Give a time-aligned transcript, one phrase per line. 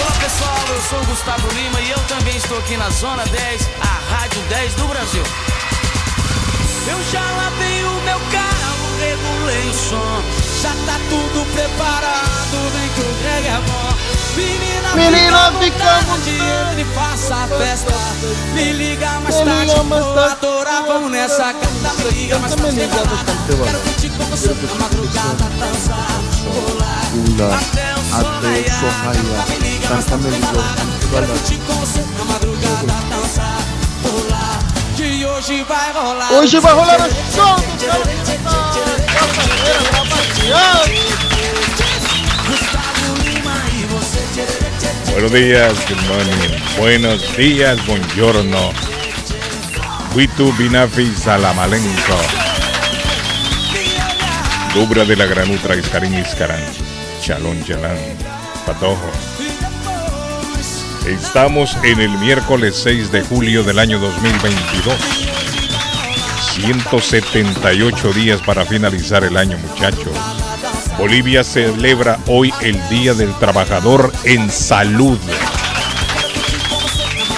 [0.00, 3.68] Olá pessoal, eu sou o Gustavo Lima e eu também estou aqui na Zona 10,
[3.80, 5.22] a Rádio 10 do Brasil.
[6.88, 10.22] Eu já lavei o meu carro, regulei o som,
[10.62, 13.96] já tá tudo preparado, vem que o reggae é bom.
[14.36, 16.30] Menina, Menina, fica vontade,
[16.72, 17.94] ele faça a festa.
[18.52, 20.32] Me liga mais Me tarde, liga mais tarde.
[20.32, 23.64] adorar, vamos nessa canta, me liga mais tarde, liga bastante, balada.
[23.64, 29.24] Quero curtir com você na madrugada, dançar, rolar, até o sol até o sol raiar.
[29.24, 29.48] raiar.
[29.48, 30.68] Me liga mais Canta, me tarde, liga balada.
[30.68, 31.26] bastante, Quero balada.
[31.32, 33.58] curtir com você na madrugada, dançar,
[34.04, 34.58] rolar,
[34.96, 36.32] que hoje vai rolar.
[36.32, 39.16] Hoje vai rolar o show do cara.
[45.12, 46.60] Buenos días, good morning.
[46.76, 48.72] Buenos días, buongiorno.
[50.14, 52.18] Huitu Binafi Salamalenco.
[54.74, 56.75] Dubra de la Granutra Iscarín Iscarán.
[57.26, 57.98] Chalón Chalán.
[58.64, 59.10] Patojo.
[61.08, 64.94] Estamos en el miércoles 6 de julio del año 2022.
[66.54, 70.16] 178 días para finalizar el año, muchachos.
[70.96, 75.18] Bolivia celebra hoy el Día del Trabajador en Salud.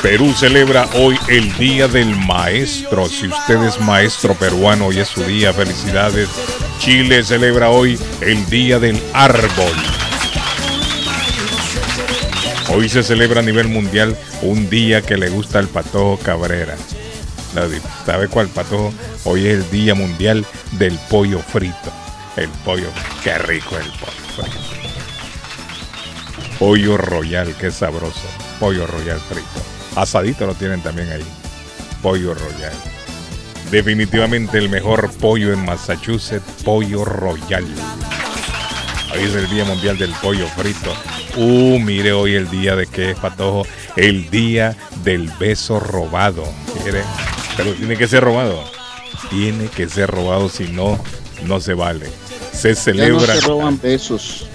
[0.03, 3.09] Perú celebra hoy el Día del Maestro.
[3.09, 5.53] Si usted es maestro peruano, hoy es su día.
[5.53, 6.29] Felicidades.
[6.79, 9.75] Chile celebra hoy el Día del Árbol.
[12.71, 16.77] Hoy se celebra a nivel mundial un día que le gusta al patojo Cabrera.
[18.07, 18.95] ¿Sabe cuál patojo?
[19.25, 21.93] Hoy es el Día Mundial del Pollo Frito.
[22.37, 22.89] El pollo,
[23.25, 24.59] qué rico el pollo frito.
[26.57, 28.29] Pollo Royal, qué sabroso.
[28.61, 29.78] Pollo Royal frito.
[30.03, 31.25] Asadito lo tienen también ahí.
[32.03, 32.73] Pollo Royal.
[33.71, 37.67] Definitivamente el mejor pollo en Massachusetts, Pollo Royal.
[39.13, 40.93] Hoy es el Día Mundial del Pollo Frito.
[41.37, 43.67] Uh, mire hoy el día de qué es, Patojo.
[43.97, 46.45] El día del beso robado.
[46.85, 47.03] Mire,
[47.57, 48.63] pero tiene que ser robado.
[49.31, 50.99] Tiene que ser robado, si no,
[51.45, 52.07] no se vale.
[52.53, 54.47] Se Ya no celebra se roban besos.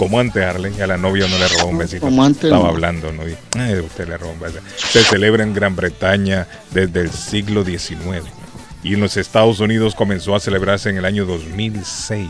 [0.00, 0.80] Como antes, Arlen.
[0.80, 2.00] A la novia no le robó un besito.
[2.00, 2.68] Como antes, Estaba no.
[2.70, 3.28] hablando, ¿no?
[3.28, 4.58] Y, "Ay, usted le robó un beso.
[4.76, 8.24] Se celebra en Gran Bretaña desde el siglo XIX.
[8.82, 12.28] Y en los Estados Unidos comenzó a celebrarse en el año 2006.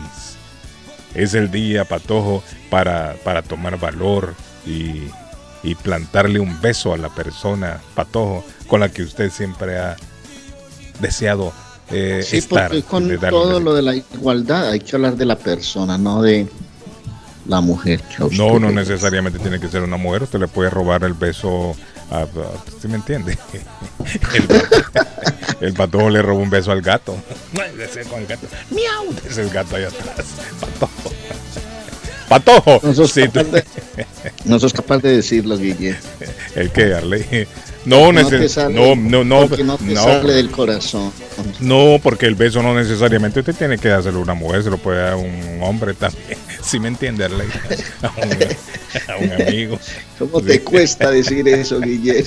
[1.15, 4.33] Es el día, Patojo, para, para tomar valor
[4.65, 5.03] y,
[5.63, 9.95] y plantarle un beso a la persona, Patojo, con la que usted siempre ha
[10.99, 11.53] deseado
[11.89, 12.67] eh, Sí, estar.
[12.69, 13.59] porque con de todo besito.
[13.61, 16.47] lo de la igualdad hay que hablar de la persona, no de
[17.51, 18.01] la mujer.
[18.31, 20.23] No, no necesariamente tiene que ser una mujer.
[20.23, 21.75] Usted le puede robar el beso
[22.09, 22.21] a.
[22.21, 22.27] a-
[22.81, 23.37] ¿Sí me entiende?
[24.33, 24.77] El, pato-
[25.61, 27.15] el patojo le robó un beso al gato.
[28.09, 28.47] Con el gato.
[28.71, 29.13] ¡Miau!
[29.29, 30.25] Es el gato ahí atrás.
[30.59, 31.11] Patojo.
[32.29, 32.79] ¡Patojo!
[32.83, 33.65] No sos, Sí, capaz de,
[34.45, 35.97] no sos capaz de decirlo, Guille.
[36.55, 37.47] ¿El que Arley?
[37.85, 39.77] No, No no, no, no, no te no,
[40.51, 41.03] corazón.
[41.05, 41.11] no,
[42.01, 44.99] porque el beso no necesariamente usted tiene que dárselo a una mujer, se lo puede
[44.99, 46.37] dar a un hombre también.
[46.61, 47.25] ¿Sí me entiende?
[47.25, 47.37] A un,
[49.07, 49.79] a un amigo.
[50.19, 52.25] ¿Cómo te cuesta decir eso, Guille?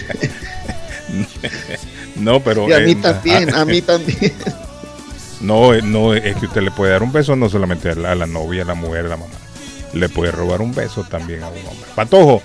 [2.16, 2.68] No, pero.
[2.68, 4.32] Y a mí eh, también, a mí también.
[5.40, 8.12] No, eh, no, es que usted le puede dar un beso no solamente a la,
[8.12, 9.32] a la novia, a la mujer, a la mamá.
[9.92, 11.86] Le puede robar un beso también a un hombre.
[11.94, 12.42] Patojo,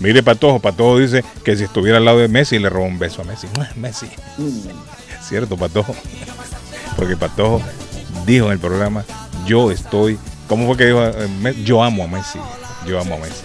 [0.00, 3.22] mire Patojo, Patojo dice que si estuviera al lado de Messi le roba un beso
[3.22, 3.46] a Messi.
[3.76, 4.08] Messi,
[5.32, 5.96] cierto Patojo.
[6.94, 7.62] Porque Patojo
[8.26, 9.02] dijo en el programa,
[9.46, 11.02] yo estoy, ¿cómo fue que dijo?
[11.02, 12.38] Eh, Yo amo a Messi,
[12.86, 13.42] yo amo a Messi.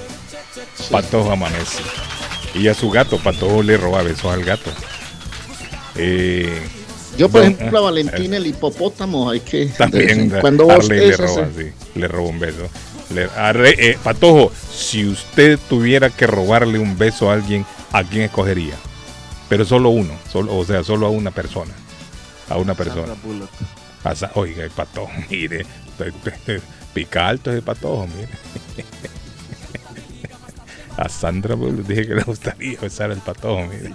[0.91, 1.81] Patojo ama a Messi.
[2.55, 4.69] Y a su gato, Patojo le roba besos al gato.
[5.95, 6.61] Eh,
[7.17, 9.67] Yo, por ejemplo, a eh, Valentín el hipopótamo, hay que.
[9.77, 12.67] también cuando vos le roba, sí, le roba un beso.
[13.13, 13.29] Le-
[13.91, 18.75] eh, Patojo, si usted tuviera que robarle un beso a alguien, ¿a quién escogería?
[19.49, 21.71] Pero solo uno, solo, o sea, solo a una persona.
[22.49, 23.13] A una persona.
[24.03, 25.65] A Sa- Oiga, el patojo, mire.
[26.93, 28.29] Pica alto ese patojo, mire.
[30.97, 33.93] A Sandra Bullock dije que le gustaría besar al patojo, mire.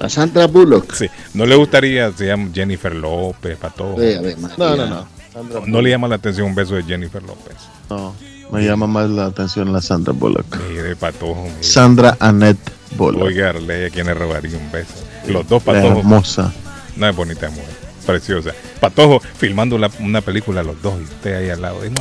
[0.00, 0.92] A Sandra Bullock.
[0.92, 3.94] Sí, no le gustaría, se llama Jennifer López, patojo.
[3.94, 4.36] A ver.
[4.58, 5.08] No, no, no.
[5.34, 7.56] No, no le llama la atención un beso de Jennifer López.
[7.88, 8.14] No,
[8.52, 10.58] me llama más la atención la Sandra Bullock.
[10.68, 11.62] Mire, patojo, mire.
[11.62, 12.70] Sandra Annette.
[12.92, 13.24] Bola.
[13.24, 14.94] Oiga, Arley, ¿a quién le robaría un beso?
[15.26, 15.98] Los dos patojos.
[15.98, 16.52] Hermosa.
[16.96, 17.64] No es bonita mujer,
[18.04, 18.50] preciosa.
[18.80, 21.84] Patojo filmando la- una película los dos y usted ahí al lado.
[21.86, 21.96] Y no,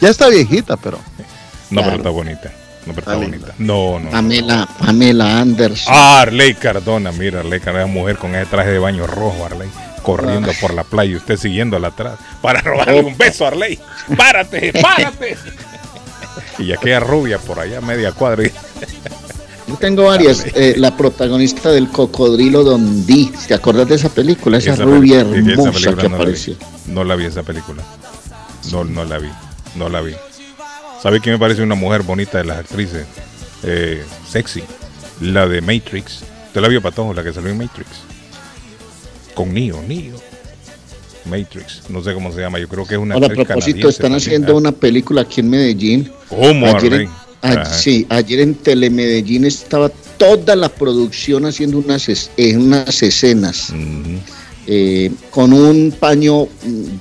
[0.00, 0.98] Ya está viejita, pero.
[1.70, 2.52] no, pero está bonita.
[2.86, 3.52] No, pero está bonita.
[3.58, 4.10] No, no.
[4.10, 5.92] Pamela, Pamela Anderson.
[5.94, 9.68] Ah, Arley Cardona, mira, Arley Cardona, mujer con ese traje de baño rojo, Arley,
[10.02, 13.78] corriendo por la playa y usted siguiéndola atrás para robarle un beso, Arley.
[14.16, 15.36] ¡Párate, párate!
[16.58, 18.44] y aquella rubia por allá, media cuadra.
[19.68, 20.46] Yo tengo varias.
[20.54, 23.30] Eh, la protagonista del cocodrilo Don D.
[23.46, 24.58] ¿Te acuerdas de esa película?
[24.58, 26.14] Esa, Esa rubia hermosa que no la vi.
[26.14, 26.54] apareció.
[26.86, 27.82] No la vi esa película.
[28.72, 29.28] No, no la vi.
[29.76, 30.14] No la vi.
[31.02, 33.06] ¿Sabe quién me parece una mujer bonita de las actrices?
[33.62, 34.62] Eh, sexy.
[35.20, 36.22] La de Matrix.
[36.46, 37.12] ¿Usted la vio, Patojo?
[37.12, 37.88] La que salió en Matrix.
[39.34, 40.16] Con Neo, Neo.
[41.26, 41.82] Matrix.
[41.90, 42.58] No sé cómo se llama.
[42.58, 45.50] Yo creo que es una Ahora, a propósito, están haciendo Ah, una película aquí en
[45.50, 46.10] Medellín.
[46.28, 47.08] ¿Cómo, Ayer
[47.42, 53.72] a- sí, ayer en Telemedellín estaba toda la producción haciendo unas, es- eh, unas escenas
[54.70, 56.46] eh, con un paño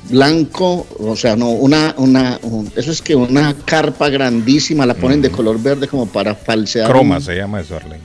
[0.09, 5.21] blanco, o sea, no, una, una, un- eso es que una carpa grandísima la ponen
[5.21, 6.89] de color verde como para falsear.
[6.89, 7.99] Croma un- se llama eso, Arley.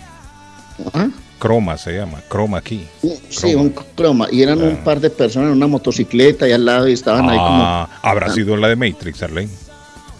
[0.92, 1.08] ¿Ah?
[1.38, 2.20] Croma se llama.
[2.28, 2.86] Croma aquí.
[3.02, 3.60] Sí, Croma.
[3.62, 4.28] un croma.
[4.32, 4.84] Y eran un Ah.
[4.84, 8.32] par de personas en una motocicleta y al lado y estaban ahí como Ah, habrá
[8.32, 9.48] sido la de Matrix, Arley.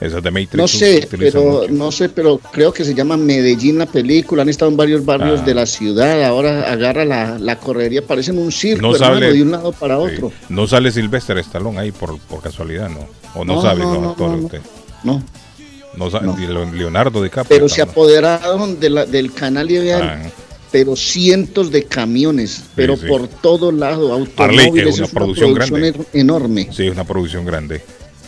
[0.02, 0.54] Esa de Matrix.
[0.56, 1.68] No sé, pero mucho.
[1.70, 4.42] no sé, pero creo que se llama Medellín la película.
[4.42, 5.44] Han estado en varios barrios Ah.
[5.44, 6.22] de la ciudad.
[6.24, 9.96] Ahora agarra la, la correría, parecen un circo, No hermano, sale- de un lado para
[9.98, 10.14] Sí.
[10.14, 10.32] otro.
[10.48, 13.06] No sale Sylvester Stallone ahí por, por casualidad, ¿no?
[13.34, 14.60] O no, No, sabe no, no, usted.
[15.04, 15.22] No,
[16.72, 17.56] Leonardo DiCaprio.
[17.56, 20.22] pero se apoderaron de la- del canal y habían, Ah,
[20.70, 23.06] pero cientos de camiones, pero sí.
[23.06, 24.26] por todo lado, Arley,
[24.66, 24.88] automóviles.
[24.94, 25.92] es una es producción grande.
[25.94, 26.68] er- enorme.
[26.72, 27.82] sí, es una producción grande.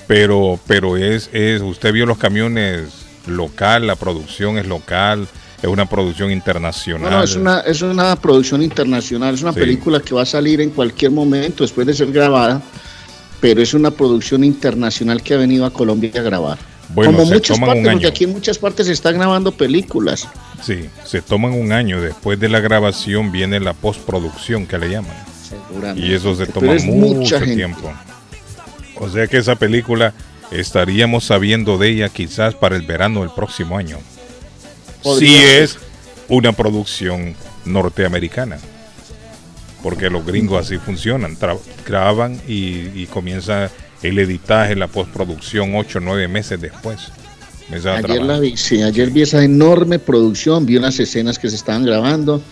[0.06, 2.89] Pero, pero es, es, usted vio los camiones
[3.27, 5.27] local, la producción es local,
[5.62, 7.11] es una producción internacional.
[7.11, 9.61] No, no, es una, es una producción internacional, es una Sí.
[9.61, 12.61] película que va a salir en cualquier momento después de ser grabada,
[13.41, 16.59] pero es una producción internacional que ha venido a Colombia a grabar.
[16.91, 19.53] Bueno, Como se muchas toman partes, un porque aquí en muchas partes se están grabando
[19.53, 20.29] películas.
[20.62, 22.01] Sí, se toman un año.
[22.03, 25.17] Después de la grabación viene la postproducción que le llaman.
[25.97, 26.85] Y eso se toma mucho
[27.21, 27.55] mucha gente.
[27.56, 27.91] tiempo.
[29.05, 30.15] O sea que esa película
[30.51, 33.99] estaríamos sabiendo de ella quizás para el verano del próximo año.
[35.19, 35.79] Si es
[36.29, 37.35] una producción
[37.67, 38.59] norteamericana.
[39.83, 41.37] Porque los gringos así funcionan.
[41.87, 43.71] graban y, y comienza
[44.03, 47.11] el editaje, la postproducción ocho o nueve meses después.
[47.71, 51.85] Ayer, la vi, sí, ayer vi esa enorme producción, vi unas escenas que se estaban
[51.85, 52.43] grabando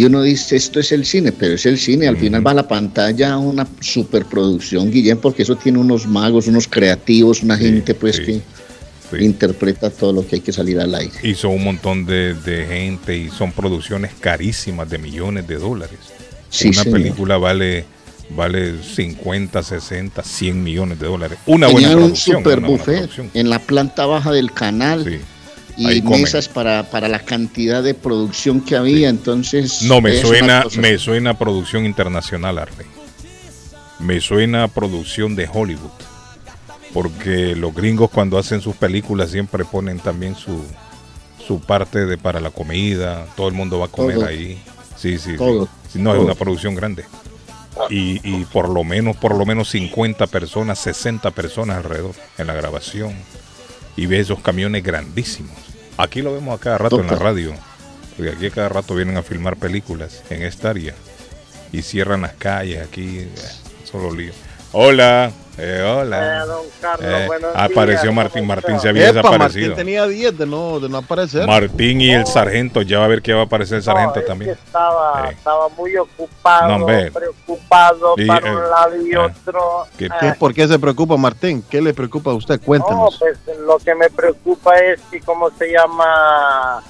[0.00, 2.54] y uno dice, esto es el cine, pero es el cine, al final va a
[2.54, 7.94] la pantalla una superproducción, Guillén, porque eso tiene unos magos, unos creativos, una Sí, gente
[7.94, 8.40] pues sí, que
[9.18, 9.24] Sí.
[9.24, 11.12] interpreta todo lo que hay que salir al aire.
[11.22, 15.98] y son un montón de, de gente y son producciones carísimas de millones de dólares.
[16.64, 16.90] Una señor.
[16.90, 17.84] película vale
[18.30, 21.38] vale 50, 60, 100 millones de dólares.
[21.46, 22.36] Una buena Tenían un producción.
[22.38, 23.30] super buffet producción.
[23.32, 25.18] en la planta baja del canal Sí.
[25.78, 29.82] Y ahí mesas para, para la cantidad de producción que había, entonces...
[29.82, 32.86] No, me suena, me suena a producción internacional, Arley.
[34.00, 35.90] Me suena a producción de Hollywood.
[36.92, 40.64] Porque los gringos cuando hacen sus películas siempre ponen también su,
[41.46, 43.26] su parte de para la comida.
[43.36, 44.26] Todo el mundo va a comer Todo.
[44.26, 44.60] ahí.
[44.96, 45.36] Sí, sí.
[45.36, 45.68] Todo.
[45.92, 47.04] Sí, No, es una producción grande.
[47.88, 52.54] Y, y por lo menos, por lo menos 50 personas, 60 personas alrededor en la
[52.54, 53.12] grabación.
[53.96, 55.67] Y ve esos camiones grandísimos.
[55.98, 57.54] Aquí lo vemos a cada rato en la radio.
[58.16, 60.94] Porque aquí a cada rato vienen a filmar películas en esta área.
[61.72, 63.18] Y cierran las calles aquí.
[63.20, 63.28] eh,
[63.84, 64.32] Solo lío.
[64.72, 65.30] Hola.
[65.58, 66.42] Eh, hola.
[66.42, 68.42] Eh, don Carlos, Eh, buenos apareció días, Martín.
[68.42, 69.68] ¿cómo Martín se había Epa, desaparecido.
[69.68, 71.46] Martín tenía 10 de no, de no aparecer.
[71.46, 72.82] Martín y el sargento.
[72.82, 74.54] Ya va a ver que va a aparecer el sargento No, es también.
[74.54, 75.32] que estaba, Eh.
[75.36, 79.60] estaba muy ocupado, No, preocupado Y, para eh, un lado y ah, otro.
[79.98, 81.64] ¿qué- Ah, ¿Qué- ¿Por qué se preocupa Martín?
[81.68, 82.58] ¿Qué le preocupa a usted?
[82.60, 83.16] no, Cuéntenos.
[83.18, 86.82] pues lo que me preocupa es que, ¿cómo se llama?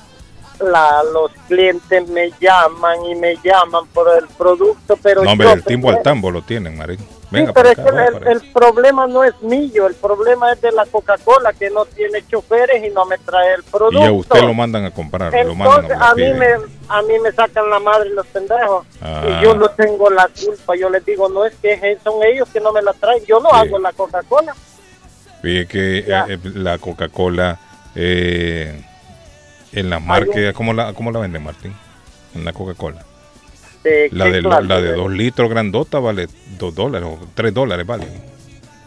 [0.60, 5.52] La, los clientes me llaman y me llaman por el producto, pero No, hombre, yo
[5.54, 6.98] el timbo al primero- tambo lo tienen, Marín.
[7.30, 10.86] Venga, sí, pero es que el, problema no es mío, el problema es de la
[10.86, 14.00] Coca-Cola que no tiene choferes y no me trae el producto.
[14.00, 16.46] Y a usted lo mandan a comprar, lo mandan Entonces, a a mí, me,
[16.88, 18.86] a mí me sacan la madre los pendejos.
[19.02, 19.24] Ah.
[19.28, 20.74] Y yo no tengo la culpa.
[20.76, 23.22] Yo les digo, no es que son ellos que no me la traen.
[23.26, 23.56] Yo no Sí.
[23.56, 24.54] hago la Coca-Cola.
[25.42, 27.58] Fíjate que eh, eh, la Coca-Cola
[27.94, 28.84] eh,
[29.72, 31.74] en las marcas, ¿cómo la, ¿cómo la vende Martín?
[32.34, 33.04] En la Coca-Cola.
[33.88, 36.26] ¿De La de, clase la de 2 litros grandota vale
[36.58, 38.06] 2 dólares o 3 dólares, vale.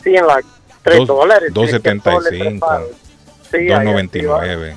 [0.03, 0.39] Sí, en la
[0.83, 1.53] 3 Dos- dólares.
[1.53, 2.85] dos es que todo le setenta y cinco, preparan.
[3.51, 3.93] Sí, ahí arriba.
[3.93, 4.75] 2.99.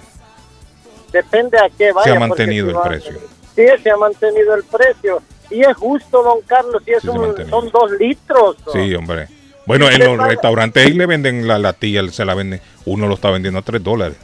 [1.13, 2.05] depende a qué vaya.
[2.05, 3.13] Se ha mantenido si el precio.
[3.55, 5.23] Sí, se ha mantenido el precio.
[5.51, 8.57] Y es justo, don Carlos, y es Sí, un- son dos litros.
[8.67, 8.73] ¿no?
[8.73, 9.29] Sí, hombre.
[9.67, 12.61] Bueno, en los restaurantes ahí le venden la latilla, se la venden.
[12.85, 14.17] Uno lo está vendiendo a 3 dólares.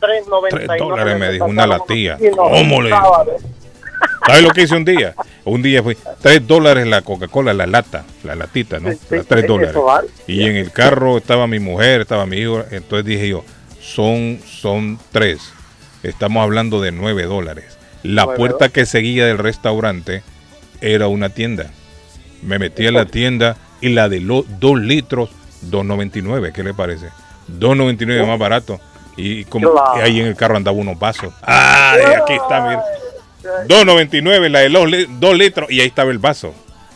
[0.00, 2.18] 3.99 Tres dólares me dijo, una latilla.
[2.36, 3.24] ¿Cómo le digo?
[4.26, 5.14] ¿Sabes lo que hice un día?
[5.44, 8.90] Un día fui 3 dólares la Coca-Cola, la lata, la latita, ¿no?
[8.90, 9.76] Sí, 3 sí, dólares.
[10.26, 12.64] Y en el carro estaba mi mujer, estaba mi hijo.
[12.70, 13.44] Entonces dije yo,
[13.80, 15.38] son, son 3.
[16.02, 17.78] Estamos hablando de 9 dólares.
[18.02, 20.22] La puerta que seguía del restaurante
[20.80, 21.70] era una tienda.
[22.42, 25.30] Me metí a la tienda y la de 2 litros,
[25.70, 26.52] 2.99.
[26.52, 27.06] ¿Qué le parece?
[27.48, 28.80] 2.99 más barato.
[29.16, 31.32] Y como ahí en el carro andaba unos vasos.
[31.42, 32.60] ¡Ay, aquí está!
[32.68, 32.82] Mira.
[33.68, 36.54] 2.99 la de 2 litros y ahí estaba el vaso.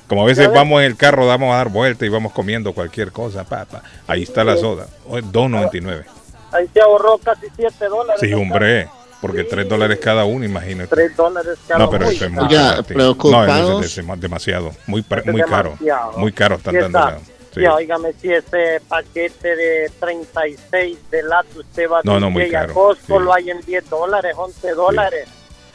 [0.08, 3.12] Como a veces vamos en el carro, damos a dar vuelta y vamos comiendo cualquier
[3.12, 3.82] cosa, papá.
[4.08, 4.86] Ahí está la soda.
[5.08, 6.04] Oh, 2.99.
[6.52, 8.20] Ahí se ahorró casi 7 dólares.
[8.20, 8.88] Sí, hombre.
[9.20, 10.88] Porque 3 dólares cada uno, imagínate.
[10.88, 12.12] 3 dólares cada No, pero uno.
[12.12, 12.46] eso es Uy, mucho.
[12.48, 12.94] Oiga, para ti.
[12.94, 13.70] preocupados.
[13.70, 14.72] No, eso es dema- demasiado.
[14.86, 15.78] Muy, pre- Eso es muy caro.
[16.16, 17.18] Muy caro están dando.
[17.20, 17.60] sí.
[17.60, 22.44] Sí, óigame, si ese paquete de 36 de lata usted va No, a no, muy
[22.44, 23.24] DJ a caro, Costco, sí.
[23.24, 25.28] lo hay en 10 dólares, 11 dólares.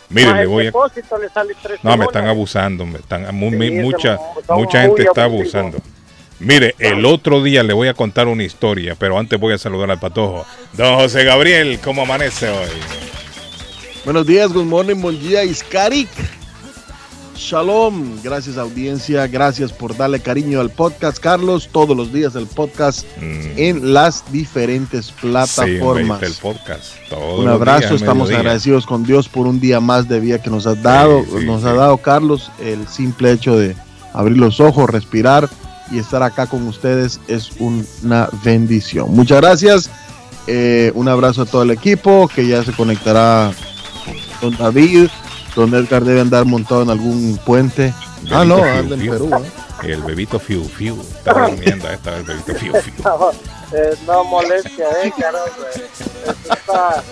[0.09, 0.65] Mire, le el voy a...
[0.67, 2.85] depósito le sale 13 No, me están abusando.
[2.85, 4.19] Me están, Sí, mucha
[4.49, 5.77] mucha gente está abusando.
[6.39, 9.89] Mire, el otro día le voy a contar una historia, pero antes voy a saludar
[9.89, 10.45] al patojo.
[10.73, 12.69] Don José Gabriel, ¿cómo amanece hoy?
[14.03, 16.09] Buenos días, good morning, buen día, Iskarik.
[17.35, 23.05] Shalom, gracias audiencia, gracias por darle cariño al podcast, Carlos, todos los días el podcast
[23.21, 26.21] Mm, en las diferentes plataformas.
[26.23, 26.93] el podcast.
[27.09, 28.39] todos un abrazo, días, estamos mediodía.
[28.39, 31.45] agradecidos con Dios por un día más de vida que nos ha dado, Sí, sí,
[31.45, 33.75] nos ha dado Carlos, el simple hecho de
[34.13, 35.49] abrir los ojos, respirar
[35.91, 39.11] y estar acá con ustedes es una bendición.
[39.13, 39.89] Muchas gracias,
[40.47, 43.51] eh, un abrazo a todo el equipo que ya se conectará
[44.39, 45.09] con David,
[45.55, 47.93] don Edgar debe andar montado en algún puente.
[48.31, 49.27] Ah, no, Bebito anda en Fiu Perú.
[49.29, 49.37] Fiu.
[49.37, 49.91] ¿eh?
[49.93, 51.01] El bebito Fiu Fiu.
[51.01, 52.93] Estaba durmiendo, estaba el bebito Fiu Fiu.
[53.03, 53.31] No,
[53.71, 55.49] eh, no molestia, eh, caramba.
[55.73, 57.03] Eso está-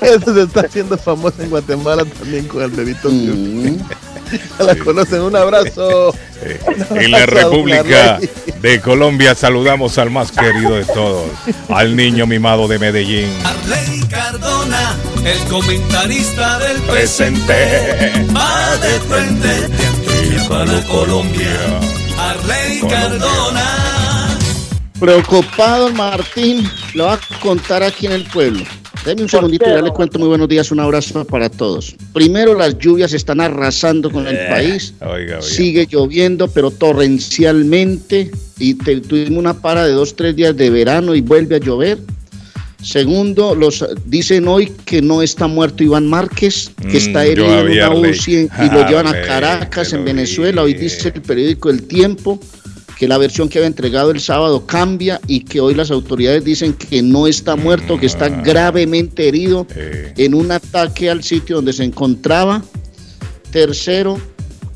[0.06, 3.08] Eso se está haciendo famoso en Guatemala también con el bebito.
[3.08, 3.34] Fiu.
[3.34, 3.78] Mm.
[4.58, 6.14] La conocen, un abrazo.
[6.42, 8.20] Eh, en la República
[8.60, 11.30] de Colombia saludamos al más querido de todos,
[11.70, 13.32] al niño mimado de Medellín.
[13.42, 18.12] Arley Cardona, el comentarista del Presente.
[18.36, 21.80] va de frente de Antioquia para Colombia.
[22.18, 22.80] Arley.
[22.80, 24.38] Cardona.
[25.00, 28.62] Preocupado Martín, lo va a contar aquí en el pueblo.
[29.06, 31.48] Deme un ¿Por segundito y ya le don cuento muy buenos días, un abrazo para
[31.48, 31.94] todos.
[32.12, 34.94] Primero, las lluvias están arrasando con el Eh, país.
[35.00, 35.42] Oiga, oiga.
[35.42, 38.32] Sigue lloviendo, pero torrencialmente.
[38.58, 41.98] Y te- tuvimos una para de dos, tres días de verano y vuelve a llover.
[42.82, 47.66] Segundo, los dicen hoy que no está muerto Iván Márquez, que Mm, está herido en
[47.72, 48.10] una.
[48.10, 50.62] UCI y lo llevan a Caracas, en Venezuela.
[50.62, 52.38] Hoy dice el periódico El Tiempo
[52.98, 56.72] que la versión que había entregado el sábado cambia y que hoy las autoridades dicen
[56.72, 58.42] que no está muerto, que está Ah.
[58.44, 59.66] gravemente herido
[60.16, 62.62] en un ataque al sitio donde se encontraba.
[63.50, 64.18] Tercero,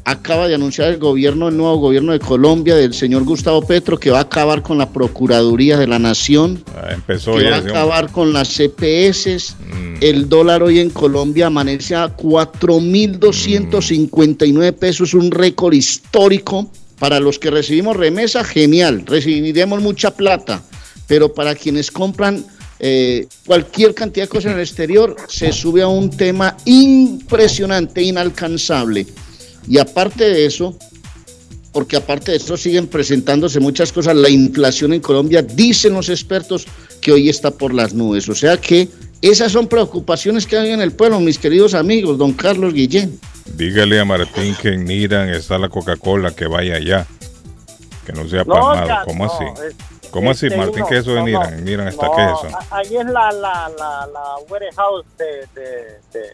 [0.05, 4.11] acaba de anunciar el gobierno, el nuevo gobierno de Colombia, del señor Gustavo Petro, que
[4.11, 7.51] va a acabar con la Procuraduría de la Nación, ah, empezó que ya.
[7.51, 9.55] va a acabar con las CPS.
[9.59, 9.95] Mm.
[10.01, 16.71] El dólar hoy en Colombia amanece a 4.259 pesos, un récord histórico.
[17.01, 20.63] Para los que recibimos remesa, genial, recibiremos mucha plata,
[21.09, 22.45] pero para quienes compran
[22.79, 29.07] eh, cualquier cantidad de cosas en el exterior, se sube a un tema impresionante, inalcanzable.
[29.67, 30.77] Y aparte de eso,
[31.73, 36.67] porque aparte de eso siguen presentándose muchas cosas, la inflación en Colombia, dicen los expertos,
[37.01, 38.29] que hoy está por las nubes.
[38.29, 38.89] O sea que
[39.23, 43.19] esas son preocupaciones que hay en el pueblo, mis queridos amigos, don Carlos Guillén.
[43.47, 47.07] Dígale a Martín que en Niran está la Coca-Cola, que vaya allá.
[48.07, 48.87] Que no sea No, pasmado.
[48.87, 49.45] ya, ¿Cómo no, así?
[49.67, 49.77] es-
[50.11, 50.81] ¿Cómo así, Martín?
[50.81, 51.55] no, ¿Qué es eso de no, Niran?
[51.55, 52.59] ¿En Niran está qué es eso?
[52.71, 56.33] Ahí es la, la, la, la warehouse de, de, de,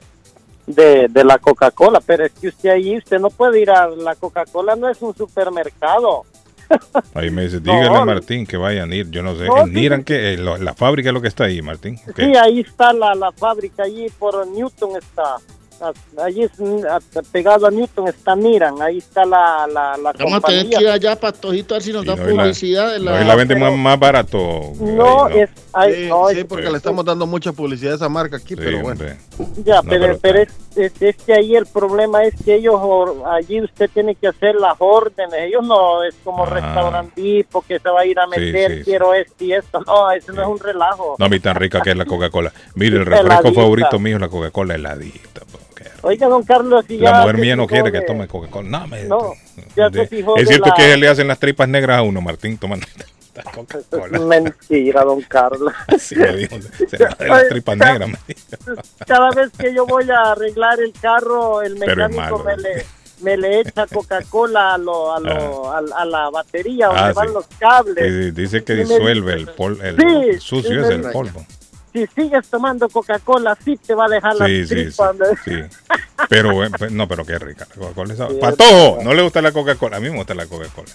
[0.66, 4.14] de, de la Coca-Cola, pero es que usted ahí, usted no puede ir a la
[4.14, 6.22] Coca-Cola, no es un supermercado.
[7.14, 9.08] Ahí me dice, dígale No, a Martín que vaya a Nir.
[9.10, 9.44] Yo no sé.
[9.46, 10.32] No, ¿En sí, qué?
[10.34, 11.96] Eh, lo- La fábrica es lo que está ahí, Martín.
[12.16, 15.36] Sí, ahí está la, la fábrica, allí por Newton está.
[16.22, 20.34] Allí es, mm, a- pegado a Newton está Miran, ahí está la, la, la Vamos
[20.34, 22.42] a tener que ir allá, Patojito, a ver si nos Sí, da no, y la-
[22.42, 23.22] publicidad de No, la...
[23.22, 24.38] y la vende más, pero- más barato.
[24.80, 27.96] No, ahí, es, ay, Sí, no, sí, es- porque le estamos dando mucha publicidad a
[27.96, 29.04] esa marca aquí, Sí, pero bueno.
[29.64, 32.80] Ya, No, pero, pero es, es, es que ahí el problema es que ellos,
[33.26, 35.34] allí usted tiene que hacer las órdenes.
[35.40, 36.50] Ellos no es como Ah.
[36.50, 39.80] restaurantipo que se va a ir a meter, sí, quiero esto y esto.
[39.86, 41.16] No, eso no es un relajo.
[41.18, 42.52] No, a mí tan rica que es la Coca-Cola.
[42.74, 43.60] Mire, el refresco Heladita.
[43.60, 45.40] favorito mío es la Coca-Cola heladita.
[45.40, 45.65] po, rico.
[46.06, 48.68] Oiga, don Carlos, si ya La mujer se mía no quiere que tome Coca-Cola.
[48.68, 49.32] No, me- No,
[49.76, 52.86] ya de- es cierto la- que le hacen las tripas negras a uno, Martín, tomando
[53.54, 54.18] Coca-Cola.
[54.20, 55.72] Mentira, don Carlos.
[55.88, 56.56] Así me dijo,
[56.88, 58.08] se le hacen las tripas negras.
[58.08, 58.16] me.
[59.06, 62.44] Cada vez que yo voy a arreglar el carro, el mecánico malo.
[62.44, 62.86] me le,
[63.22, 67.28] me le echa Coca-Cola a, lo, a, lo, a, a la batería donde Ah, van
[67.28, 67.34] sí.
[67.34, 68.04] los cables.
[68.06, 71.44] Y dice que me disuelve el, pol, el Sí, sucio es me el polvo.
[71.96, 75.04] Si sigues tomando Coca-Cola, sí te va a dejar Sí, las sí, sí,
[75.46, 75.76] sí.
[76.28, 77.66] Pero, eh, pe- no, pero qué rica.
[77.70, 79.96] la Coca-Cola Patojo, no le gusta la Coca-Cola.
[79.96, 80.90] A mí me gusta la Coca-Cola.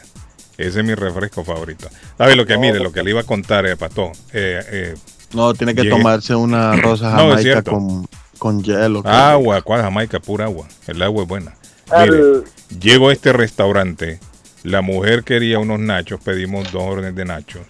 [0.59, 1.87] Ese es mi refresco favorito.
[2.19, 2.55] ¿Sabe lo que?
[2.59, 4.11] Mire, lo que le iba a contar, eh, Patojo.
[4.31, 4.95] Eh, eh,
[5.33, 5.95] No, tiene que Llegué.
[5.95, 7.71] tomarse una rosa No, es jamaica cierto.
[7.71, 9.01] con, con hielo.
[9.05, 10.19] agua, ¿cuál Jamaica?
[10.19, 10.67] Pura agua.
[10.85, 11.55] El agua es buena.
[11.99, 12.43] Mire,
[12.79, 14.19] llego a este restaurante.
[14.61, 16.19] La mujer quería unos nachos.
[16.21, 17.63] Pedimos dos órdenes de nachos.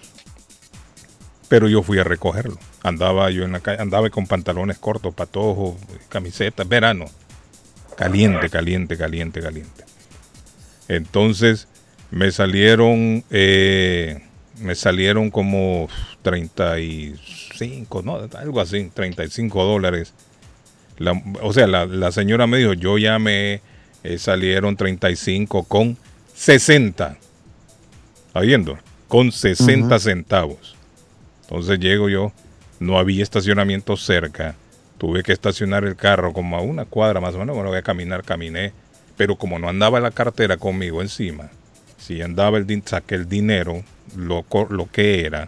[1.47, 2.57] Pero yo fui a recogerlo.
[2.83, 5.75] Andaba yo en la calle, andaba con pantalones cortos, patojos,
[6.09, 7.05] camisetas, verano.
[7.95, 9.83] Caliente, caliente, caliente, caliente.
[10.87, 11.67] Entonces
[12.09, 14.23] me salieron, eh,
[14.59, 15.87] me salieron como
[16.23, 20.13] 35, no, algo así, 35 dólares.
[20.97, 23.61] La- o sea, la, la señora me dijo, yo ya me
[24.03, 25.97] eh, salieron 35 con
[26.33, 27.17] 60.
[28.27, 28.77] ¿Está viendo?
[29.07, 30.75] Con 60 centavos.
[31.43, 32.31] Entonces llego yo,
[32.81, 34.55] no había estacionamiento cerca.
[34.97, 37.55] Tuve que estacionar el carro como a una cuadra más o menos.
[37.55, 38.73] Bueno, voy a caminar, caminé.
[39.17, 41.51] Pero como no andaba la cartera conmigo encima,
[41.99, 43.83] si andaba el saqué el dinero,
[44.15, 45.47] lo, lo que era.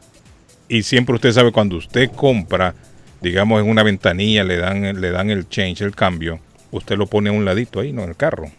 [0.69, 2.75] Y siempre usted sabe cuando usted compra,
[3.19, 6.39] digamos en una ventanilla le dan, le dan el change, el cambio,
[6.71, 8.51] usted lo pone a un ladito ahí, no en el carro.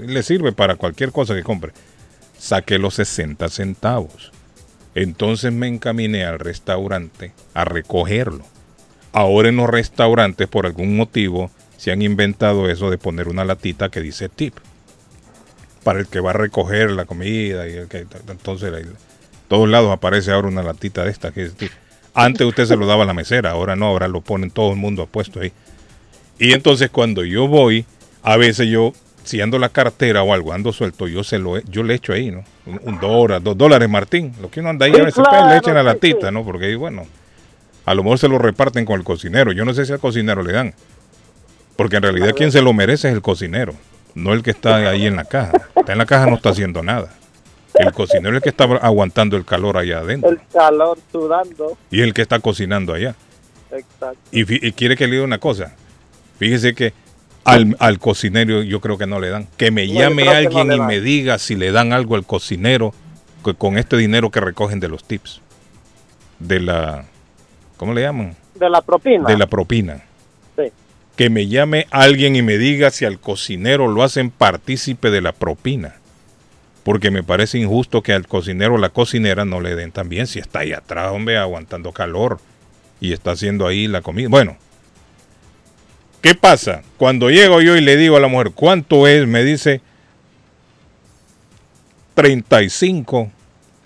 [0.00, 1.72] Le sirve para cualquier cosa que compre.
[2.36, 4.32] Saqué los 60 centavos.
[5.00, 8.44] Entonces me encaminé al restaurante a recogerlo.
[9.12, 13.90] Ahora en los restaurantes, por algún motivo, se han inventado eso de poner una latita
[13.90, 14.54] que dice tip.
[15.84, 18.86] Para el que va a recoger la comida y el que entonces ahí,
[19.46, 21.70] todos lados aparece ahora una latita de esta que dice tip.
[22.12, 24.78] Antes usted se lo daba a la mesera, ahora no, ahora lo ponen todo el
[24.78, 25.52] mundo puesto ahí.
[26.40, 27.86] Y entonces cuando yo voy,
[28.24, 28.92] a veces yo,
[29.28, 32.30] si ando la cartera o algo, ando suelto, yo se lo, yo le echo ahí,
[32.30, 32.44] ¿no?
[32.64, 34.32] Un, un dólar, dos dólares, Martín.
[34.40, 36.34] Lo que uno anda ahí Sí, a veces claro, le echen la sí, latita, sí.
[36.34, 36.44] ¿no?
[36.44, 37.06] Porque bueno,
[37.84, 39.52] a lo mejor se lo reparten con el cocinero.
[39.52, 40.74] Yo no sé si al cocinero le dan.
[41.76, 43.74] Porque en realidad quien se lo merece es el cocinero,
[44.14, 45.52] no el que está ahí en la caja.
[45.76, 47.14] Está en la caja no está haciendo nada.
[47.74, 50.30] El cocinero es el que está aguantando el calor allá adentro.
[50.30, 51.76] El calor sudando.
[51.90, 53.14] Y el que está cocinando allá.
[53.70, 54.18] Exacto.
[54.32, 55.74] Y, y quiere que le diga una cosa.
[56.38, 56.94] Fíjese que
[57.48, 59.48] al, al cocinero yo creo que no le dan.
[59.56, 62.94] Que me No, llame alguien no y me diga si le dan algo al cocinero
[63.42, 65.40] co- con este dinero que recogen de los tips.
[66.38, 67.04] De la...
[67.76, 68.36] ¿Cómo le llaman?
[68.54, 69.28] De la propina.
[69.28, 70.02] De la propina.
[70.56, 70.64] Sí.
[71.16, 75.32] Que me llame alguien y me diga si al cocinero lo hacen partícipe de la
[75.32, 75.94] propina.
[76.84, 80.38] Porque me parece injusto que al cocinero o la cocinera no le den también si
[80.38, 82.38] está ahí atrás, hombre, aguantando calor
[83.00, 84.28] y está haciendo ahí la comida.
[84.28, 84.56] Bueno,
[86.20, 86.82] ¿qué pasa?
[86.96, 89.26] Cuando llego yo y le digo a la mujer, ¿cuánto es?
[89.26, 89.80] Me dice
[92.14, 93.30] 35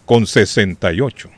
[0.06, 1.30] con 68.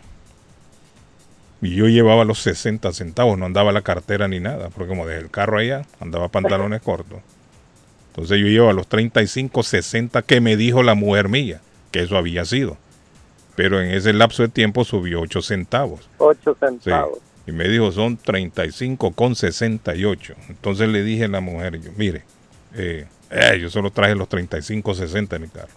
[1.63, 5.21] Y yo llevaba los 60 centavos, no andaba la cartera ni nada, porque como dejé
[5.21, 7.21] el carro allá, andaba pantalones cortos.
[8.09, 12.45] Entonces yo llevaba los 35, 60 que me dijo la mujer mía, que eso había
[12.45, 12.77] sido.
[13.57, 16.09] Pero en ese lapso de tiempo subió 8 centavos.
[16.19, 16.91] 8 Sí.
[17.47, 20.35] Y me dijo, son 35 con 68.
[20.49, 22.23] Entonces le dije a la mujer, yo, mire,
[22.75, 25.69] eh, eh, yo solo traje los 35, 60 en mi carro.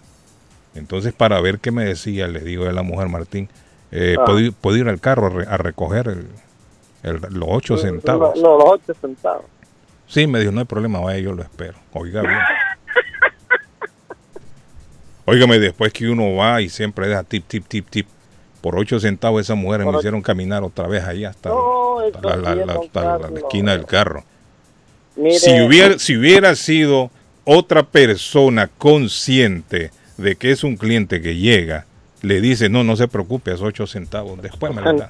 [0.76, 3.50] Entonces para ver qué me decía, le digo a la mujer Martín,
[3.92, 4.26] eh, Ah.
[4.26, 6.28] ¿puedo, ir- puedo ir al carro a, re- a recoger el-
[7.04, 8.36] el- los 8 centavos?
[8.38, 9.46] No, no, los 8 centavos.
[10.08, 11.78] Sí, me dijo, no hay problema, vaya, yo lo espero.
[11.94, 12.34] Oiga bien.
[15.26, 18.08] Óigame, después que uno va y siempre deja tip, tip, tip, tip,
[18.62, 22.36] por 8 centavos esas mujeres Por me hicieron caminar otra vez allá hasta, No, hasta
[22.38, 24.24] la, hasta esquina del carro.
[25.16, 27.10] Mire, Si hubiera, si hubiera sido
[27.44, 31.86] otra persona consciente de que es un cliente que llega,
[32.22, 35.10] le dice, no, no se preocupe, es 8 centavos, después me lo da.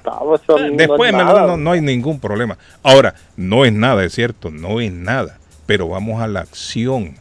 [0.72, 1.46] Después me lo- nada.
[1.46, 2.58] no, no hay ningún problema.
[2.82, 5.38] Ahora, no es nada, es cierto, no es nada.
[5.66, 7.16] pero vamos a la acción.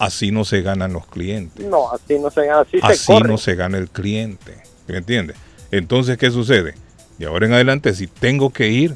[0.00, 1.64] Así no se ganan los clientes.
[1.66, 3.28] No, así no se gana, así, se Así corre.
[3.28, 4.54] no se gana el cliente.
[4.88, 5.36] ¿Me entiendes?
[5.70, 6.74] Entonces, ¿qué sucede?
[7.18, 8.94] De ahora en adelante, si tengo que ir,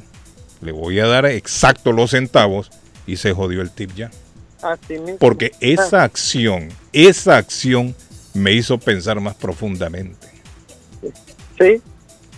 [0.60, 2.70] le voy a dar exacto los centavos
[3.06, 4.10] y se jodió el tip ya.
[4.62, 5.18] Así mismo.
[5.18, 7.94] Porque Ah, esa acción, esa acción
[8.34, 10.28] me hizo pensar más profundamente.
[11.60, 11.80] Sí.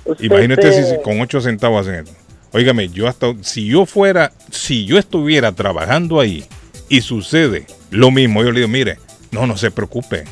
[0.05, 2.13] Usted Imagínate si, si con 8 centavos hacen esto.
[2.53, 6.45] Óigame, yo hasta si yo fuera, si yo estuviera trabajando ahí
[6.89, 8.99] y sucede lo mismo, yo le digo, mire,
[9.33, 10.25] no, no se preocupe.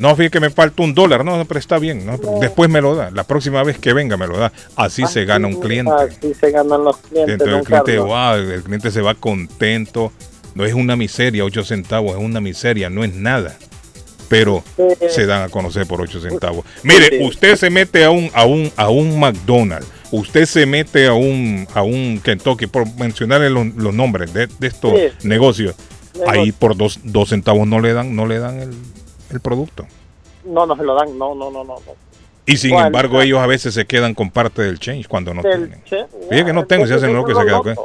[0.00, 2.96] No, fíjate que me falta un dólar, no, pero está bien, no, después me lo
[2.96, 4.50] da, la próxima vez que venga me lo da.
[4.74, 5.92] Así se gana un cliente.
[5.92, 7.34] Así se ganan los clientes.
[7.34, 10.10] Entonces el cliente, wow, el cliente se va contento.
[10.54, 13.56] No es una miseria, 8 centavos, es una miseria, no es nada.
[14.30, 14.64] Pero
[15.10, 16.64] se dan a conocer por 8 centavos.
[16.82, 17.18] Mire, Sí.
[17.24, 21.66] usted se mete a un, a un, a un McDonald's, usted se mete a un,
[21.74, 25.28] a un Kentucky, por mencionarle los, los nombres de, de estos Sí.
[25.28, 25.74] negocios.
[26.14, 26.30] Negocio.
[26.42, 28.70] Ahí por dos, dos centavos no le dan, no le dan el,
[29.32, 29.86] el producto.
[30.44, 31.76] No, no se lo dan, no, no, no, no.
[32.46, 32.86] Y sin ¿Cuál?
[32.86, 35.84] embargo, ellos a veces se quedan con parte del change cuando no Del tienen.
[35.84, 37.76] che- Fíjate que no tengo, se hacen lo que se queda con-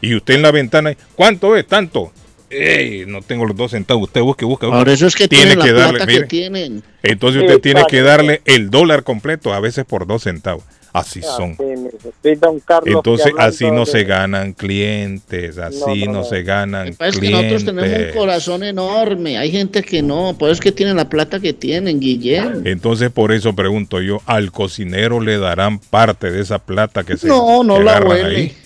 [0.00, 1.66] Y usted en la ventana, ¿cuánto es?
[1.66, 2.12] Tanto.
[2.50, 4.04] Ey, no tengo los dos centavos.
[4.04, 4.66] Usted busque, busque.
[4.66, 4.78] busque.
[4.78, 6.20] Por eso es que Tiene tienen la que darle, plata mire.
[6.22, 6.82] que tienen.
[7.02, 10.64] Entonces usted tiene que darle el dólar completo, a veces por dos centavos.
[10.92, 11.56] Así son.
[11.56, 17.08] Don Carlos, Entonces así no se ganan clientes, así no, se ganan Lo que pasa
[17.10, 18.16] es que nosotros tenemos un clientes.
[18.16, 19.38] corazón enorme.
[19.38, 22.60] Hay gente que no, por eso es que tienen la plata que tienen, Guillermo.
[22.64, 27.26] Entonces por eso pregunto yo, ¿al cocinero le darán parte de esa plata que se
[27.26, 28.36] No, no la agarran huele.
[28.36, 28.56] ahí?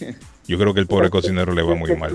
[0.49, 2.13] Yo creo que el pobre cocinero le va muy mal.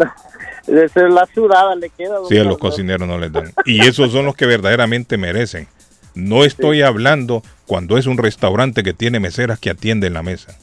[0.67, 2.17] La sudada le queda.
[2.29, 3.51] Sí, a los cocineros no les dan.
[3.65, 5.67] Y esos son los que verdaderamente merecen.
[6.13, 10.57] No estoy hablando cuando es un restaurante que tiene meseras que atienden la mesa.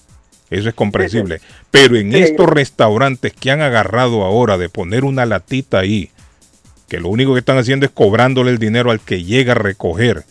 [0.51, 1.41] Eso es comprensible.
[1.71, 2.19] Pero en Sí.
[2.19, 6.11] estos restaurantes que han agarrado ahora de poner una latita ahí,
[6.87, 10.25] que lo único que están haciendo es cobrándole el dinero al que llega a recoger,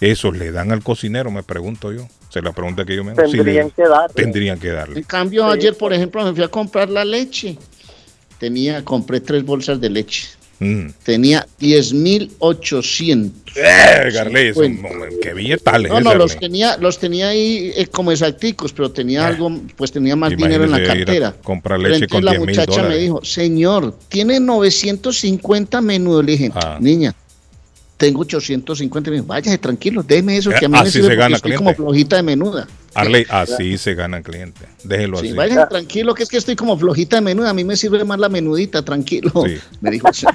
[0.00, 1.30] ¿esos le dan al cocinero?
[1.30, 2.08] Me pregunto yo.
[2.30, 3.30] Se la pregunta que yo me hago.
[3.30, 4.10] Tendrían que dar.
[4.10, 5.00] tendrían que darle.
[5.00, 5.58] En cambio, Sí.
[5.58, 7.58] ayer, por ejemplo, me fui a comprar la leche.
[8.38, 10.26] Tenía, compré tres bolsas de leche.
[10.60, 10.88] Mm.
[11.04, 13.30] Tenía 10.800.
[13.54, 14.52] Eh, Garley,
[15.22, 15.90] qué billetales.
[15.90, 19.28] No, no, ese, los tenía, los tenía ahí eh, como exacticos, pero tenía Ah.
[19.28, 21.34] algo, pues tenía más dinero en la cartera.
[21.42, 26.24] comprar leche con la 10 mil muchacha me dijo, señor, tiene 950 menús.
[26.24, 26.78] Le dije, Ah.
[26.80, 27.14] niña,
[27.96, 29.10] tengo 850.
[29.10, 31.52] Me dijo, váyase tranquilo, déjeme eso, que a mí Eh, me sirve se gana estoy
[31.54, 32.66] como flojita de menuda.
[32.94, 34.68] Arley, así se ganan clientes.
[34.84, 35.36] Déjelo Sí, así.
[35.36, 37.50] váyase tranquilo, que es que estoy como flojita de menuda.
[37.50, 39.30] A mí me sirve más la menudita, tranquilo.
[39.46, 39.58] Sí.
[39.80, 40.26] Me dijo, "Sí".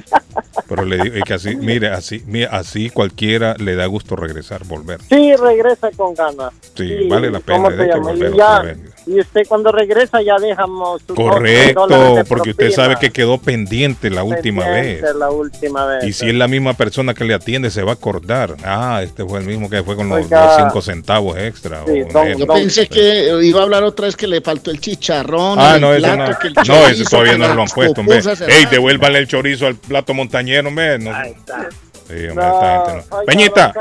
[0.67, 4.63] Pero le digo es que así, mire, así, mire, así cualquiera le da gusto regresar,
[4.65, 4.99] volver.
[5.09, 6.53] Sí, regresa con ganas.
[6.75, 8.11] Sí, vale la pena, ¿cómo hay se que llama?
[8.11, 8.77] volver Y, ya- otra vez.
[9.05, 14.23] y usted cuando regresa ya dejamos Correcto, de porque usted sabe que quedó pendiente la
[14.23, 14.95] última vez.
[15.01, 16.03] Pendiente La última vez.
[16.05, 18.55] Y si es la misma persona que le atiende, se va a acordar.
[18.63, 20.45] Ah, este fue el mismo que fue con los, Oiga.
[20.45, 21.83] los cinco centavos extra.
[21.85, 22.42] Sí, o don-.
[22.45, 25.57] Yo No, pensé que iba a hablar otra vez que le faltó el chicharrón.
[25.59, 26.39] Ah, el no, eso plato, no.
[26.39, 28.19] que el No, eso todavía no lo han puesto, hombre.
[28.47, 30.99] Ey, devuélvale el chorizo al plato montañero, hombre.
[30.99, 31.69] No, Ahí está.
[32.07, 33.17] sí, hombre, No, esta gente no.
[33.17, 33.73] oiga, Peñita,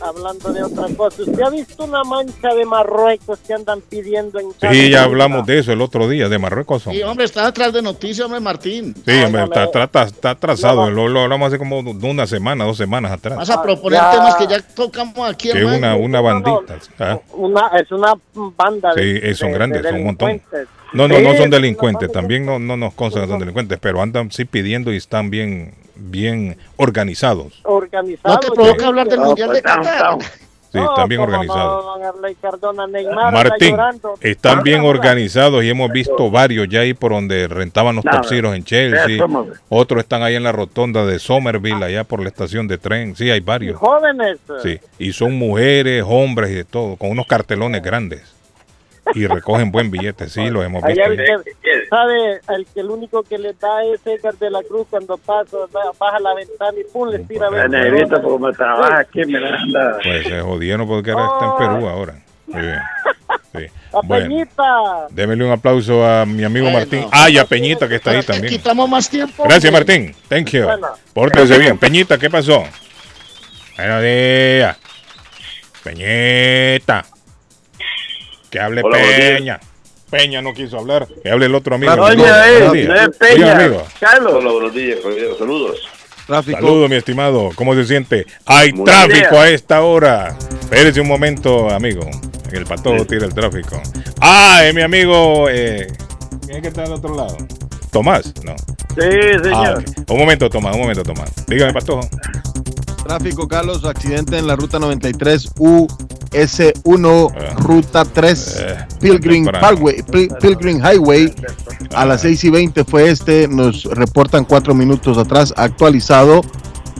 [0.00, 4.46] hablando de otra cosa, ¿usted ha visto una mancha de Marruecos que andan pidiendo en
[4.72, 6.82] sí, ya hablamos de eso el otro día, de Marruecos.
[6.82, 7.04] Sí, hombre.
[7.04, 8.94] hombre, está atrás de noticias, hombre, Martín.
[8.94, 9.44] Sí, hombre, Óigame.
[9.44, 10.82] está, está, está- está atrasado.
[10.86, 13.36] No, Lo, lo hablamos hace como de una semana, dos semanas atrás.
[13.38, 14.10] Vas a proponer ya.
[14.10, 15.76] temas que ya tocamos aquí, Que hermano.
[15.78, 16.78] una, una No, no, bandita.
[17.00, 17.18] ¿ah?
[17.32, 20.42] Una, es una banda Sí, de, eh, son de- grandes, de son un montón.
[20.92, 22.12] No, no, Sí, no son delincuentes.
[22.12, 25.74] También no, no nos consta que son delincuentes, pero andan sí pidiendo y están bien,
[25.96, 27.60] bien organizados.
[27.64, 28.36] organizados.
[28.36, 28.84] No te provoca sí.
[28.86, 30.18] hablar del No, Mundial de pues, Qatar.
[30.74, 31.84] Sí, no, están bien organizados.
[32.42, 33.76] Cardona, Neymar Martín,
[34.20, 38.64] están bien organizados y hemos visto varios ya ahí por donde rentaban los taxiros en
[38.64, 39.24] Chelsea.
[39.68, 43.14] Otros están ahí en la rotonda de Somerville, allá por la estación de tren.
[43.14, 43.76] Sí, hay varios.
[43.76, 44.38] Jóvenes.
[44.64, 48.33] Sí, y son mujeres, hombres y de todo, con unos cartelones grandes.
[49.14, 51.02] Y recogen buen billete, sí, los hemos visto.
[51.02, 54.86] Allá el sabe, el que el único que le da es Edgar de la Cruz
[54.88, 55.56] cuando pasa,
[55.98, 58.24] baja la ventana y pum, le tira La 20 negrita, dólares.
[58.24, 59.98] como trabaja aquí, me la anda.
[60.02, 62.14] Pues se jodieron porque ahora está en Perú ahora.
[62.46, 62.52] Sí,
[63.52, 63.66] sí.
[63.92, 64.64] La Bueno, Peñita.
[65.10, 66.78] démele un aplauso a mi amigo Bueno.
[66.80, 67.06] Martín.
[67.12, 68.48] Ah, y a Peñita que está ahí también.
[68.54, 69.44] Quitamos más tiempo.
[69.44, 69.84] Gracias, hombre.
[69.98, 70.16] Martín.
[70.28, 70.64] Thank you.
[70.64, 70.88] Bueno.
[71.12, 71.78] Pórtese bien.
[71.78, 72.64] Peñita, ¿qué pasó?
[73.76, 74.76] Buenos días.
[75.82, 77.04] Peñita.
[78.54, 78.98] Que hable Hola.
[78.98, 79.60] Peña.
[80.08, 81.08] Peña no quiso hablar.
[81.24, 81.90] Que hable el otro amigo.
[81.92, 82.86] La Buenos doña es, días.
[82.88, 83.52] no es Oiga, Peña.
[83.56, 83.82] amigo.
[83.98, 84.32] Carlos.
[84.32, 84.98] Hola, buenos días.
[85.36, 85.80] Saludos.
[86.28, 86.58] Tráfico.
[86.60, 87.50] Saludos, mi estimado.
[87.56, 88.26] ¿Cómo se siente?
[88.46, 89.34] Hay Muy tráfico bien.
[89.42, 90.36] a esta hora.
[90.60, 92.08] Espérese un momento, amigo.
[92.52, 93.82] El patojo tira el tráfico.
[94.20, 95.48] Ah, es mi amigo.
[95.50, 95.88] Eh,
[96.46, 97.36] ¿Quién es que está al otro lado?
[97.90, 98.32] Tomás.
[98.44, 98.54] No.
[98.56, 99.78] Sí, Ah, señor.
[99.98, 100.10] ok.
[100.12, 101.32] Un momento, Tomás, un momento, Tomás.
[101.48, 102.08] Dígame, Patojo.
[103.04, 107.54] Tráfico, Carlos, accidente en la ruta 93 US1, Ah.
[107.58, 109.44] ruta 3, Eh, Pilgrim.
[109.46, 111.32] Parkway, Pil- Pilgrim Highway.
[111.94, 116.40] A las 6 y 20 fue este, nos reportan cuatro minutos atrás, actualizado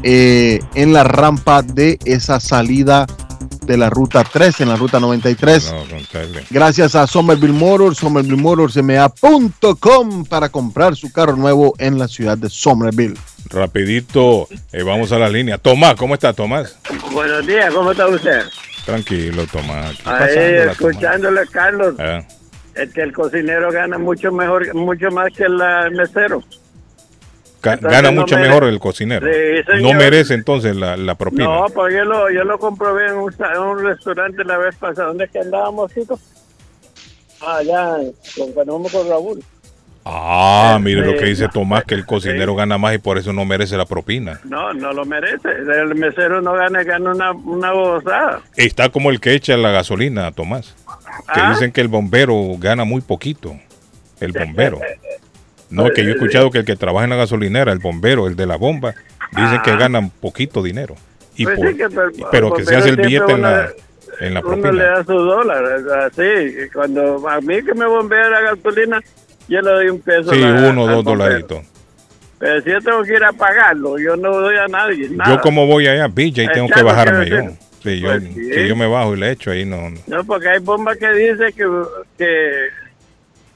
[0.03, 3.07] eh, en la rampa de esa salida
[3.66, 5.72] de la ruta 3, en la ruta 93.
[5.72, 5.85] No.
[6.50, 12.37] Gracias a Somerville Motors, Somerville Motors MA.com para comprar su carro nuevo en la ciudad
[12.38, 13.14] de Somerville.
[13.50, 15.59] Rapidito, eh, vamos a la línea.
[15.59, 16.79] Tomás, ¿cómo está Tomás?
[17.12, 18.42] Buenos días, ¿cómo está usted?
[18.85, 19.96] Tranquilo, Tomás.
[20.05, 20.72] Ahí, Tomás.
[20.72, 21.94] escuchándole, Carlos.
[21.98, 22.20] Ah,
[22.74, 25.57] Es que el cocinero gana mucho mejor, mucho más que el
[25.92, 26.42] mesero.
[27.72, 29.27] Entonces gana no mucho mejor el cocinero.
[29.27, 31.44] Sí, no merece entonces la, la propina.
[31.44, 34.77] No, pues yo lo, yo lo comprobé en un, sa- en un restaurante la vez
[34.77, 35.09] pasada.
[35.09, 35.90] ¿Dónde es que andábamos?
[37.40, 37.96] Ah, allá,
[38.37, 39.42] con, con Raúl.
[40.07, 41.48] Ah, mire lo que dice.
[41.48, 42.59] Tomás, que el cocinero Sí.
[42.59, 44.38] gana más y por eso no merece la propina.
[44.44, 45.48] No, no lo merece.
[45.48, 48.42] El mesero no gana, gana una, una bozada.
[48.57, 50.74] Está como el que echa la gasolina, Tomás.
[51.33, 51.50] Que Ah.
[51.53, 53.57] dicen que el bombero gana muy poquito.
[54.20, 54.79] El bombero.
[55.75, 58.37] No, que yo he escuchado que el que trabaja en la gasolinera, el bombero, el
[58.37, 58.95] de la bomba,
[59.33, 59.77] dicen que Ah.
[59.77, 60.95] ganan poquito dinero.
[61.37, 63.69] Y Pues por- sí, que pero- y- pero que se hace el billete en la,
[64.21, 64.85] en la Uno le propina.
[64.85, 65.65] da su dólar,
[66.07, 66.23] así.
[66.23, 69.01] y Cuando a mí que me bombea la gasolina,
[69.49, 70.33] yo le doy un peso.
[70.33, 71.65] Sí, a la- uno o dos dolaritos.
[72.39, 75.09] Pero si yo tengo que ir a pagarlo, yo no doy a nadie.
[75.11, 75.35] Nada.
[75.35, 77.37] Yo como voy allá, BJ, tengo que bajarme yo.
[77.83, 78.53] Sí, yo, Pues sí.
[78.55, 79.91] si yo me bajo y le echo ahí, no.
[79.91, 79.99] no.
[80.07, 81.67] No, porque hay bombas que dice que,
[82.17, 82.69] que,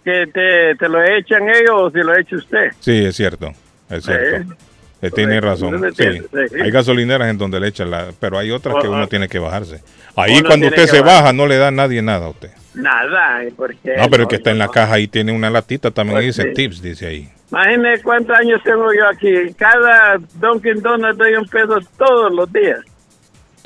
[0.09, 2.71] que te, te lo echan ellos o si lo echa usted.
[2.81, 3.53] Sí, es cierto.
[3.91, 4.55] Es cierto.
[5.03, 5.85] Eh, tiene razón.
[5.85, 9.83] Hay gasolineras en donde le echan la, pero hay otras que uno tiene que bajarse.
[10.17, 11.23] Ahí cuando usted se bajar.
[11.23, 12.51] baja no le da a nadie nada a usted.
[12.75, 13.97] Nada, ¿y ¿por qué?
[13.97, 16.53] No, pero el que está en la caja ahí tiene una latita también Pues dice
[16.53, 17.29] tips, dice ahí.
[17.51, 19.53] Imagínese cuántos años tengo yo aquí.
[19.57, 22.81] Cada Dunkin' Donuts doy un peso todos los días.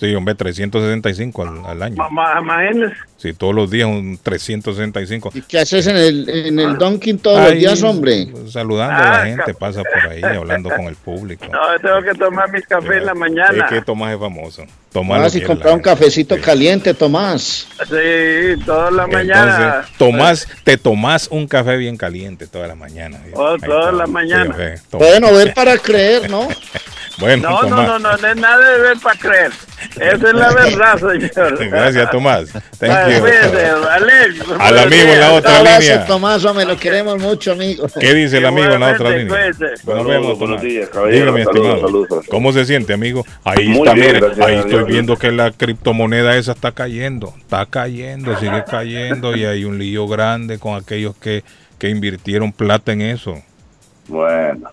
[0.03, 1.95] Sí, hombre, 365 al, al año.
[1.95, 2.97] Ma- ma- Imagínese.
[3.19, 5.31] Sí, todos los días un 365.
[5.33, 8.27] ¿Y qué haces en el, en el Dunkin' todos Ahí, los días, hombre?
[8.51, 11.45] Saludando a la Ah, gente, pasa por ahí, hablando con el público.
[11.53, 13.65] No, tengo que tomar mis cafés en la mañana.
[13.67, 14.65] Es que Tomás es famoso.
[14.93, 16.41] Tomás Ah, lo si comprar un cafecito Sí.
[16.41, 17.69] caliente, Tomás.
[17.89, 19.67] Sí, toda la mañana.
[19.77, 23.21] Entonces, tomás, te tomás un café bien caliente toda la mañana.
[23.35, 23.93] Oh, Ahí toda está.
[23.93, 24.53] la mañana.
[24.57, 25.07] Sí, sí, toma.
[25.07, 26.49] Bueno, ver para creer, ¿no?
[27.19, 27.87] Bueno, No, no, Tomás.
[27.87, 29.53] no, no, no es nada de ver para creer.
[29.97, 31.69] Esa es la verdad, señor.
[31.69, 32.53] Gracias, Tomás.
[32.79, 33.25] Thank you.
[33.91, 34.45] Alex.
[34.59, 36.07] Al amigo en la otra abrazo, línea.
[36.07, 37.87] Tomás, hombre, lo queremos mucho, amigo.
[38.01, 39.53] ¿Qué dice el amigo en la otra línea?
[39.53, 40.63] Saludos, vemos, Tomás.
[40.63, 40.89] días.
[40.93, 41.81] Dígame, Saludos, estimado.
[41.81, 42.27] saludos.
[42.31, 43.25] ¿Cómo se siente, amigo?
[43.45, 44.87] Ahí Muy está, bien, mire, gracias ahí estoy Dios.
[44.87, 47.35] viendo que la criptomoneda esa está cayendo.
[47.39, 51.45] Está cayendo, sigue cayendo y hay un lío grande con aquellos que,
[51.79, 53.43] que invirtieron plata en eso.
[54.09, 54.71] Bueno.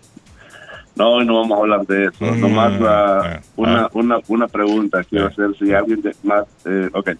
[0.99, 2.25] No, hoy no vamos a hablar de eso.
[2.25, 3.89] Mm, Nomás una, ah.
[3.93, 5.55] una, una pregunta quiero hacer.
[5.57, 6.43] Si alguien de- más.
[6.65, 7.11] Eh, ok.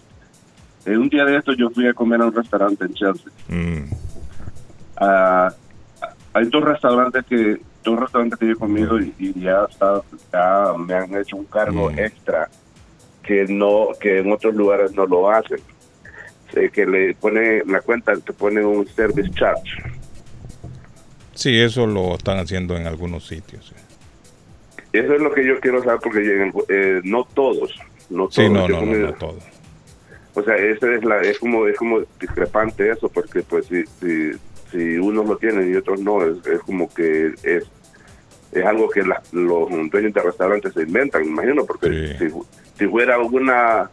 [0.84, 3.32] En un día de esto yo fui a comer a un restaurante en Chelsea.
[3.48, 3.84] Mm,
[5.02, 5.50] Ah,
[6.34, 10.74] hay dos restaurantes que dos restaurantes que yo he comido y, y ya, está, ya
[10.76, 11.98] me han hecho un cargo Mm.
[12.00, 12.50] extra
[13.22, 15.58] que no que en otros lugares no lo hacen.
[16.52, 19.82] Eh, que le pone la cuenta, te pone un service charge.
[21.40, 23.72] Sí, eso lo están haciendo en algunos sitios.
[24.92, 27.74] Eso es lo que yo quiero saber porque en- eh, no todos,
[28.10, 28.34] no todos.
[28.34, 29.38] Sí, no, no, no, comido- no todo.
[30.34, 34.32] O sea, ese es la es como es como discrepante eso porque pues si si,
[34.70, 37.64] si unos lo tienen y otros no es, es como que es
[38.52, 42.28] es algo que la- los dueños de restaurantes se inventan, imagino, porque Sí.
[42.28, 42.34] si,
[42.80, 43.88] si fuera alguna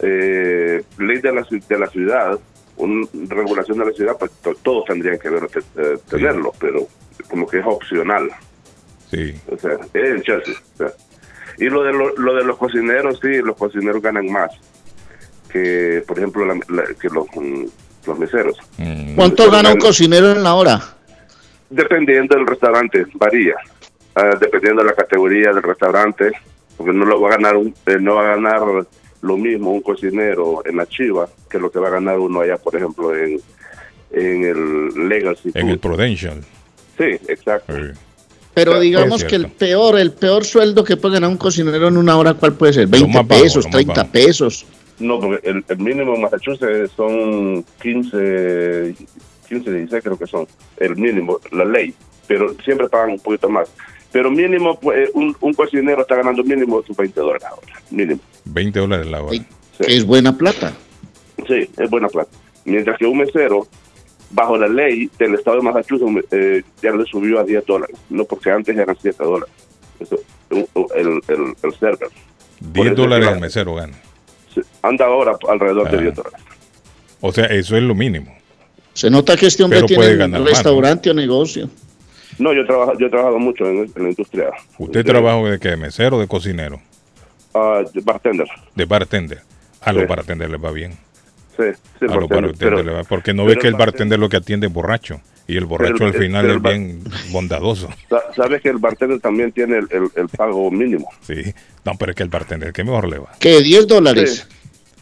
[0.00, 2.38] eh, ley de la de la ciudad,
[2.76, 6.86] una regulación de la ciudad, pues to- todos tendrían que ver, eh, tenerlo, pero
[7.30, 8.28] como que es opcional.
[9.10, 9.34] Sí.
[9.50, 10.92] O sea, es o sea.
[11.58, 14.50] Y lo de, lo, lo de los cocineros, sí, los cocineros ganan más
[15.48, 17.64] que, por ejemplo, la- la- que los, mm,
[18.06, 18.56] los meseros.
[18.78, 20.80] Mm, ¿Cuánto gana un cocinero en la hora?
[21.70, 23.54] Dependiendo del restaurante, varía.
[24.16, 26.30] Ah, dependiendo de la categoría del restaurante,
[26.76, 28.60] porque no lo va a ganar un- eh, no va a ganar
[29.24, 32.58] lo mismo un cocinero en la Chiva que lo que va a ganar uno allá,
[32.58, 33.40] por ejemplo, en,
[34.12, 35.78] en el Legacy en el.
[35.78, 36.42] Prudential.
[36.98, 37.74] Sí, exacto.
[37.74, 37.98] Sí.
[38.52, 42.16] Pero digamos que el peor, el peor sueldo que puede ganar un cocinero en una
[42.16, 42.84] hora, ¿cuál puede ser?
[42.84, 44.12] Lo 20 más bajo, pesos, más 30 bajo.
[44.12, 44.66] pesos.
[45.00, 48.94] No, porque el, el mínimo en Massachusetts son 15,
[49.48, 51.92] 15, 16 creo que son, el mínimo, la ley,
[52.28, 53.68] pero siempre pagan un poquito más.
[54.12, 58.20] Pero mínimo, pues, un, un cocinero está ganando mínimo sus 20 dólares la hora, mínimo.
[58.44, 59.38] 20 dólares la hora.
[59.78, 60.72] Que es buena plata.
[61.48, 62.30] Sí, es buena plata.
[62.64, 63.66] Mientras que un mesero
[64.30, 68.24] bajo la ley del estado de Massachusetts eh, ya le subió a 10 dólares, no
[68.24, 69.54] porque antes eran 7 dólares.
[70.00, 70.18] Eso,
[70.50, 72.08] el, el, el, el server.
[72.60, 73.94] Por 10 eso dólares al mesero gana.
[74.54, 76.00] sí, Anda ahora alrededor de Ah.
[76.00, 76.40] 10 dólares.
[77.20, 78.34] O sea, eso es lo mínimo.
[78.92, 81.68] Se nota que este hombre Pero tiene restaurante o negocio.
[82.38, 84.50] No, yo, trabajo, yo he trabajado mucho en, en la industria.
[84.78, 85.70] ¿Usted de- trabaja de qué?
[85.70, 86.80] ¿De mesero o de cocinero?
[87.54, 88.46] Ah, de bartender.
[88.74, 89.40] De bartender.
[89.80, 90.08] A los Sí.
[90.08, 90.92] bartenders les va bien.
[91.56, 91.62] Sí,
[91.98, 94.18] sí, A los bartender, bartenders pero- les va Porque no pero ve que el bartender
[94.18, 95.20] lo que atiende es borracho.
[95.46, 97.88] Y el borracho Pero al final es bien bondadoso.
[98.08, 101.08] sa- Sabes que el bartender también tiene el, el- el pago mínimo.
[101.20, 101.52] Sí.
[101.84, 103.28] No, pero es que el bartender, ¿qué mejor le va?
[103.38, 103.58] ¿Qué?
[103.58, 104.46] ¿10 dólares?
[104.48, 104.56] Sí.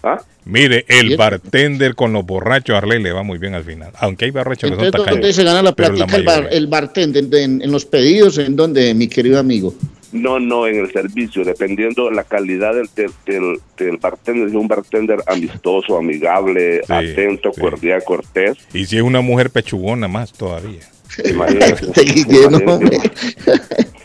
[0.05, 0.21] ¿Ah?
[0.45, 3.93] Mire, el bartender con los borrachos a Arley le va muy bien al final.
[4.01, 5.37] Aunque hay borrachos que son Entonces, ¿dónde tacaños.
[5.37, 7.25] se gana la plática el, bar- el bartender?
[7.41, 8.37] ¿En, en los pedidos?
[8.39, 9.73] ¿En donde, mi querido amigo?
[10.13, 14.61] No, no, en el servicio, dependiendo la calidad del, del, del, del bartender, si es
[14.61, 17.61] un bartender amistoso, amigable, Sí, atento, sí.
[17.61, 18.59] cordial, cortés.
[18.75, 20.81] Y si es una mujer pechugona más todavía.
[21.25, 21.87] Imagínate.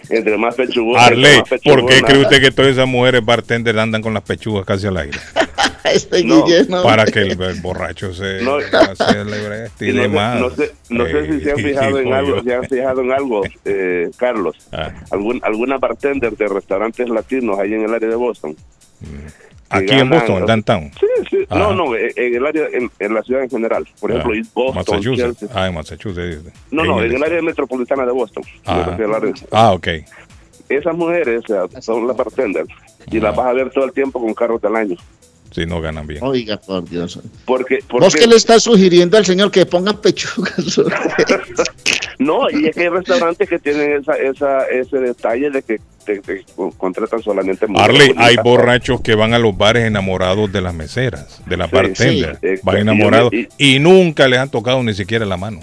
[0.10, 1.02] Entre más pechugones.
[1.04, 4.88] Arley, ¿por qué cree usted que todas esas mujeres bartenders andan con las pechugas casi
[4.88, 5.18] al aire?
[5.84, 6.84] Este No, Guillermo.
[6.84, 8.60] Para que el, el borracho se No.
[8.62, 10.40] y no, sé, más.
[10.40, 13.42] no sé, no sé si se han fijado en algo, se han fijado en algo,
[13.66, 14.56] eh, Carlos.
[14.72, 18.56] Ah, Algún, alguna bartender de restaurantes latinos ahí en el área de Boston.
[19.70, 20.92] aquí que en Boston, en downtown.
[21.00, 21.38] Sí, sí.
[21.50, 21.60] Ajá.
[21.60, 23.88] No, no, en, el área, en, en la ciudad en general.
[24.00, 25.40] Por ejemplo, Ah, East Boston, Massachusetts.
[25.40, 25.50] Chelsea.
[25.62, 26.54] Ah, en Massachusetts.
[26.72, 28.44] No, no, en el área metropolitana de Boston.
[28.66, 29.88] Ah, área- ah, ok.
[30.70, 32.68] Esas mujeres o sea, son las bartenders
[33.10, 34.98] y las vas a ver todo el tiempo con carros del año.
[35.58, 36.24] Si no ganan bien.
[36.24, 37.20] Oiga, por Dios.
[37.46, 40.54] Porque, ¿Vos qué le estás sugiriendo al señor que ponga pechugas?
[42.20, 46.20] no, y es que hay restaurantes que tienen esa, esa, ese detalle de que te,
[46.20, 46.46] te
[46.78, 51.42] contratan solamente mujeres Arley, hay borrachos que van a los bares enamorados de las meseras,
[51.48, 52.40] de las Sí, bartenders.
[52.40, 55.62] sí, van enamorados Y y, nunca les han tocado ni siquiera la mano.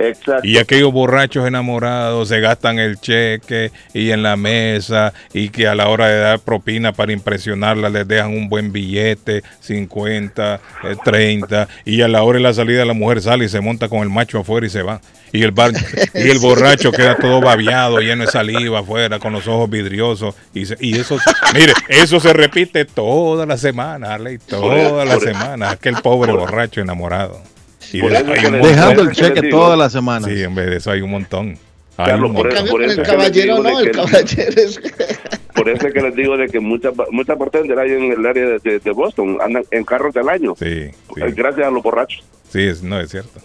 [0.00, 0.46] Exacto.
[0.46, 5.74] Y aquellos borrachos enamorados se gastan el cheque y en la mesa y que a
[5.74, 11.68] la hora de dar propina para impresionarla les dejan un buen billete, 50, eh, 30
[11.84, 14.08] y a la hora de la salida la mujer sale y se monta con el
[14.10, 15.00] macho afuera y se va.
[15.32, 15.70] Y el, bar,
[16.14, 20.34] y el borracho queda todo babiado, lleno de saliva afuera, con los ojos vidriosos.
[20.52, 21.18] Y, se- y eso,
[21.54, 25.70] mire, eso se repite toda la semana, Arley, toda la semana.
[25.70, 27.40] Aquel pobre borracho enamorado.
[27.98, 28.60] Por eso hay un.
[28.62, 30.26] Dejando el ¿qué les cheque toda la semana.
[30.28, 31.58] Sí, en vez de eso hay un montón.
[31.96, 33.84] Hay Carlos, un por eso- por el es que les caballero, digo de no, el
[33.86, 34.80] que- caballero es...
[35.54, 38.46] Por eso es que les digo de que muchas muchas bartenders hay en el área
[38.46, 41.82] de, de- de Boston, andan en carros del año, Sí, sí, eh, gracias a los
[41.82, 42.22] borrachos.
[42.50, 43.40] sí, es, no es cierto.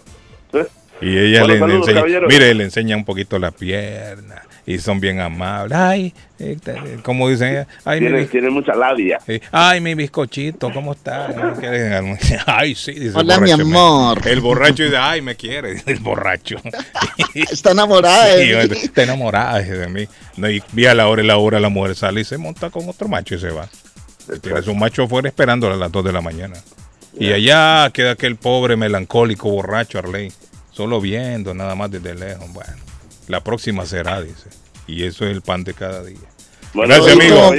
[0.52, 0.60] ¿Sí?
[1.02, 2.28] Y ella Bueno, le, saludos, enseña, caballero.
[2.28, 5.76] mire, le enseña un poquito la pierna y son bien amables.
[5.78, 6.56] Ay, eh,
[7.02, 9.18] como dicen ella, ay, Tienen, mucha labia.
[9.52, 11.28] ay, mi bizcochito, ¿cómo está?
[12.46, 14.26] Ay, sí, dice el Hola, mi me- amor.
[14.26, 16.56] El borracho dice, ay, me quiere, dice el borracho.
[17.34, 18.76] Está enamorada Sí, de mí.
[18.82, 20.08] está enamorada de mí.
[20.36, 22.70] No, y, y a la hora y la hora la mujer sale y se monta
[22.70, 23.68] con otro macho y se va.
[24.42, 26.56] Tiene su macho afuera esperándola a las 2 de la mañana.
[27.18, 30.32] Y allá queda aquel pobre melancólico borracho Arley,
[30.72, 32.52] solo viendo nada más desde lejos.
[32.52, 32.72] Bueno,
[33.28, 34.48] la próxima será, dice.
[34.86, 36.18] Y eso es el pan de cada día.
[36.72, 37.50] Bueno, Gracias, amigo.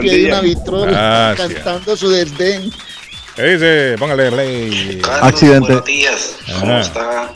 [0.00, 0.28] pie de día.
[0.34, 2.72] una vitrola, cantando su desdén.
[3.36, 3.96] ¿Qué dice?
[3.98, 5.00] Póngale.
[5.00, 5.60] Carlos, Accidente.
[5.60, 6.36] buenos días.
[6.60, 6.80] ¿Cómo Ajá.
[6.80, 7.32] está?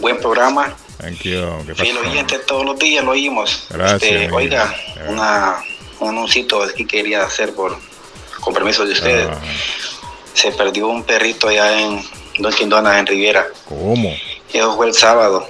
[0.00, 0.74] Buen programa.
[0.98, 1.40] Thank you.
[1.66, 2.10] ¿Qué Fiel pasó?
[2.10, 3.66] oyente, todos los días lo oímos.
[3.70, 4.74] Gracias, Este, oiga,
[5.06, 5.56] una,
[6.00, 7.78] un anuncito que quería hacer por
[8.40, 9.28] con permiso de ustedes.
[9.30, 9.38] Ah,
[10.32, 12.02] Se perdió un perrito allá en
[12.38, 13.46] Dunkin' Donuts en Riviera.
[13.68, 14.12] ¿Cómo?
[14.52, 15.46] Eso fue el sábado.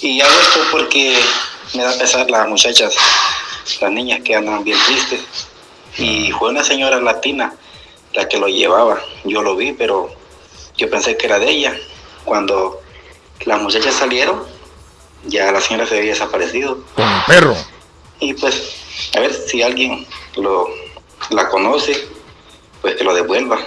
[0.00, 1.18] Y hago esto porque
[1.74, 2.94] me da pesar las muchachas,
[3.80, 5.20] las niñas que andan bien tristes.
[5.98, 7.54] Y fue una señora latina
[8.14, 9.00] la que lo llevaba.
[9.24, 10.14] Yo lo vi, pero
[10.76, 11.76] yo pensé que era de ella.
[12.24, 12.80] Cuando
[13.44, 14.42] las muchachas salieron,
[15.24, 16.82] ya la señora se había desaparecido.
[16.94, 17.56] Con un perro.
[18.20, 18.76] Y pues,
[19.14, 20.68] a ver si alguien lo,
[21.30, 22.08] la conoce,
[22.80, 23.58] pues que lo devuelva.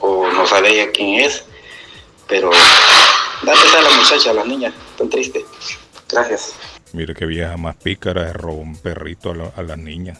[0.00, 1.44] O no sabe ella quién es.
[2.26, 2.50] Pero
[3.42, 5.44] da pesar a las muchachas, a las niñas, tan triste.
[6.10, 6.54] Gracias.
[6.92, 10.18] Mire qué vieja más pícara se robó un perrito a, la- a las niñas.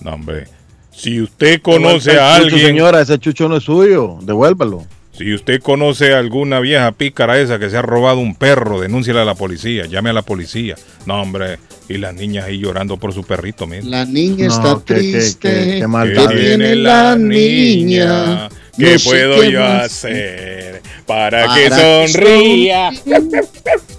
[0.00, 0.46] No, hombre.
[0.90, 4.18] Si usted conoce a alguien, señora, ese chucho no es suyo.
[4.22, 4.84] Devuélvalo.
[5.12, 9.22] si usted conoce a alguna vieja pícara esa que se ha robado un perro, denúnciala
[9.22, 10.74] a la policía, llame a la policía.
[11.06, 11.58] No, hombre.
[11.88, 13.82] Y las niñas ahí llorando por su perrito, mire.
[13.84, 15.38] La niña No, está triste.
[15.40, 16.28] qué- qué ¿Qué maldad.
[16.28, 18.48] ¿Qué tiene la niña?
[18.76, 19.84] ¿Qué No puedo qué yo más.
[19.84, 22.90] hacer para, Para que sonría?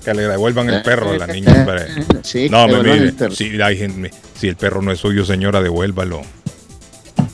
[0.06, 1.82] Que le devuelvan el perro a la niña, hombre.
[2.24, 5.62] Sí, No, que me mire, si, hay gente- si el perro no es suyo, señora,
[5.62, 6.22] devuélvalo.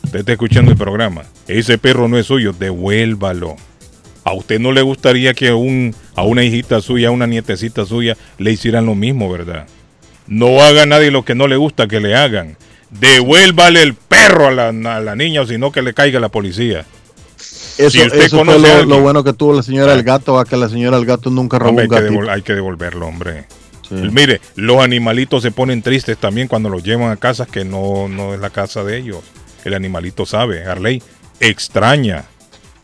[0.05, 1.23] Usted está escuchando el programa.
[1.47, 3.55] Ese perro no es suyo, devuélvalo.
[4.23, 7.86] ¿A usted no le gustaría que a, un, a una hijita suya, a una nietecita
[7.86, 9.67] suya, le hicieran lo mismo, verdad?
[10.28, 12.57] No haga nadie lo que no le gusta que le hagan.
[12.89, 16.30] Devuélvale el perro a la, a la niña o si no que le caiga la
[16.30, 16.86] policía.
[17.78, 20.03] Eso, Si usted eso fue conoce a lo, lo bueno que tuvo la señora del
[20.03, 22.53] gato, a que la señora del gato nunca robó Hombre, un hay, que hay que
[22.55, 23.45] devolverlo, hombre.
[23.88, 23.95] Sí.
[23.95, 28.34] Mire, los animalitos se ponen tristes también cuando los llevan a casas que no, no
[28.34, 29.19] es la casa de ellos.
[29.63, 31.03] El animalito sabe, Arley,
[31.39, 32.26] extraña.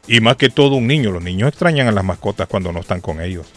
[0.08, 3.02] Y más que todo un niño, los niños extrañan a las mascotas cuando no están
[3.02, 3.48] con ellos.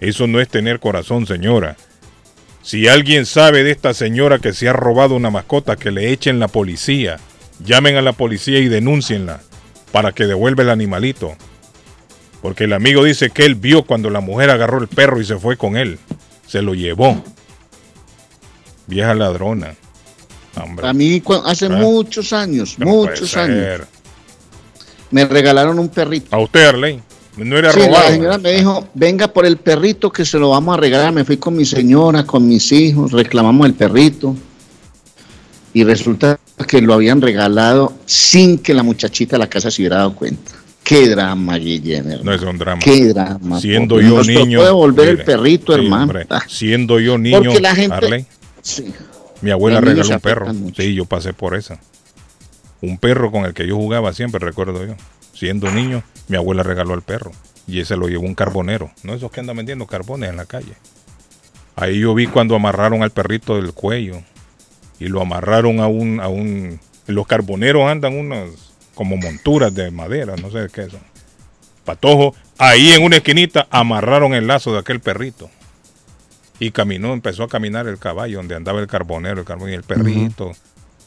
[0.00, 1.76] Eso no es tener corazón, señora.
[2.62, 6.38] Si alguien sabe de esta señora que se ha robado una mascota, que le echen
[6.38, 7.18] la policía.
[7.64, 9.40] Llamen a la policía y denúncienla
[9.92, 11.36] para que devuelva el animalito.
[12.42, 15.36] Porque el amigo dice que él vio cuando la mujer agarró el perro y se
[15.36, 15.98] fue con él.
[16.46, 17.22] Se lo llevó.
[18.86, 19.74] Vieja ladrona.
[20.56, 21.68] Hombre, A mí hace ¿Eh?
[21.68, 23.82] muchos años, no muchos años,
[25.10, 26.34] me regalaron un perrito.
[26.34, 27.00] A usted, Arley.
[27.44, 28.04] No era Sí, robado.
[28.04, 31.12] la señora me dijo, venga por el perrito que se lo vamos a regalar.
[31.12, 34.34] Me fui con mi señora, con mis hijos, reclamamos el perrito.
[35.72, 39.96] Y resulta que lo habían regalado sin que la muchachita de la casa se hubiera
[39.98, 40.50] dado cuenta.
[40.82, 42.16] Qué drama, Guillermo.
[42.24, 42.80] No es un drama.
[42.82, 43.60] Qué drama.
[43.60, 44.62] Siendo yo nos niño.
[44.64, 46.02] devolver el mire, perrito, sí, hermano.
[46.04, 48.26] hombre, Ah, siendo yo niño, Porque la gente- Arley,
[48.62, 48.92] sí.
[49.42, 50.52] mi abuela regaló un perro.
[50.52, 50.82] mucho.
[50.82, 51.78] Sí, yo pasé por esa.
[52.82, 54.94] Un perro con el que yo jugaba siempre, recuerdo yo.
[55.40, 57.32] Siendo niño, mi abuela regaló el perro.
[57.66, 58.90] Y ese lo llevó un carbonero.
[59.04, 60.74] No esos que andan vendiendo carbones en la calle.
[61.76, 64.22] Ahí yo vi cuando amarraron al perrito del cuello.
[64.98, 66.20] Y lo amarraron a un...
[66.20, 68.50] A un los carboneros andan unas
[68.94, 71.00] como monturas de madera, no sé qué son.
[71.86, 75.48] Patojo, ahí en una esquinita amarraron el lazo de aquel perrito.
[76.58, 79.84] Y caminó, empezó a caminar el caballo donde andaba el carbonero, el carbón y el
[79.84, 80.52] perrito.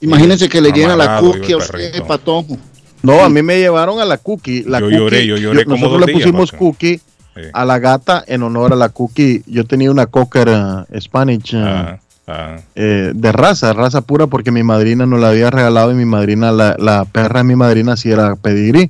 [0.02, 2.58] Imagínense que le llena la iba a usted, patojo.
[3.04, 4.64] No, a mí me llevaron a la cookie.
[4.64, 7.00] La Yo cookie, lloré, yo lloré como Nosotros le pusimos cookie
[7.36, 7.42] Sí.
[7.52, 9.42] a la gata en honor a la cookie.
[9.48, 12.58] Yo tenía una cocker eh, Spanish eh, Ah, ah.
[12.76, 16.52] eh, de raza, raza pura, porque mi madrina nos la había regalado y mi madrina,
[16.52, 18.90] la, la perra de mi madrina sí era pedigrí.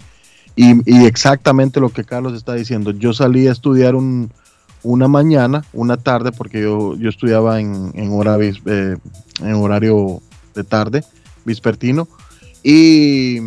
[0.57, 2.91] Y, y exactamente lo que Carlos está diciendo.
[2.91, 4.29] Yo salí a estudiar un,
[4.83, 8.97] una mañana, una tarde, porque yo, yo estudiaba en, en, hora, eh,
[9.41, 10.21] en horario
[10.53, 11.03] de tarde,
[11.45, 12.09] vespertino.
[12.61, 13.39] Y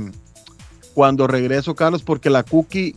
[0.96, 2.96] cuando regreso, Carlos, porque la cookie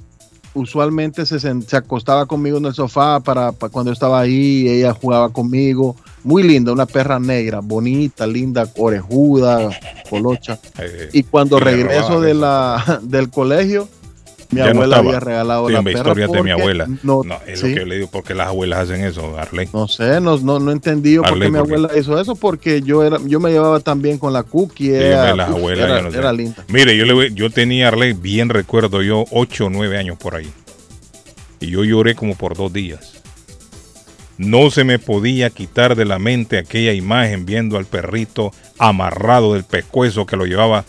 [0.53, 5.33] usualmente se, se acostaba conmigo en el sofá para, para cuando estaba ahí, ella jugaba
[5.33, 5.97] conmigo.
[6.23, 9.69] Muy linda, una perra negra, bonita, linda, orejuda,
[10.09, 10.57] colocha.
[10.79, 13.89] Eh, Y cuando regreso de la, del colegio,
[14.51, 15.99] mi Ya abuela había regalado Sí, la perra.
[15.99, 16.87] historias de mi abuela.
[17.03, 17.69] No, No, es sí.
[17.69, 19.69] lo que le digo, porque las abuelas hacen eso, Arley.
[19.73, 23.03] No sé, no, no, no entendí yo por qué mi abuela hizo eso, porque yo
[23.03, 26.17] era, yo me llevaba tan bien con la cookie, las abuelas, era, yo no sé.
[26.17, 26.65] era linda.
[26.69, 30.49] Mire, yo, le, yo tenía Arley, bien recuerdo yo, 8 o 9 años por ahí.
[31.59, 33.13] Y yo lloré como por dos días.
[34.37, 39.65] No se me podía quitar de la mente aquella imagen viendo al perrito amarrado del
[39.65, 40.85] pescuezo que lo llevaba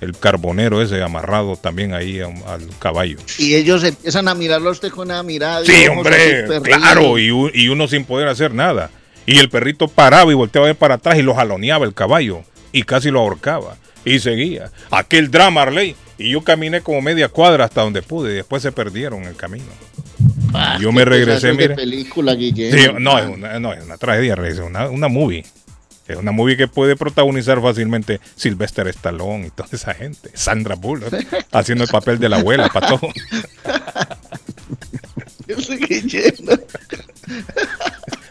[0.00, 3.18] el carbonero ese amarrado también ahí a al caballo.
[3.38, 5.64] Y ellos empiezan a mirarlo a usted con una mirada.
[5.64, 8.90] Sí, hombre, claro, y, y uno sin poder hacer nada.
[9.26, 12.42] Y el perrito paraba y volteaba a ver para atrás y lo jaloneaba el caballo
[12.72, 13.76] y casi lo ahorcaba.
[14.04, 14.70] Y seguía.
[14.90, 15.94] Aquel drama, Arley.
[16.18, 19.36] Y yo caminé como media cuadra hasta donde pude y después se perdieron en el
[19.36, 19.64] camino.
[20.52, 21.74] Ah, yo me regresé, mire.
[21.74, 22.98] película, Guillermo.
[22.98, 25.44] Sí, no, es una, no, es una tragedia, es una, una movie.
[26.12, 30.30] Es una movie que puede protagonizar fácilmente Sylvester Stallone y toda esa gente.
[30.34, 31.14] Sandra Bullock
[31.52, 32.70] haciendo el papel de la abuela,
[35.88, 36.52] Guillermo.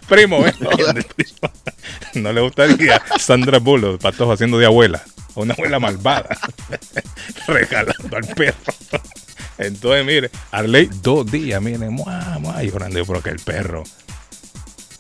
[0.08, 0.54] Primo, ¿eh?
[1.16, 1.54] Primo.
[2.16, 5.04] No le gustaría Sandra Bullock, patojo haciendo de abuela.
[5.36, 6.38] Una abuela malvada.
[7.48, 8.74] Regalando al perro.
[9.58, 13.84] Entonces, mire, Arley, dos días, miren, muah, muah, llorando porque el perro.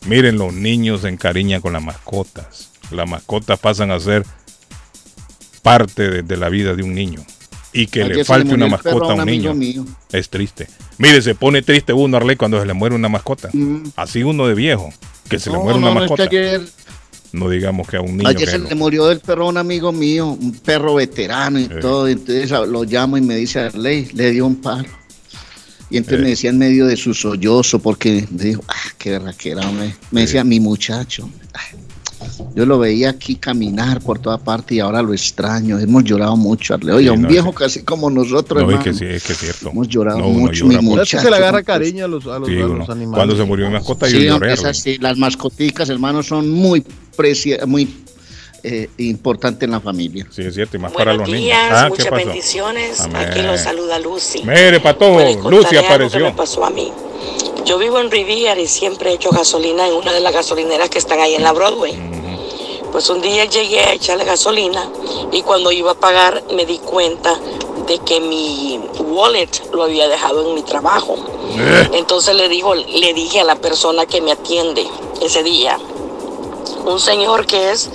[0.05, 2.68] Miren, los niños se encariñan con las mascotas.
[2.91, 4.25] Las mascotas pasan a ser
[5.61, 7.23] parte de, de la vida de un niño.
[7.71, 9.53] Y que Ayer le falte una el mascota a un niño.
[9.53, 9.85] mío.
[10.11, 10.67] Es triste.
[10.97, 13.49] Mire, se pone triste uno, Arley, cuando se le muere una mascota.
[13.53, 13.91] Mm.
[13.95, 14.91] Así uno de viejo,
[15.29, 16.23] que se le muere no, una no, es que mascota.
[16.23, 16.61] ayer,
[17.31, 18.27] No digamos que a un niño.
[18.27, 21.59] ayer que se lo- le murió del perro a un amigo mío, un perro veterano
[21.59, 21.71] y Sí.
[21.79, 22.07] todo.
[22.07, 24.89] Entonces lo llamo y me dice, Arley, le dio un paro.
[25.91, 26.23] Y entonces Sí.
[26.23, 29.93] me decía en medio de su sollozo, porque me dijo, ah, qué berraquera, hombre.
[30.09, 30.25] Me Sí.
[30.25, 31.29] decía, mi muchacho.
[32.55, 35.79] Yo lo veía aquí caminar por toda parte y ahora lo extraño.
[35.79, 36.93] Hemos llorado mucho, Arley.
[36.95, 37.55] Oye, Sí, un no, viejo sí.
[37.57, 38.83] casi como nosotros, No, es hermano.
[38.83, 39.69] que sí, es que es cierto.
[39.69, 42.25] Hemos llorado No, mucho, llora mi es que se muchacho, le agarra cariño a los,
[42.27, 43.15] a los, Sí, a los animales.
[43.15, 44.53] Cuando se murió mi mascota, yo lloré.
[44.53, 44.97] es así.
[44.97, 46.83] Las mascoticas, hermano, son muy
[47.15, 47.89] preciadas, muy
[48.63, 50.27] eh, importante en la familia.
[50.29, 51.71] Sí, es cierto, y más para Buenos los días, niños.
[51.71, 52.25] Ah, ¿qué muchas pasó?
[52.25, 52.99] bendiciones.
[53.01, 53.15] Amén.
[53.15, 54.39] Aquí los saluda Lucy.
[54.43, 56.19] Mire, Patojo, Bueno, Lucy apareció.
[56.19, 56.91] me pasó a mí.
[57.69, 60.97] Yo vivo en Riviera y siempre he hecho gasolina en una de las gasolineras que
[60.97, 61.95] están ahí en la Broadway.
[62.91, 64.89] Pues un día llegué a echarle gasolina
[65.31, 67.39] y cuando iba a pagar me di cuenta
[67.85, 71.15] de que mi wallet lo había dejado en mi trabajo.
[71.93, 74.87] Entonces le digo, le dije a la persona que me atiende
[75.21, 75.77] ese día,
[76.87, 77.91] un señor que es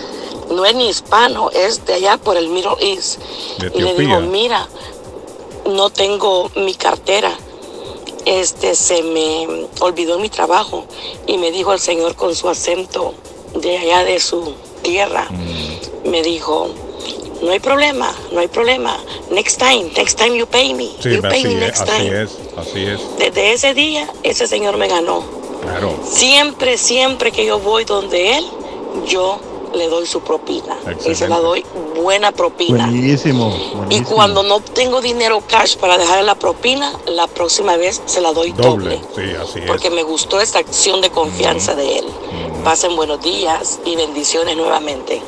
[0.53, 3.18] no es ni hispano, es de allá por el Middle East.
[3.59, 4.68] De y le digo, mira,
[5.66, 7.37] no tengo mi cartera.
[8.25, 10.87] Este se me olvidó mi trabajo
[11.27, 13.14] y me dijo el señor con su acento
[13.55, 15.29] de allá de su tierra.
[15.31, 16.09] Mm.
[16.11, 16.70] Me dijo,
[17.43, 18.99] no hay problema, no hay problema.
[19.31, 20.91] Next time, next time you pay me.
[21.01, 22.22] Sí, you pay así me es, next así time.
[22.22, 23.01] es, así es.
[23.18, 25.25] Desde ese día, ese señor me ganó.
[25.62, 25.95] Claro.
[26.09, 28.47] Siempre, siempre que yo voy donde él,
[29.07, 29.39] yo
[29.75, 30.77] le doy su propina.
[30.83, 31.29] Y se Excelente.
[31.29, 31.64] la doy
[31.97, 32.87] buena propina.
[32.87, 33.55] Buenísimo.
[33.91, 38.33] Y cuando no tengo dinero cash para dejar la propina, la próxima vez se la
[38.33, 38.99] doy Doble.
[38.99, 39.01] doble.
[39.14, 39.66] Sí, así es.
[39.66, 42.05] Porque me gustó esta acción de confianza de él.
[42.64, 45.20] Pasen buenos días y bendiciones nuevamente.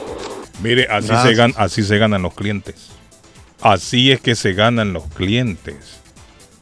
[0.63, 1.37] Mire, así Gracias.
[1.37, 2.75] se, gan- así se ganan los clientes.
[3.61, 5.77] Así es que se ganan los clientes.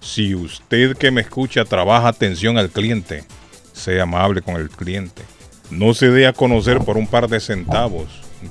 [0.01, 3.25] Si usted que me escucha trabaja atención al cliente,
[3.73, 5.23] sea amable con el cliente.
[5.71, 8.07] No se dé a conocer por un par de centavos,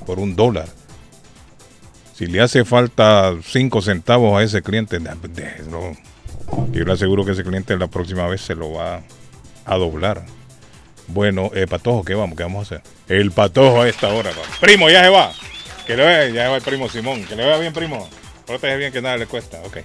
[0.06, 0.68] por un dólar.
[2.14, 5.92] Si le hace falta cinco centavos a ese cliente, da- déjelo.
[6.72, 9.02] Yo le aseguro que ese cliente la próxima vez se lo va
[9.64, 10.24] a doblar.
[11.08, 12.36] Bueno, eh, Patojo, ¿qué vamos?
[12.36, 12.82] ¿Qué vamos a hacer?
[13.08, 14.30] El Patojo a esta hora.
[14.60, 15.32] Primo, ya se va.
[15.86, 17.24] Que le vea, ya se va el primo Simón.
[17.24, 18.08] Que le vea bien, primo.
[18.46, 19.60] Protege bien que nada le cuesta.
[19.64, 19.78] Ok.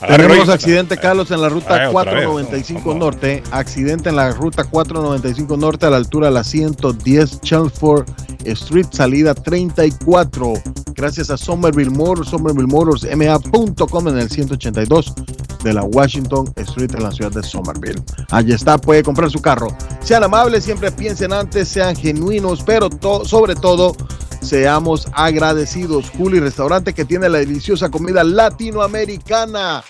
[0.00, 2.96] Tenemos accidente, Carlos, en la ruta otra vez, 495 vamos.
[3.00, 3.42] Norte.
[3.50, 8.04] Accidente en la ruta 495 Norte a la altura de la 110 Chelmsford
[8.44, 10.52] Street, salida 34.
[10.94, 15.14] Gracias a Somerville Motors, Somerville Motors, MA.com en el 182
[15.64, 18.00] de la Washington Street en la ciudad de Somerville.
[18.30, 19.68] Allí está, puede comprar su carro.
[20.00, 23.96] Sean amables, siempre piensen antes, sean genuinos, pero to- sobre todo
[24.46, 26.10] seamos agradecidos.
[26.10, 29.82] Juli Restaurante que tiene la deliciosa comida latinoamericana.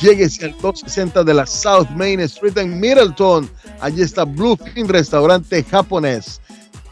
[0.00, 3.50] lléguese al 260 de la South Main Street en Middleton.
[3.80, 6.40] Allí está Bluefin Restaurante Japonés.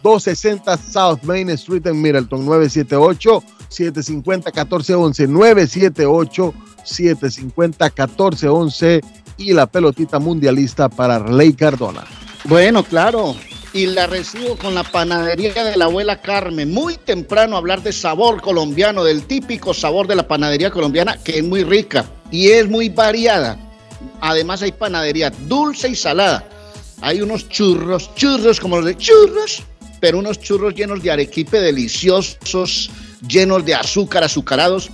[0.02, 2.44] 260 South Main Street en Middleton,
[3.70, 6.54] 978-750-1411,
[6.84, 9.02] 978-750-1411
[9.36, 12.04] y la pelotita mundialista para Rey Cardona.
[12.44, 13.36] Bueno, claro.
[13.72, 16.72] Y la recibo con la panadería de la abuela Carmen.
[16.72, 21.44] Muy temprano hablar de sabor colombiano, del típico sabor de la panadería colombiana, que es
[21.44, 23.58] muy rica y es muy variada.
[24.20, 26.48] Además hay panadería dulce y salada.
[27.00, 29.62] Hay unos churros, churros como los de churros,
[30.00, 32.90] pero unos churros llenos de arequipe deliciosos,
[33.26, 34.90] llenos de azúcar, azucarados,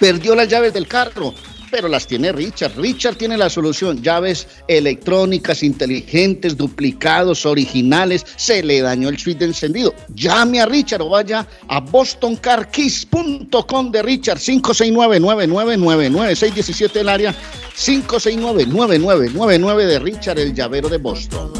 [0.00, 1.32] Perdió las llaves del carro.
[1.70, 2.72] Pero las tiene Richard.
[2.76, 4.02] Richard tiene la solución.
[4.02, 8.26] Llaves electrónicas, inteligentes, duplicados, originales.
[8.36, 9.92] Se le dañó el switch de encendido.
[10.14, 17.34] Llame a Richard o vaya a bostoncarkeys.com de Richard 569 617 el área
[17.76, 21.52] 569-9999 de Richard, el llavero de Boston.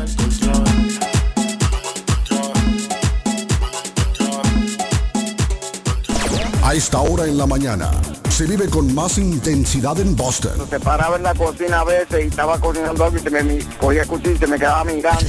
[6.77, 7.91] Esta hora en la mañana
[8.29, 10.68] se vive con más intensidad en Boston.
[10.68, 14.03] Se paraba en la cocina a veces y estaba cocinando algo y se me cogía
[14.03, 15.24] el cuchillo y se me quedaba mirando.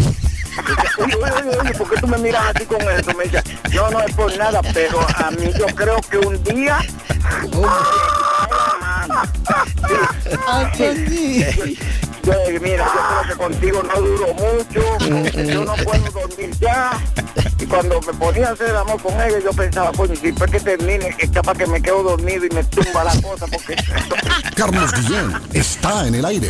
[0.97, 3.13] Oye, oye, oye, ¿por qué tú me miras así con eso?
[3.13, 3.41] Me decía,
[3.71, 6.79] yo no es por nada, pero a mí yo creo que un día...
[12.28, 14.82] Yo, mira, yo creo que contigo no duró mucho,
[15.45, 16.91] yo no puedo dormir ya.
[17.57, 20.59] Y cuando me ponía a hacer amor con ella, yo pensaba, coño, si después que
[20.59, 23.78] termine, es capaz que me quedo dormido y me tumba la cosa, porque...
[24.57, 26.49] Carlos Guillén está en el aire.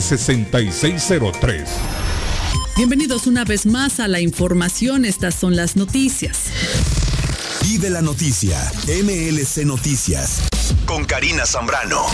[0.00, 1.68] 6603
[2.74, 5.04] Bienvenidos una vez más a la información.
[5.04, 6.46] Estas son las noticias.
[7.62, 8.58] Vive la noticia.
[8.86, 10.40] MLC Noticias.
[10.86, 12.06] Con Karina Zambrano.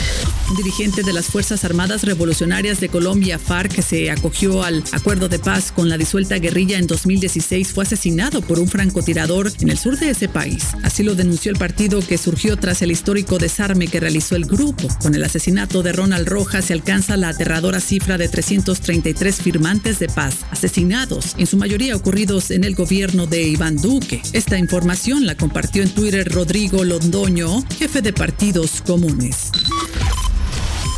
[0.56, 5.38] Dirigente de las Fuerzas Armadas Revolucionarias de Colombia, FARC, que se acogió al acuerdo de
[5.38, 9.98] paz con la disuelta guerrilla en 2016, fue asesinado por un francotirador en el sur
[9.98, 10.68] de ese país.
[10.82, 14.88] Así lo denunció el partido que surgió tras el histórico desarme que realizó el grupo.
[15.02, 20.08] Con el asesinato de Ronald Rojas se alcanza la aterradora cifra de 333 firmantes de
[20.08, 24.22] paz asesinados, en su mayoría ocurridos en el gobierno de Iván Duque.
[24.32, 29.50] Esta información la compartió en Twitter Rodrigo Londoño, jefe de partidos comunes.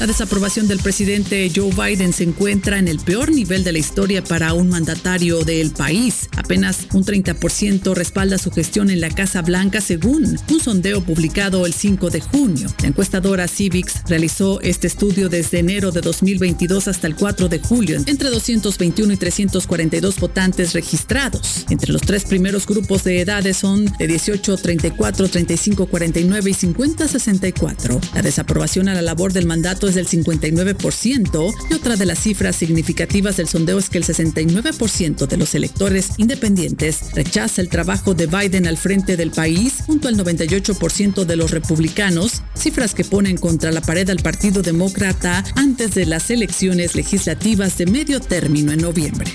[0.01, 4.24] La desaprobación del presidente Joe Biden se encuentra en el peor nivel de la historia
[4.24, 6.30] para un mandatario del país.
[6.38, 11.74] Apenas un 30% respalda su gestión en la Casa Blanca según un sondeo publicado el
[11.74, 12.74] 5 de junio.
[12.80, 18.03] La encuestadora Civics realizó este estudio desde enero de 2022 hasta el 4 de julio
[18.07, 21.66] entre 221 y 342 votantes registrados.
[21.68, 27.07] Entre los tres primeros grupos de edades son de 18, 34, 35, 49 y 50,
[27.07, 28.01] 64.
[28.14, 33.36] La desaprobación a la labor del mandato del 59% y otra de las cifras significativas
[33.36, 38.66] del sondeo es que el 69% de los electores independientes rechaza el trabajo de Biden
[38.66, 43.80] al frente del país junto al 98% de los republicanos, cifras que ponen contra la
[43.80, 49.30] pared al Partido Demócrata antes de las elecciones legislativas de medio término en noviembre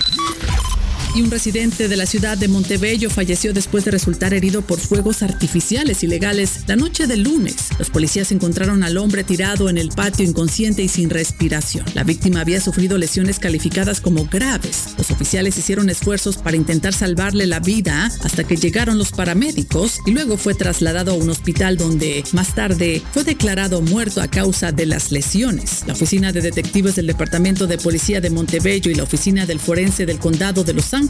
[1.16, 5.22] y un residente de la ciudad de Montebello falleció después de resultar herido por fuegos
[5.22, 7.56] artificiales ilegales la noche del lunes.
[7.78, 11.86] Los policías encontraron al hombre tirado en el patio inconsciente y sin respiración.
[11.94, 14.88] La víctima había sufrido lesiones calificadas como graves.
[14.98, 20.10] Los oficiales hicieron esfuerzos para intentar salvarle la vida hasta que llegaron los paramédicos y
[20.10, 24.84] luego fue trasladado a un hospital donde más tarde fue declarado muerto a causa de
[24.84, 25.84] las lesiones.
[25.86, 30.04] La oficina de detectives del Departamento de Policía de Montebello y la oficina del forense
[30.04, 31.05] del condado de Los Ángeles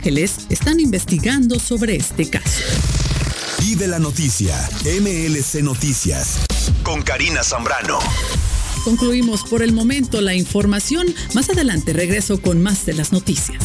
[0.50, 2.62] están investigando sobre este caso.
[3.60, 6.40] Vive la noticia, MLC Noticias,
[6.82, 7.98] con Karina Zambrano.
[8.84, 11.06] Concluimos por el momento la información.
[11.34, 13.64] Más adelante regreso con más de las noticias.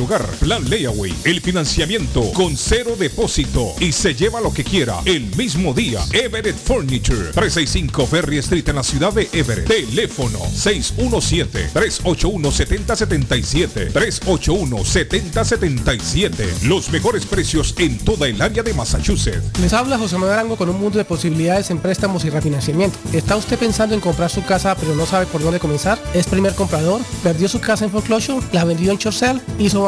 [0.00, 0.26] hogar.
[0.40, 1.14] Plan Layaway.
[1.24, 6.00] El financiamiento con cero depósito y se lleva lo que quiera el mismo día.
[6.12, 7.32] Everett Furniture.
[7.32, 9.66] 365 Ferry Street en la ciudad de Everett.
[9.66, 19.58] Teléfono 617 381 7077 381 7077 Los mejores precios en toda el área de Massachusetts.
[19.60, 22.98] Les habla José Manuel Arango con un mundo de posibilidades en préstamos y refinanciamiento.
[23.12, 25.98] ¿Está usted pensando en comprar su casa pero no sabe por dónde comenzar?
[26.14, 27.00] ¿Es primer comprador?
[27.22, 28.46] ¿Perdió su casa en foreclosure?
[28.52, 29.40] ¿La vendió en Chorcel?
[29.58, 29.87] ¿Hizo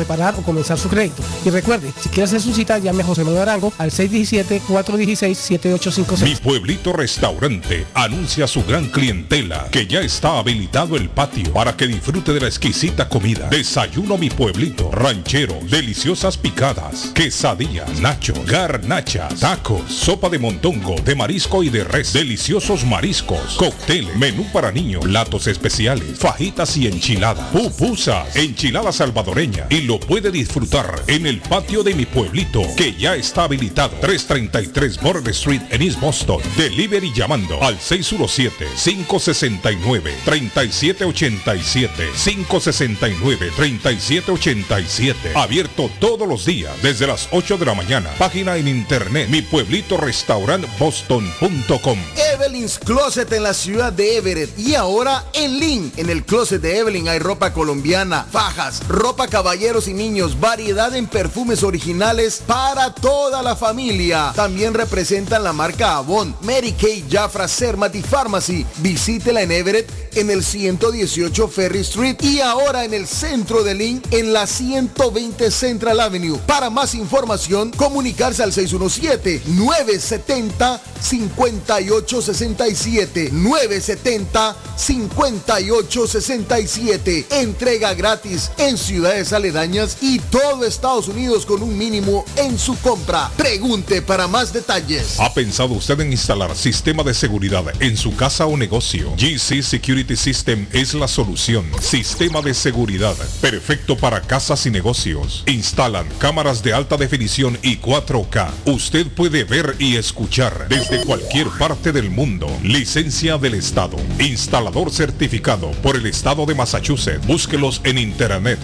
[0.01, 1.23] reparar o comenzar su crédito.
[1.45, 6.23] Y recuerde, si quiere hacer su cita, llame a José Manuel Arango al 617-416-7856.
[6.23, 11.87] Mi pueblito restaurante anuncia su gran clientela que ya está habilitado el patio para que
[11.87, 13.47] disfrute de la exquisita comida.
[13.49, 21.63] Desayuno mi pueblito, ranchero, deliciosas picadas, quesadillas, nacho, garnachas, tacos, sopa de montongo, de marisco
[21.63, 28.35] y de res, deliciosos mariscos, cócteles, menú para niños, platos especiales, fajitas y enchiladas, pupusas,
[28.35, 33.43] enchilada salvadoreña y lo puede disfrutar en el patio de mi pueblito que ya está
[33.43, 36.41] habilitado 333 Border Street en East Boston.
[36.55, 45.33] Delivery llamando al 617 569 3787 569 3787.
[45.35, 48.11] Abierto todos los días desde las 8 de la mañana.
[48.17, 51.99] Página en internet mi pueblito restaurant boston.com.
[52.33, 55.91] Evelyn's Closet en la ciudad de Everett y ahora en Lynn.
[55.97, 61.07] En el closet de Evelyn hay ropa colombiana, fajas, ropa caballeros y niños, variedad en
[61.07, 64.31] perfumes originales para toda la familia.
[64.35, 68.65] También representan la marca Avon, Mary Kay, Jafra, Sermat y Pharmacy.
[68.77, 74.01] Visítela en Everett en el 118 Ferry Street y ahora en el centro de Lynn
[74.11, 76.37] en la 120 Central Avenue.
[76.45, 89.70] Para más información, comunicarse al 617 970 5867 970 5867 Entrega gratis en ciudades aledañas
[90.01, 93.31] y todo Estados Unidos con un mínimo en su compra.
[93.37, 95.17] Pregunte para más detalles.
[95.17, 99.13] ¿Ha pensado usted en instalar sistema de seguridad en su casa o negocio?
[99.15, 101.65] GC Security System es la solución.
[101.79, 105.43] Sistema de seguridad perfecto para casas y negocios.
[105.47, 108.49] Instalan cámaras de alta definición y 4K.
[108.65, 112.47] Usted puede ver y escuchar desde cualquier parte del mundo.
[112.61, 113.95] Licencia del Estado.
[114.19, 117.25] Instalador certificado por el Estado de Massachusetts.
[117.25, 118.59] Búsquelos en internet.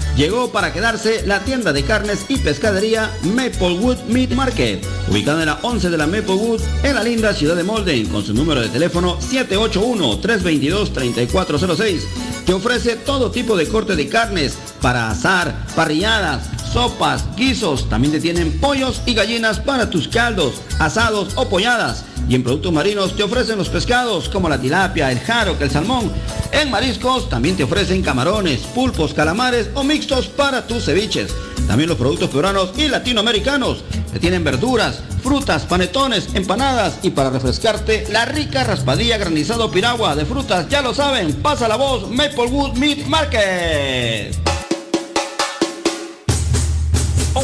[0.15, 5.59] Llegó para quedarse la tienda de carnes y pescadería Maplewood Meat Market, ubicada en la
[5.61, 9.17] 11 de la Maplewood, en la linda ciudad de Molden, con su número de teléfono
[9.19, 12.01] 781-322-3406,
[12.45, 17.89] que ofrece todo tipo de corte de carnes para asar, parrilladas, sopas, guisos.
[17.89, 22.03] También te tienen pollos y gallinas para tus caldos, asados o polladas.
[22.31, 26.09] Y en productos marinos te ofrecen los pescados como la tilapia, el jaro, el salmón.
[26.53, 31.35] En mariscos también te ofrecen camarones, pulpos, calamares o mixtos para tus ceviches.
[31.67, 33.83] También los productos peruanos y latinoamericanos.
[34.13, 40.23] Te tienen verduras, frutas, panetones, empanadas y para refrescarte la rica raspadilla granizado piragua de
[40.23, 40.69] frutas.
[40.69, 44.51] Ya lo saben, pasa la voz Maplewood Meat Market.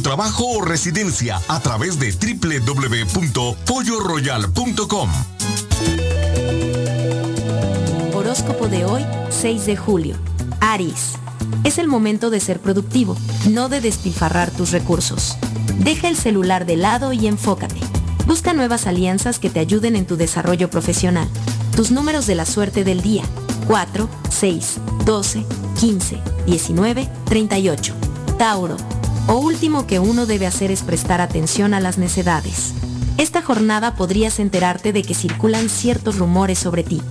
[0.00, 5.10] trabajo o residencia a través de www.polloroyal.com.
[8.14, 10.16] Horóscopo de hoy, 6 de julio.
[10.60, 11.14] Aries.
[11.64, 13.16] Es el momento de ser productivo,
[13.50, 15.36] no de despilfarrar tus recursos.
[15.78, 17.80] Deja el celular de lado y enfócate.
[18.26, 21.28] Busca nuevas alianzas que te ayuden en tu desarrollo profesional.
[21.74, 23.22] Tus números de la suerte del día.
[23.66, 25.44] 4, 6, 12,
[25.78, 27.94] 15, 19, 38.
[28.38, 28.76] Tauro.
[29.28, 32.72] O último que uno debe hacer es prestar atención a las necedades.
[33.18, 37.02] Esta jornada podrías enterarte de que circulan ciertos rumores sobre ti.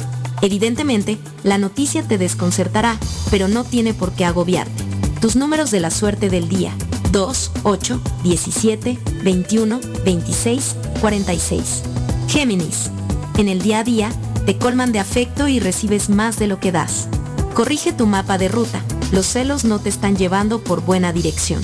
[0.42, 2.98] Evidentemente, la noticia te desconcertará,
[3.30, 4.84] pero no tiene por qué agobiarte.
[5.22, 6.74] Tus números de la suerte del día.
[7.12, 11.84] 2, 8, 17, 21, 26, 46.
[12.28, 12.90] Géminis.
[13.38, 14.10] En el día a día,
[14.48, 17.10] te colman de afecto y recibes más de lo que das.
[17.54, 18.82] Corrige tu mapa de ruta.
[19.12, 21.62] Los celos no te están llevando por buena dirección.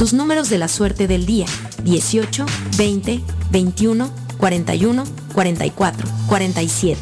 [0.00, 1.44] Tus números de la suerte del día.
[1.84, 2.46] 18,
[2.78, 3.20] 20,
[3.50, 6.98] 21, 41, 44, 47.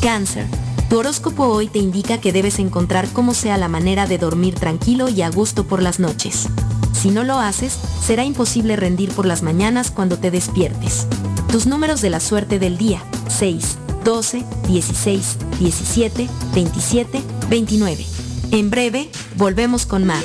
[0.00, 0.46] Cáncer.
[0.88, 5.08] Tu horóscopo hoy te indica que debes encontrar cómo sea la manera de dormir tranquilo
[5.08, 6.46] y a gusto por las noches.
[6.92, 11.08] Si no lo haces, será imposible rendir por las mañanas cuando te despiertes.
[11.50, 13.02] Tus números de la suerte del día.
[13.26, 18.06] 6, 12, 16, 17, 27, 29.
[18.52, 20.24] En breve, volvemos con más.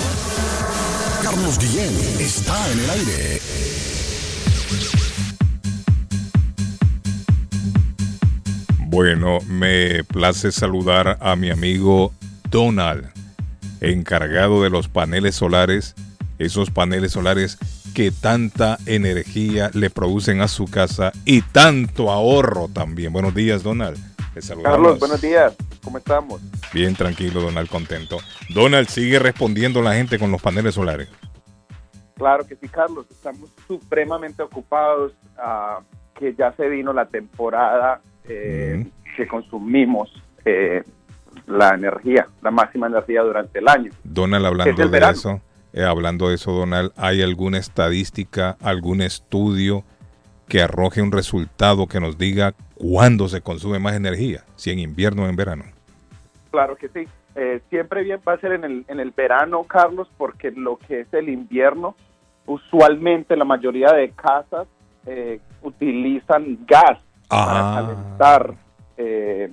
[1.21, 3.41] Carlos Guillén está en el aire.
[8.87, 12.11] Bueno, me place saludar a mi amigo
[12.49, 13.07] Donald,
[13.81, 15.93] encargado de los paneles solares,
[16.39, 17.59] esos paneles solares
[17.93, 23.13] que tanta energía le producen a su casa y tanto ahorro también.
[23.13, 23.97] Buenos días, Donald.
[24.63, 25.53] Carlos, buenos días.
[25.83, 26.41] ¿Cómo estamos?
[26.73, 28.17] Bien, tranquilo, Donald, contento.
[28.49, 31.09] Donald sigue respondiendo la gente con los paneles solares.
[32.15, 33.07] Claro que sí, Carlos.
[33.09, 35.79] Estamos supremamente ocupados, ah,
[36.17, 38.85] que ya se vino la temporada eh,
[39.17, 40.11] que consumimos
[40.45, 40.83] eh,
[41.47, 43.91] la energía, la máxima energía durante el año.
[44.03, 45.41] Donald, hablando de eso,
[45.73, 49.83] eh, hablando de eso, Donald, ¿hay alguna estadística, algún estudio
[50.51, 54.43] que arroje un resultado que nos diga cuándo se consume más energía?
[54.57, 55.63] Si en invierno o en verano.
[56.51, 57.07] Claro que sí.
[57.35, 60.99] Eh, siempre bien va a ser en el, en el verano, Carlos, porque lo que
[61.01, 61.95] es el invierno,
[62.45, 64.67] usualmente la mayoría de casas
[65.05, 66.99] eh, utilizan gas
[67.29, 67.45] Ah.
[67.47, 68.55] para calentar
[68.97, 69.49] eh,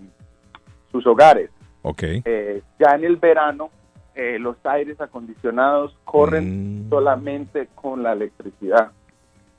[0.91, 1.49] sus hogares.
[1.83, 2.03] Ok.
[2.25, 3.71] Eh, ya en el verano,
[4.17, 6.91] eh, los aires acondicionados corren Mm.
[6.91, 8.91] solamente con la electricidad.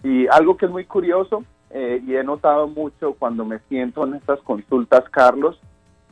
[0.04, 4.16] Y algo que es muy curioso, eh, y he notado mucho cuando me siento en
[4.16, 5.60] estas consultas, Carlos,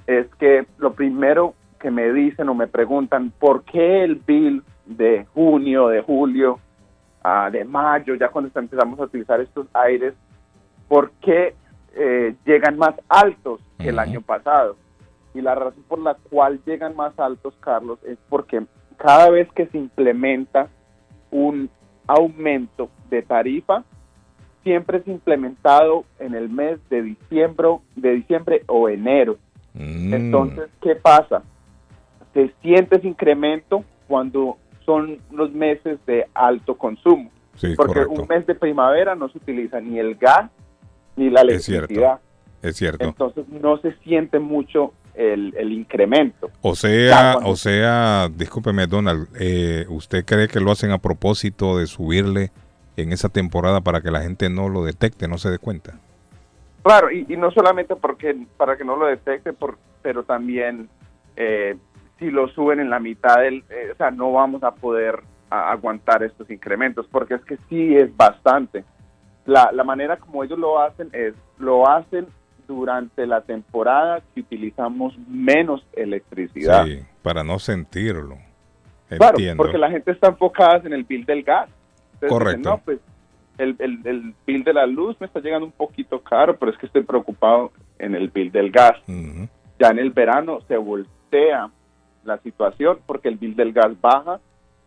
[0.06, 5.26] es que lo primero que me dicen o me preguntan, ¿por qué el bill de
[5.34, 6.60] junio, de julio,
[7.24, 10.14] ah, de mayo, ya cuando empezamos a utilizar estos aires,
[10.88, 11.56] ¿por qué
[11.96, 14.78] eh, llegan más altos que el año pasado?
[15.34, 18.66] Y la razón por la cual llegan más altos, Carlos, es porque
[18.98, 20.68] cada vez que se implementa
[21.30, 21.70] un
[22.08, 23.84] aumento de tarifa,
[24.64, 29.38] siempre es implementado en el mes de diciembre, de diciembre o enero.
[29.74, 30.14] Mm.
[30.14, 31.44] Entonces, ¿qué pasa?
[32.34, 37.30] Se siente ese incremento cuando son los meses de alto consumo.
[37.56, 38.22] Sí, porque correcto.
[38.22, 40.50] un mes de primavera no se utiliza ni el gas
[41.16, 41.86] ni la Es cierto.
[41.94, 42.20] electricidad.
[42.62, 43.06] Es cierto.
[43.06, 46.50] Entonces no se siente mucho el, el incremento.
[46.62, 51.78] O sea, cuando- o sea, discúlpeme, Donald, eh, ¿usted cree que lo hacen a propósito
[51.78, 52.52] de subirle
[52.96, 55.94] en esa temporada para que la gente no lo detecte, no se dé cuenta?
[56.84, 60.88] Claro, y, y no solamente porque para que no lo detecte, por, pero también
[61.36, 61.76] eh,
[62.18, 65.72] si lo suben en la mitad del, eh, o sea, no vamos a poder a-
[65.72, 68.84] aguantar estos incrementos, porque es que sí es bastante.
[69.46, 72.28] La, la manera como ellos lo hacen es, lo hacen
[72.68, 76.86] durante la temporada que utilizamos menos electricidad.
[76.86, 78.38] Sí, para no sentirlo.
[79.10, 81.70] Claro, porque la gente está enfocada en el bill del gas.
[82.14, 82.58] Entonces Correcto.
[82.58, 83.00] dicen, no, pues
[83.58, 86.78] el, el, el bill de la luz me está llegando un poquito caro, pero es
[86.78, 88.98] que estoy preocupado en el bill del gas.
[89.80, 91.70] Ya en el verano se voltea
[92.24, 94.40] la situación porque el bill del gas baja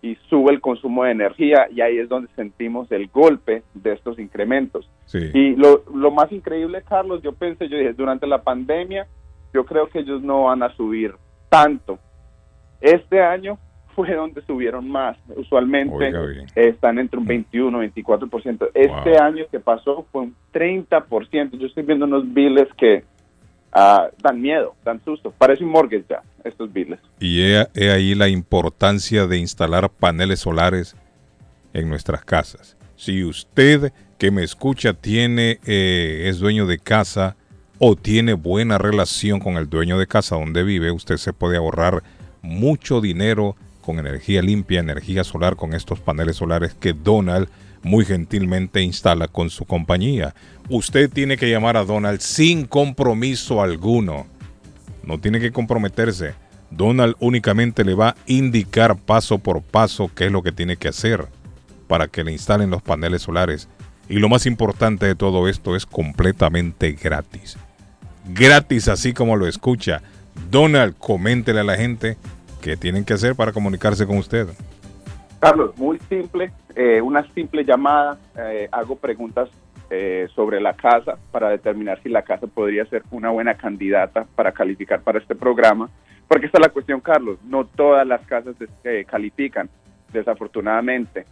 [0.03, 4.19] y sube el consumo de energía y ahí es donde sentimos el golpe de estos
[4.19, 4.89] incrementos.
[5.07, 5.31] Sí.
[5.35, 9.07] Y lo, lo más increíble, Carlos, yo pensé, yo dije, durante la pandemia,
[9.53, 11.15] yo creo que ellos no van a subir
[11.49, 11.99] tanto.
[12.81, 13.59] Este año
[13.95, 15.19] fue donde subieron más.
[15.37, 16.11] Usualmente
[16.55, 18.71] están entre un 21, 24%.
[18.73, 19.23] Este Wow.
[19.23, 21.59] año que pasó fue un 30%.
[21.59, 23.05] Yo estoy viendo unos biles que
[23.73, 25.33] ah, dan miedo, dan susto.
[25.37, 26.99] Parece un mortgage ya, estos biles.
[27.19, 30.97] Y he, ahí la importancia de instalar paneles solares
[31.73, 32.77] en nuestras casas.
[32.97, 37.37] Si usted que me escucha tiene eh, es dueño de casa
[37.79, 42.03] o tiene buena relación con el dueño de casa donde vive, usted se puede ahorrar
[42.43, 47.49] mucho dinero con energía limpia, energía solar, con estos paneles solares que Donald
[47.83, 50.35] muy gentilmente instala con su compañía.
[50.69, 54.27] Usted tiene que llamar a Donald sin compromiso alguno.
[55.03, 56.35] No tiene que comprometerse.
[56.71, 60.89] Donald únicamente le va a indicar paso por paso qué es lo que tiene que
[60.89, 61.27] hacer
[61.89, 63.69] para que le instalen los paneles solares.
[64.09, 67.57] Y lo más importante de todo esto es completamente gratis.
[68.27, 70.03] Gratis así como lo escucha.
[70.51, 72.17] Donald, coméntele a la gente
[72.61, 74.49] qué tienen que hacer para comunicarse con usted.
[75.41, 79.49] Carlos, muy simple, eh, una simple llamada, eh, hago preguntas
[79.93, 84.53] eh, sobre la casa para determinar si la casa podría ser una buena candidata para
[84.53, 85.91] calificar para este programa,
[86.29, 88.55] porque esta es la cuestión, Carlos, no todas las casas
[88.85, 89.69] eh, califican,
[90.13, 91.27] desafortunadamente.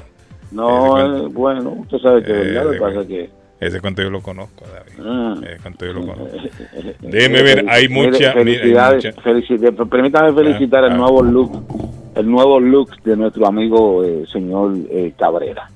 [0.52, 3.41] No, eh, bueno, usted sabe que Eh, verdad, lo que ese pasa que...
[3.62, 5.00] Ese cuento yo lo conozco, David.
[5.08, 5.36] Ah.
[5.48, 6.36] Ese cuento yo lo conozco.
[7.00, 8.18] Déjeme ver, hay Mire, mucha.
[8.18, 10.98] mira, hay Felicidades, mucha- felici- permítame felicitar Ah, el ah.
[10.98, 11.64] nuevo look,
[12.16, 15.70] el nuevo look de nuestro amigo eh, señor eh, Cabrera.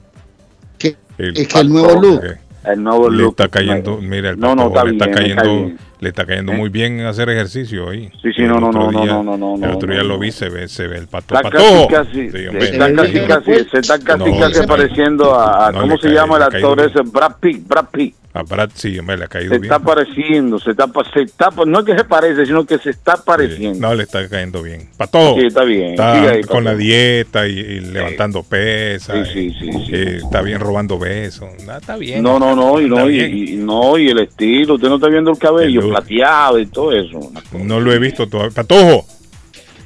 [1.18, 2.22] Es que el nuevo look.
[2.66, 3.30] El nuevo le look.
[3.40, 5.78] está cayendo, mira, el No, no, está le está bien, está cayendo, bien.
[6.00, 6.58] Le está cayendo ¿Eh?
[6.58, 8.10] muy bien hacer ejercicio ahí.
[8.22, 10.50] Sí, sí, no, no, no, no, no, no, no, El otro día lo vi, se
[10.50, 11.36] ve, se ve el pato.
[11.36, 12.70] Está casi, casi, Sí, se hombre.
[12.70, 16.14] está casi, casi, se está casi, No, casi pareciendo a, a- no, ¿cómo se cae-
[16.16, 17.02] llama el actor ese?
[17.06, 18.16] Brad Pitt, Brad Pitt.
[18.34, 19.72] A Brad sí, hombre, le ha caído Se bien.
[19.72, 23.16] está pareciendo, se está, se está, no es que se parece, sino que se está
[23.16, 23.80] pareciendo.
[23.88, 24.90] No, le está cayendo bien.
[24.98, 25.36] Pato.
[25.40, 25.92] Sí, está bien.
[25.92, 29.30] Está Sigue ahí, con la dieta y, y levantando pesas.
[29.30, 31.48] Sí, sí, sí, está bien robando besos.
[31.58, 32.22] Está bien.
[32.24, 35.38] No, no, no, y no, y- no, y el estilo, usted no está viendo el
[35.38, 37.20] cabello Plateado y todo eso.
[37.54, 38.54] No lo he visto todavía.
[38.54, 39.06] Patojo.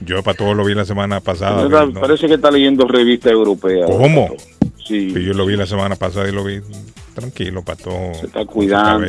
[0.01, 1.63] Yo Patojo lo vi la semana pasada.
[1.65, 2.01] Está- vi, ¿no?
[2.01, 3.89] Parece que está leyendo revistas europeas.
[3.89, 4.29] ¿Cómo?
[4.85, 5.11] Sí.
[5.13, 6.61] yo lo vi la semana pasada y lo vi
[7.13, 8.13] tranquilo, Patojo.
[8.19, 9.07] Se está cuidando.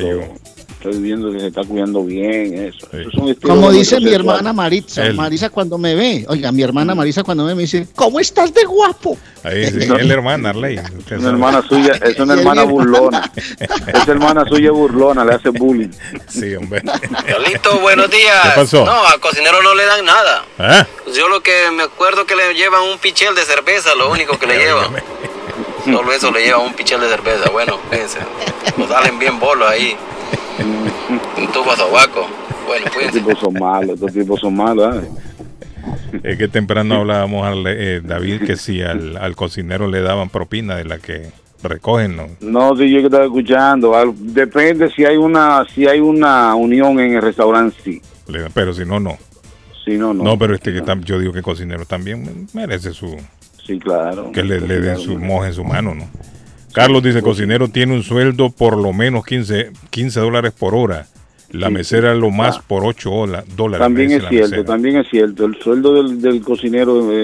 [0.82, 2.86] Estoy viendo que se está cuidando bien, eso.
[2.90, 5.15] Eso es un estilo Como dice mi hermana Maritza, Él.
[5.15, 8.55] Marisa cuando me ve, oiga, mi hermana Marisa cuando me ve me dice, ¿cómo estás
[8.55, 9.19] de guapo?
[9.43, 10.78] Ahí sí, es la hermana, Arley.
[10.78, 11.28] Usted Una sabe.
[11.35, 13.31] hermana suya, es una hermana burlona.
[13.59, 15.90] Esa hermana suya burlona, le hace bullying.
[16.28, 16.81] Sí, hombre.
[17.47, 18.40] Listo, buenos días.
[18.43, 18.82] ¿Qué pasó?
[18.86, 20.44] No, al cocinero no le dan nada.
[20.59, 20.86] ¿Ah?
[21.15, 24.47] Yo lo que me acuerdo que le llevan un pichel de cerveza, lo único que
[24.47, 24.93] le llevan.
[25.85, 27.51] Solo eso le llevan un pichel de cerveza.
[27.51, 28.19] Bueno, fíjense.
[28.78, 29.94] Nos salen bien bolos ahí.
[31.10, 32.26] Un tubo a sobaco.
[32.66, 33.20] Bueno, Estos cuídense.
[33.20, 34.96] tipos son malos, estos tipos son malos.
[35.04, 35.08] ¿eh?
[36.22, 40.76] Es que temprano hablábamos, al, eh, David, que si al, al cocinero le daban propina
[40.76, 41.30] de la que
[41.62, 42.26] recogen, ¿no?
[42.40, 43.94] No, sí, yo que estaba escuchando.
[43.96, 48.00] Al- Depende si hay una si hay una unión en el restaurante, sí.
[48.28, 49.16] Le dan- pero si no, no.
[49.84, 50.22] Si no, no.
[50.22, 53.16] No, pero este que tam- yo digo que el cocinero también merece su...
[53.66, 54.30] Sí, claro.
[54.32, 56.04] Que le, le den su moja en su mano, ¿no?
[56.72, 61.06] Carlos dice, cocinero tiene un sueldo por lo menos 15, 15 dólares por hora.
[61.52, 62.64] La Sí, mesera lo más Ah.
[62.66, 63.84] por 8 hola- dólares.
[63.84, 64.64] También es cierto, mesera.
[64.64, 65.44] también es cierto.
[65.47, 67.16] El sueldo del, del cocinero eh,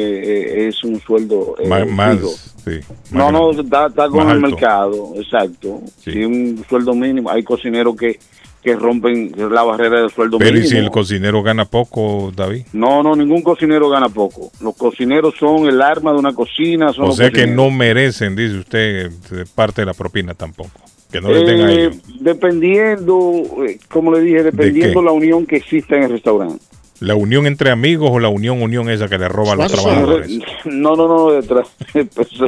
[0.64, 2.28] eh, es un sueldo eh, Más, más, fijo.
[2.64, 2.81] sí,
[3.12, 5.81] No, más no, está, está con el mercado, exacto.
[6.02, 6.24] Sí.
[6.24, 7.31] un sueldo mínimo.
[7.31, 8.18] Hay cocineros que,
[8.66, 10.68] que rompen la barrera del sueldo Pero ¿y mínimo.
[10.70, 12.66] si el cocinero gana poco, David?
[12.72, 14.51] No, no, ningún cocinero gana poco.
[14.60, 16.93] Los cocineros son el arma de una cocina.
[16.93, 20.70] Son O los sea que no merecen, dice usted, de parte de la propina tampoco.
[21.12, 21.97] Que no les den a Eh, ellos.
[22.18, 23.32] dependiendo,
[23.66, 25.06] eh, como le dije, dependiendo qué?
[25.06, 26.59] la unión que exista en el restaurante.
[26.98, 30.28] ¿La unión entre amigos o la unión, unión esa que le roba a los trabajadores?
[30.64, 32.05] No, no, no, detrás de,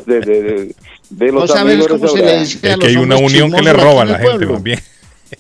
[0.07, 0.75] de, de,
[1.11, 3.63] de los ¿No amigos cómo se le dice a Es que hay una unión que
[3.63, 4.81] le roba a la gente también.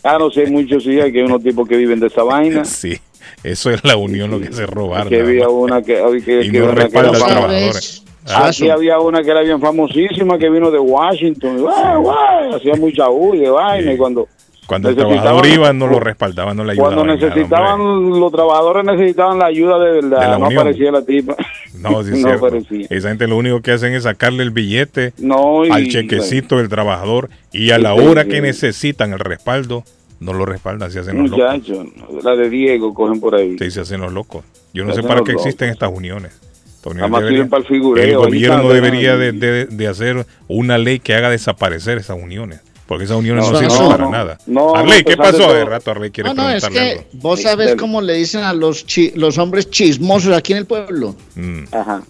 [0.02, 2.64] Ah, no sé, muchos sí, hay que hay unos tipos que viven de esa vaina.
[2.64, 2.98] Sí,
[3.42, 5.08] eso es la unión lo que se robar.
[5.08, 5.94] que había una que,
[6.24, 8.04] que, Y que no una que respalda era a los fam- trabajadores.
[8.30, 12.52] Ah, Aquí había una que era bien famosísima que vino de Washington, y, guay, guay,
[12.54, 14.28] hacía mucha bulla de vaina y cuando
[14.68, 16.94] Cuando el trabajador iba, no lo respaldaba, no le ayudaba.
[16.94, 20.60] cuando nada, necesitaban los trabajadores necesitaban la ayuda de verdad, De la no unión.
[20.60, 21.34] aparecía la tipa.
[21.80, 22.86] No, sí, no aparecía.
[22.90, 26.68] Esa gente lo único que hacen es sacarle el billete No, y- al chequecito del
[26.68, 29.84] trabajador y a la hora que necesitan el respaldo,
[30.20, 31.46] no lo respaldan, se hacen los locos.
[31.46, 31.86] Muchachos,
[32.22, 33.56] la de Diego cogen por ahí.
[33.58, 34.44] Sí, se hacen los locos.
[34.74, 35.46] Yo no Se sé para qué locos.
[35.46, 36.38] existen estas uniones.
[36.84, 41.14] Debería- para el figureo, el gobierno debería de, dejan- de- de hacer una ley que
[41.14, 42.60] haga desaparecer esas uniones.
[42.88, 44.10] Porque esas uniones no, No, sirven no, para no.
[44.10, 44.38] nada.
[44.46, 45.52] No, Arley, no, ¿qué pues, pasó?
[45.52, 47.10] De rato Arley quiere No, no, es preguntarle que algo.
[47.20, 51.14] vos sabes cómo le dicen a los, chi- los hombres chismosos aquí en el pueblo.
[51.36, 51.64] Mm.
[51.70, 52.02] Ajá.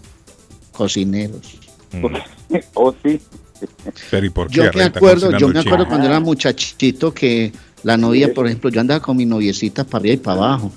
[0.71, 1.57] Cocineros.
[2.75, 3.19] ¿O sí?
[4.09, 4.53] Pero ¿y por qué?
[4.55, 7.51] Yo Arley me acuerdo, yo me acuerdo cuando era muchachito que
[7.83, 10.71] la novia, por ejemplo, yo andaba con mi noviecita para arriba y para abajo.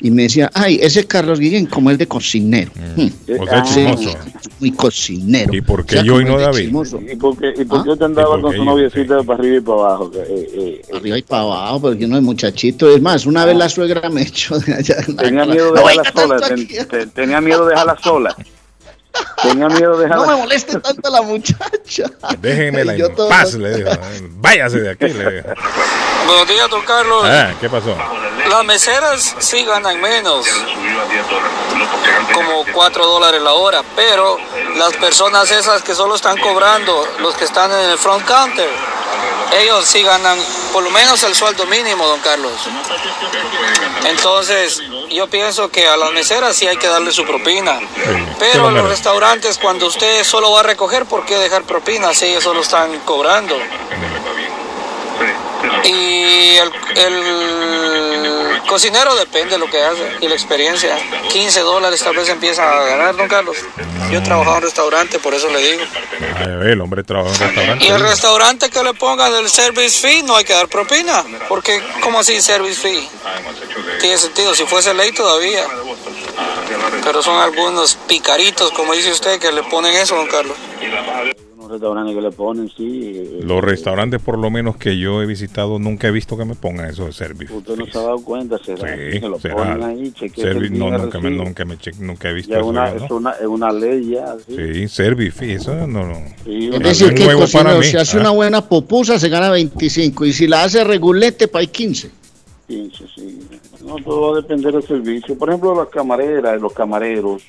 [0.00, 2.70] Y me decía, ay, ese Carlos Guillén como el de cocinero.
[2.96, 3.06] Hmm.
[3.40, 4.18] O sea, Sí, chismoso.
[4.60, 5.54] Muy cocinero.
[5.54, 6.64] ¿Y por qué O sea, yo y no David?
[6.64, 7.00] chismoso.
[7.00, 7.82] ¿Y por qué, y por ¿Ah?
[7.84, 10.10] qué usted andaba ¿Y por con su noviecita para arriba y para abajo?
[10.14, 12.92] Eh, eh, Para arriba y para abajo, porque uno es muchachito.
[12.94, 14.96] Es más, una vez la suegra me echó de allá.
[15.18, 16.40] Tenía miedo de No dejarla sola.
[16.48, 18.36] ten- ten- tenía miedo de dejarla sola.
[19.42, 22.04] Tenía miedo de No me moleste tanto la muchacha.
[22.38, 23.90] Déjenmela en todo- paz, le dijo.
[24.36, 25.48] Váyase de aquí, le dijo.
[26.26, 27.24] Buenos días, don Carlos.
[27.26, 27.96] Ah, ¿qué pasó?
[28.48, 30.46] Las meseras sí ganan menos,
[32.34, 34.36] como 4 dólares la hora, pero
[34.76, 38.68] las personas esas que solo están cobrando, los que están en el front counter,
[39.60, 40.38] ellos sí ganan
[40.72, 42.52] por lo menos el sueldo mínimo, don Carlos.
[44.04, 47.78] Entonces, yo pienso que a las meseras sí hay que darle su propina.
[48.38, 52.26] Pero a los restaurantes, cuando usted solo va a recoger, ¿por qué dejar propina si
[52.26, 53.56] ellos solo están cobrando?
[55.84, 57.91] Y el, el
[58.72, 60.96] cocinero depende de lo que hace y la experiencia.
[61.30, 63.58] 15 dólares tal vez empieza a ganar, don Carlos.
[64.10, 65.82] Yo he trabajado en restaurante, por eso le digo.
[66.38, 67.84] Ay, el hombre trabaja en restaurante.
[67.84, 71.22] Y el restaurante que le pongan del service fee no hay que dar propina.
[71.50, 73.06] Porque, ¿cómo así service fee?
[74.00, 75.66] Tiene sentido, si fuese ley todavía.
[77.04, 80.56] Pero son algunos picaritos, como dice usted, que le ponen eso, don Carlos.
[81.62, 83.12] Unos restaurantes que le ponen, sí.
[83.14, 86.54] eh, Los restaurantes, por lo menos que yo he visitado, nunca he visto que me
[86.56, 87.52] pongan eso de service.
[87.54, 88.88] Usted no se ha dado cuenta, será.
[88.96, 89.54] Sí, que lo será.
[89.56, 92.66] ponen ahí, Service- no, nunca me, nunca, me nunca he visto Ya eso.
[92.66, 93.04] una, ¿no?
[93.04, 94.34] es, una, es una ley ya.
[94.46, 94.56] Sí.
[94.74, 96.14] Sí, service fee, eso no, no.
[96.44, 97.84] Sí, Es decir, que el nuevo para cocinero mí.
[97.84, 98.20] si hace Ah.
[98.20, 102.10] una buena pupusa se gana 25 y si la hace regulete, para 15.
[102.66, 103.38] 15, sí.
[103.84, 105.36] No, todo va a depender del servicio.
[105.36, 107.42] Por ejemplo, las camareras, los camareros,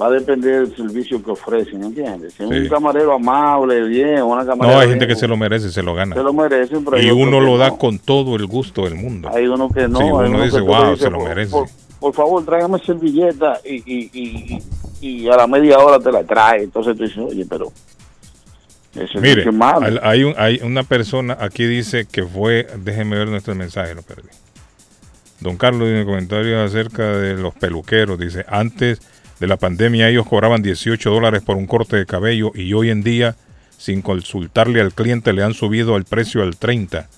[0.00, 2.34] va a depender del servicio que ofrecen, ¿entiendes?
[2.34, 2.54] Si es Sí.
[2.56, 5.82] un camarero amable, bien, una camarera No, hay gente bien, que se lo merece, se
[5.82, 6.16] lo gana.
[6.16, 7.78] se lo merecen, pero Y uno lo da no.
[7.78, 9.28] con todo el gusto del mundo.
[9.32, 9.98] Hay uno que no.
[9.98, 11.50] Sí, uno uno dice, wow, se lo por- merece.
[11.52, 11.68] Por,
[12.00, 14.58] por favor, tráigame servilleta y, y, y,
[15.00, 16.64] y, a la media hora te la trae.
[16.64, 17.72] Entonces tú dices, oye, pero...
[18.94, 19.80] Ese Mire, es malo.
[19.86, 24.02] al- hay, un- hay una persona aquí dice que fue, déjeme ver nuestro mensaje, lo
[24.02, 24.28] perdí.
[25.40, 28.18] Don Carlos tiene comentarios acerca de los peluqueros.
[28.18, 29.00] Dice, antes
[29.40, 33.02] de la pandemia ellos cobraban 18 dólares por un corte de cabello y hoy en
[33.02, 33.36] día,
[33.76, 37.08] sin consultarle al cliente, le han subido el precio al 30.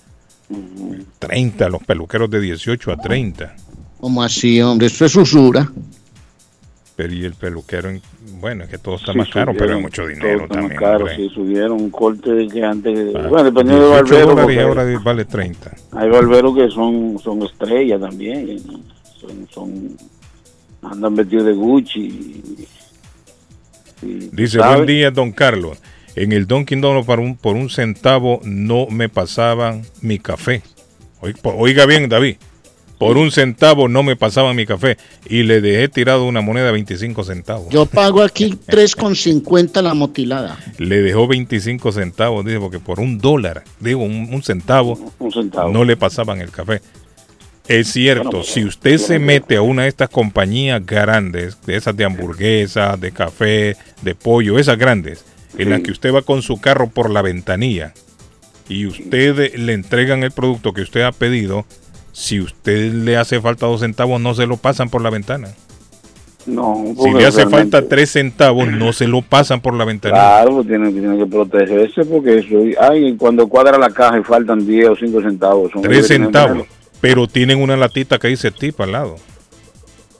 [1.19, 3.55] 30, los peluqueros de 18 a 30.
[3.99, 4.87] ¿Cómo así, hombre?
[4.87, 5.71] Eso es usura.
[6.95, 8.01] Pero y el peluquero, en-
[8.39, 10.55] bueno, es que todo está Sí, más caro, pero hay subieron, mucho todo dinero está
[10.55, 10.79] más también.
[10.79, 13.15] caro, sí, subieron un corte que antes...
[13.15, 14.35] Ah, bueno, dependiendo del 18 barbero.
[14.35, 15.71] dólares y ahora vale 30.
[15.91, 18.57] Hay barberos que son, son estrellas también.
[19.19, 19.97] Son, son,
[20.91, 21.99] andan vestidos de Gucci.
[21.99, 22.67] y-
[24.03, 24.75] y, Dice, ¿sabe?
[24.75, 25.77] buen día, don Carlos.
[26.15, 30.61] En el Dunkin' Donuts por un, por un centavo no me pasaban mi café.
[31.43, 32.37] Oiga bien, David.
[32.97, 34.97] Por un centavo no me pasaban mi café.
[35.29, 37.69] Y le dejé tirado una moneda de 25 centavos.
[37.69, 40.57] Yo pago aquí 3,50 la motilada.
[40.79, 45.69] Le dejó 25 centavos, dice, porque por un dólar, digo, un, un centavo, Un centavo.
[45.71, 46.81] no le pasaban el café.
[47.67, 51.57] Es cierto, Bueno, pues, si usted se tiene mete a una de estas compañías grandes,
[51.65, 55.25] de esas de hamburguesa, de café, de pollo, esas grandes,
[55.57, 57.93] en las que usted va con su carro por la ventanilla
[58.69, 61.65] y usted eh, le entregan el producto que usted ha pedido,
[62.11, 65.49] si usted le hace falta dos centavos, no se lo pasan por la ventana.
[66.45, 70.43] No, Si le hace falta tres centavos, no se lo pasan por la ventanilla.
[70.43, 72.55] Claro, tienen que protegerse porque eso.
[72.79, 75.71] Ay, cuando cuadra la caja y faltan 10 o 5 centavos.
[75.73, 76.65] son Tres centavos.
[77.01, 79.15] Pero tienen una latita que dice tip al lado.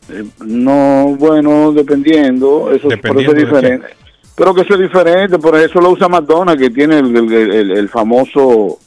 [0.10, 3.88] Eh, No, bueno, dependiendo, eso, Dependiendo por eso de es diferente.
[4.36, 7.72] Pero que eso es diferente, por eso lo usa McDonald's, que tiene el, el, el-
[7.72, 8.78] el famoso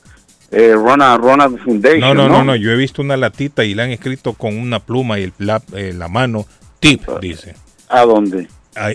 [0.52, 2.00] eh, Ronald, Ronald Foundation.
[2.00, 2.56] No, no, no, no.
[2.56, 5.60] Yo he visto una latita y la han escrito con una pluma y el, la,
[5.74, 6.46] eh, la mano
[6.78, 7.54] tip, dice.
[7.88, 8.48] ¿A dónde?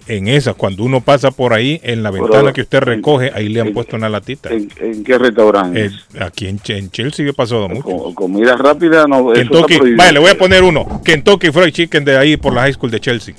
[0.08, 3.60] En esa, cuando uno pasa por ahí, en la ventana que usted recoge, ahí le
[3.60, 4.50] han puesto una latita.
[4.50, 5.92] ¿En, en qué restaurante?
[6.20, 7.84] Aquí en, en Chelsea he pasado mucho.
[7.84, 9.34] Co- comida rápida, no.
[9.34, 9.98] eso Kentucky, prohibido.
[9.98, 11.02] vale, le voy a poner uno.
[11.04, 13.36] Kentucky Fried Chicken de ahí por la High School de Chelsea.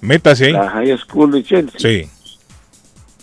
[0.00, 0.52] Métase ahí.
[0.52, 1.78] La High School de Chelsea.
[1.78, 2.08] Sí.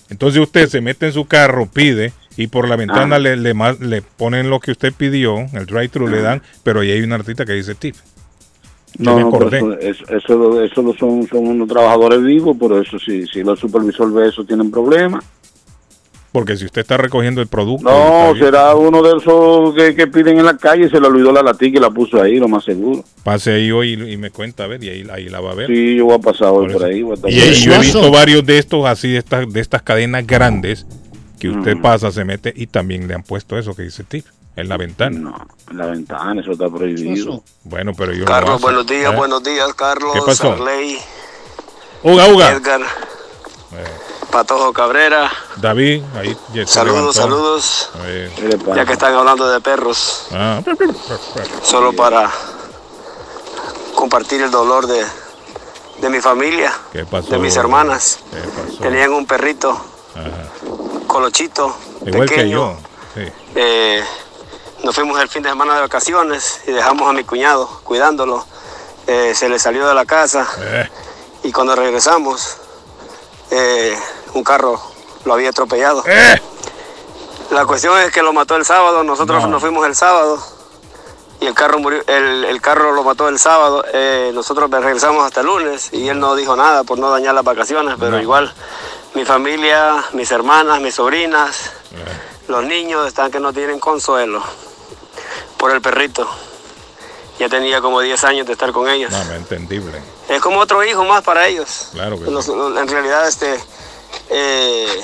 [0.10, 3.20] Entonces usted se mete en su carro, pide y por la ventana Ah.
[3.20, 7.02] le, le, le ponen lo que usted pidió, el drive-thru le dan, pero ahí hay
[7.02, 7.96] una latita que dice tip.
[9.00, 9.90] No, me no, pero acordé.
[9.90, 14.14] eso, eso, eso, eso son, son unos trabajadores vivos, por eso si, si los supervisores
[14.14, 15.24] ve eso tienen problemas.
[16.32, 17.84] Porque si usted está recogiendo el producto.
[17.90, 21.44] No, será uno de esos que, que piden en la calle se le olvidó la
[21.44, 23.04] latica y la puso ahí, lo más seguro.
[23.24, 25.56] Pase ahí hoy y, y me cuenta a ver y ahí, ahí la va a
[25.56, 25.68] ver.
[25.68, 26.86] Sí, yo voy a pasar hoy Por por, eso.
[26.86, 27.02] ahí.
[27.04, 27.52] voy a estar Y, por ahí.
[27.52, 30.88] y yo he visto varios de estos así, de estas, de estas cadenas grandes,
[31.40, 31.82] que usted Mm.
[31.84, 35.20] pasa, se mete y también le han puesto eso que dice tip en la ventana.
[35.20, 37.44] No, en la ventana, eso está prohibido.
[37.64, 39.16] Bueno, pero yo lo Carlos, buenos días, ¿eh?
[39.16, 40.52] buenos días, Carlos, ¿Qué pasó?
[40.54, 41.00] Arley,
[42.04, 42.52] Uga, uga.
[42.52, 43.86] Edgar, Eh,
[44.32, 45.32] Patojo Cabrera.
[45.58, 47.90] David, ahí Saludos, saludos.
[48.06, 50.62] Eh, Ya que están hablando de perros, ah,
[51.64, 52.30] solo para
[53.96, 55.04] compartir el dolor de,
[56.02, 57.30] de mi familia, ¿Qué pasó?
[57.30, 58.20] de mis hermanas.
[58.32, 58.78] ¿Qué pasó?
[58.82, 61.06] Tenían un perrito, Ajá.
[61.08, 61.76] colochito,
[62.06, 62.50] Igual que pequeño.
[62.52, 62.76] yo.
[63.16, 63.32] Sí.
[63.56, 64.04] Eh,
[64.84, 68.46] nos fuimos el fin de semana de vacaciones y dejamos a mi cuñado cuidándolo.
[69.08, 70.90] Eh, se le salió de la casa Eh,
[71.44, 72.58] y cuando regresamos,
[73.50, 73.98] eh,
[74.34, 74.82] un carro
[75.26, 76.04] lo había atropellado.
[77.52, 80.42] La cuestión es que lo mató el sábado, nosotros nos fuimos el sábado
[81.40, 83.86] y el carro murió, el, el carro lo mató el sábado,
[84.34, 87.96] nosotros regresamos hasta el lunes y él no dijo nada por no dañar las vacaciones,
[88.00, 88.54] pero igual
[89.14, 91.72] mi familia, mis hermanas, mis sobrinas,
[92.48, 94.42] los niños están que no tienen consuelo
[95.64, 96.28] por el perrito.
[97.40, 99.10] Ya tenía como 10 años de estar con ellos.
[99.14, 99.98] No, entendible.
[100.28, 101.88] Es como otro hijo más para ellos.
[101.94, 102.52] Claro que Los- sí.
[102.52, 103.58] en realidad, este,
[104.30, 105.02] eh,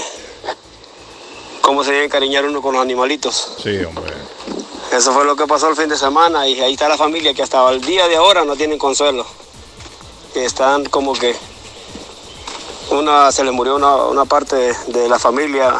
[1.62, 3.54] cómo se debe encariñar uno con los animalitos.
[3.64, 4.12] Sí, hombre.
[4.92, 7.42] Eso fue lo que pasó el fin de semana y ahí está la familia que
[7.42, 9.26] hasta el día de ahora no tienen consuelo.
[10.36, 11.38] Están como que
[12.92, 15.74] una se le murió una, una parte de, de la familia.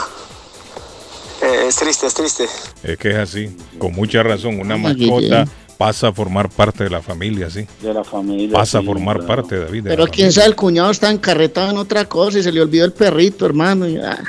[1.42, 2.46] Eh, es triste, es triste.
[2.84, 3.56] Es que es así.
[3.78, 4.60] Con mucha razón.
[4.60, 5.46] Una mascota
[5.78, 7.66] pasa a formar parte de la familia, sí.
[7.82, 8.52] De la familia.
[8.52, 9.28] Pasa a formar claro.
[9.36, 9.84] parte, David.
[9.84, 10.16] de la Pero familia.
[10.16, 13.46] quién sabe, el cuñado está encarretado en otra cosa y se le olvidó el perrito,
[13.46, 13.88] hermano.
[13.88, 14.22] y, ah.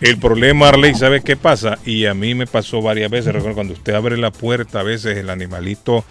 [0.00, 1.78] El problema, Arley, ¿sabe qué pasa?
[1.86, 3.32] Y a mí me pasó varias veces.
[3.32, 6.04] Recuerdo cuando usted abre la puerta, a veces el animalito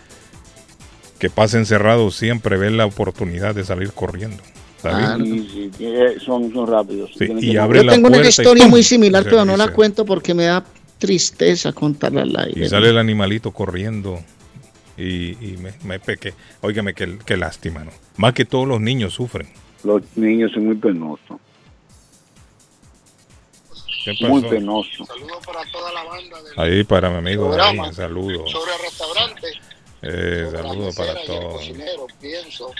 [1.19, 4.41] que pasa encerrado siempre ve la oportunidad de salir corriendo.
[4.83, 7.11] Sí, que son, son rápidos.
[7.13, 9.55] Sí, Tienen y que- abre Yo la tengo una y historia muy similar, pero no
[9.57, 10.63] la cuento porque me da
[10.99, 12.65] tristeza contarla al aire.
[12.65, 14.19] Y sale el animalito corriendo.
[14.95, 16.33] Y, y me, me pequé.
[16.61, 17.91] Óigame, qué, qué lástima, ¿no?
[18.17, 19.47] Más que todos los niños sufren.
[19.83, 21.39] Los niños son muy penosos.
[24.05, 24.53] ¿Qué Muy pasó?
[24.53, 25.07] penosos.
[26.57, 27.83] Ahí para mi amigo programa.
[27.83, 28.51] David, saludos.
[28.51, 29.47] sobre restaurante,
[30.01, 31.53] Eh, saludos para el todos.
[31.53, 32.71] cocinero, pienso.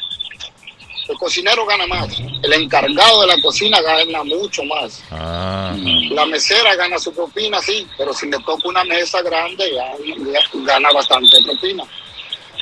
[1.08, 5.04] El cocinero gana más, el encargado de la cocina gana mucho más.
[5.12, 5.76] Ah,
[6.12, 9.94] La mesera gana su propina, sí, pero si le toca una mesa grande, ya,
[10.32, 11.84] ya gana bastante propina.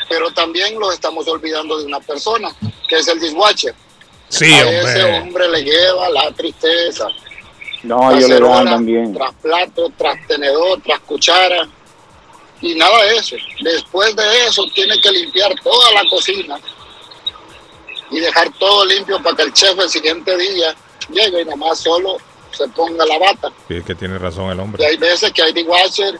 [0.09, 2.49] Pero también lo estamos olvidando de una persona,
[2.89, 3.75] que es el dishwasher.
[4.29, 5.19] Sí, A ese hombre.
[5.19, 7.07] hombre le lleva la tristeza.
[7.83, 9.13] No, ellos le dan también.
[9.13, 11.67] Tras plato, tras tenedor, tras cuchara.
[12.61, 13.35] Y nada de eso.
[13.63, 16.59] Después de eso, tiene que limpiar toda la cocina
[18.11, 20.75] y dejar todo limpio para que el chef el siguiente día
[21.09, 22.17] llegue y nada más solo
[22.51, 23.51] se ponga la bata.
[23.67, 24.85] Sí, es que tiene razón el Y hombre.
[24.85, 26.19] hay veces que hay dishwasher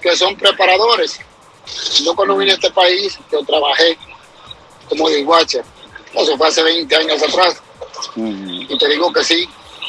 [0.00, 1.18] que son preparadores.
[2.04, 3.98] Yo cuando vine a este país, yo trabajé
[4.88, 5.64] como dishwasher.
[6.14, 7.60] Eso fue hace 20 años atrás.
[8.14, 9.48] Y te digo que sí,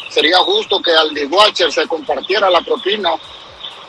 [0.10, 3.12] sería justo que al dishwasher se compartiera la propina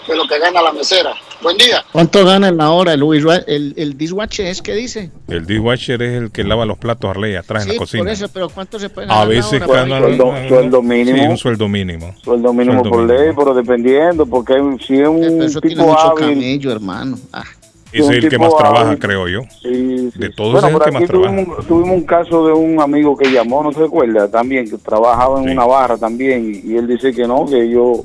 [0.06, 1.14] de lo que gana la mesera.
[1.42, 1.84] Buen día.
[1.92, 3.02] ¿Cuánto gana en la hora el,
[3.46, 4.46] el, el dishwasher?
[4.46, 5.10] ¿Es que dice?
[5.28, 8.02] El dishwasher es el que lava los platos Arley atrás en Sí, la cocina.
[8.02, 11.16] por eso, pero ¿cuánto se puede ganar A veces ganan Sueldo- sueldo mínimo.
[11.18, 12.14] Sí, un sueldo mínimo.
[12.24, 13.20] Sueldo mínimo Sueldo por mínimo.
[13.22, 16.28] ley, pero dependiendo, porque hay- si es un Eso tiene tipo mucho hábil.
[16.34, 17.18] camello, hermano.
[17.32, 17.44] Ah.
[17.92, 19.40] Ese es el que más trabaja, creo yo.
[19.62, 20.18] Sí, sí.
[20.18, 21.30] De todos Bueno, es el que más trabaja.
[21.36, 25.40] tuvimos, tuvimos un caso de un amigo que llamó, no se recuerda, también, que trabajaba
[25.42, 28.04] en una barra también, y, y él dice que no, que yo,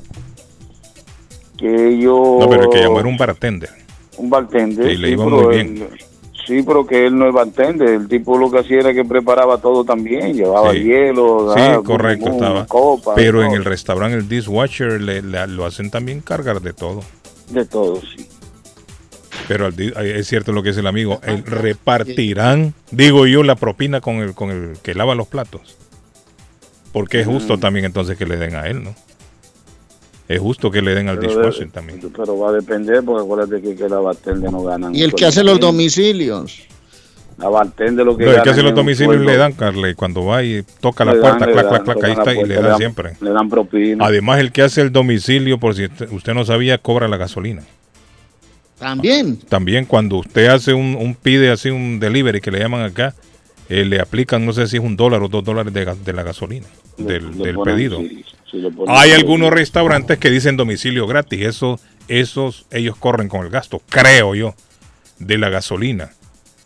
[1.58, 2.38] que yo...
[2.40, 3.70] No, pero el que llamó era un bartender.
[4.16, 4.90] un bartender.
[4.90, 5.88] Sí, le sí, iba pero muy él- bien.
[6.46, 9.58] sí, pero que él no es bartender, el tipo lo que hacía era que preparaba
[9.58, 10.80] todo también, llevaba Sí.
[10.84, 12.66] hielo, Sí, ah, correcto, estaba.
[12.66, 17.00] copa, Pero en el restaurante, el dishwasher, le, le- lo hacen también cargar de todo.
[17.50, 18.26] De todo, sí.
[19.48, 24.00] Pero al es cierto lo que dice el amigo, el repartirán, digo yo, la propina
[24.00, 25.76] con el, con el que lava los platos.
[26.92, 27.60] Porque es justo Mm.
[27.60, 28.94] también entonces que le den a él, ¿no?
[30.26, 32.00] Es justo que le den al dishwasher también.
[32.16, 34.90] Pero va a depender, porque acuérdate que, que la bartender no gana.
[34.92, 36.62] Y el que hace los domicilios.
[37.36, 40.42] La bartender lo que No, el que hace los domicilios le dan, Carly, cuando va
[40.44, 42.64] y toca la puerta, le clac, clac, clac, ahí está y puerta, le le dan
[42.70, 43.12] dan- siempre.
[43.20, 44.06] Le dan propina.
[44.06, 47.62] Además, el que hace el domicilio, por si usted- no sabía, cobra la gasolina.
[48.78, 49.36] También.
[49.48, 53.14] También cuando usted hace un, un pide así un delivery que le llaman acá,
[53.68, 56.22] eh, le aplican, no sé si es un dólar o dos dólares de, de la
[56.22, 56.66] gasolina,
[56.98, 58.00] del, del pedido.
[58.88, 64.34] Hay algunos restaurantes que dicen domicilio gratis, eso, esos ellos corren con el gasto, creo
[64.34, 64.54] yo,
[65.18, 66.10] de la gasolina.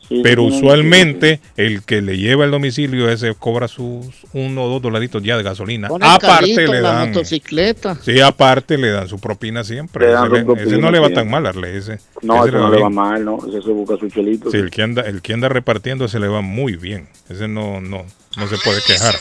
[0.09, 4.81] Sí, Pero usualmente el que le lleva el domicilio ese cobra sus uno o dos
[4.81, 5.89] dolaritos ya de gasolina.
[5.89, 7.09] Pone Aparte carrito, le la dan.
[7.11, 7.95] motocicleta.
[8.03, 10.07] Sí, aparte le dan su propina siempre.
[10.07, 11.77] Le dan ese, su le- propina ese no le va tan mal, Arle.
[11.77, 13.37] Ese, No, ese no le va mal, ¿no?
[13.49, 14.51] Ese se busca su chelito.
[14.51, 17.07] Sí, el que anda, el que anda repartiendo ese le va muy bien.
[17.29, 18.07] Ese no, no,
[18.39, 19.13] no se puede quejar.
[19.15, 19.21] Boca,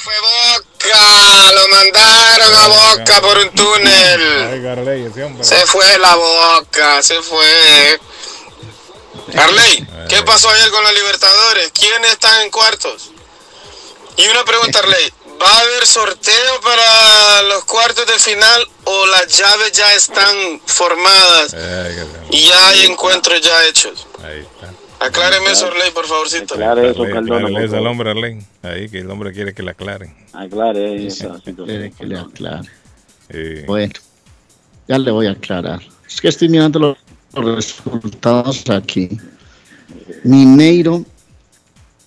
[1.53, 5.43] lo mandaron a Boca por un túnel.
[5.43, 7.99] Se fue la Boca, se fue.
[9.37, 11.71] Arley, ¿qué pasó ayer con los Libertadores?
[11.71, 13.11] ¿Quiénes están en cuartos?
[14.17, 15.11] Y una pregunta, Arley.
[15.39, 21.55] ¿Va a haber sorteo para los cuartos de final o las llaves ya están formadas
[22.31, 24.07] y ya hay encuentros ya hechos?
[24.23, 24.73] Ahí está.
[25.05, 26.55] Acláreme eso, Arley, por favorcito.
[26.55, 28.39] Aclare eso, Aclare- Cardona, por eso al hombre, Arley.
[28.63, 30.26] Ahí que el hombre quiere que le aclaren.
[30.37, 32.69] Aclare esa que le aclare.
[33.29, 33.93] Eh, Bueno.
[34.87, 35.81] Ya le voy a aclarar.
[36.07, 36.97] Es que estoy mirando los,
[37.33, 39.09] los resultados aquí.
[40.23, 41.03] Mineiro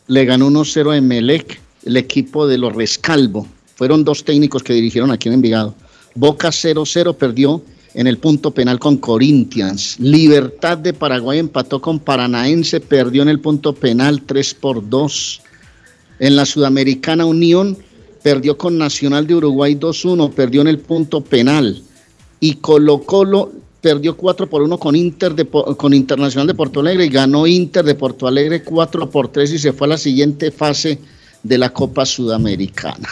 [0.06, 3.46] le ganó 1-0 a Emelec, el equipo de los Rescalvo.
[3.74, 5.74] Fueron dos técnicos que dirigieron aquí en Envigado.
[6.14, 7.62] Boca 0-0 perdió
[7.94, 9.98] en el punto penal con Corinthians.
[9.98, 15.42] Libertad de Paraguay empató con Paranaense, perdió en el punto penal 3 por 2.
[16.20, 17.76] En la Sudamericana Unión
[18.22, 21.82] perdió con Nacional de Uruguay 2-1, perdió en el punto penal.
[22.40, 27.06] Y Colo Colo perdió 4 por 1 con, Inter de, con Internacional de Porto Alegre
[27.06, 30.50] y ganó Inter de Porto Alegre 4 por 3 y se fue a la siguiente
[30.50, 30.98] fase
[31.42, 33.08] de la Copa Sudamericana.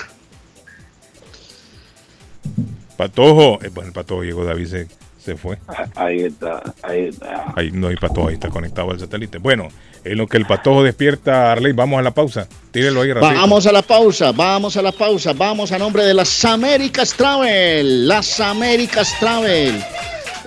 [2.97, 4.89] Patojo, eh, bueno, el Patojo llegó, David se,
[5.29, 5.59] se fue.
[5.95, 7.53] Ahí está, ahí está.
[7.55, 9.37] Ahí no hay Patojo, ahí está conectado al satélite.
[9.37, 9.69] Bueno,
[10.03, 12.49] en lo que el Patojo despierta, Arley, vamos a la pausa.
[12.71, 13.39] Tírelo ahí, rapidito.
[13.39, 18.09] Vamos a la pausa, vamos a la pausa, vamos a nombre de las Américas Travel.
[18.09, 19.85] Las Américas Travel.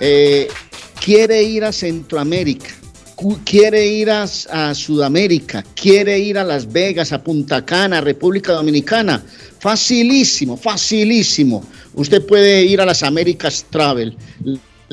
[0.00, 0.48] Eh,
[1.00, 2.70] quiere ir a Centroamérica,
[3.44, 9.22] quiere ir a, a Sudamérica, quiere ir a Las Vegas, a Punta Cana, República Dominicana.
[9.60, 11.64] Facilísimo, facilísimo.
[11.94, 14.16] Usted puede ir a las Américas Travel.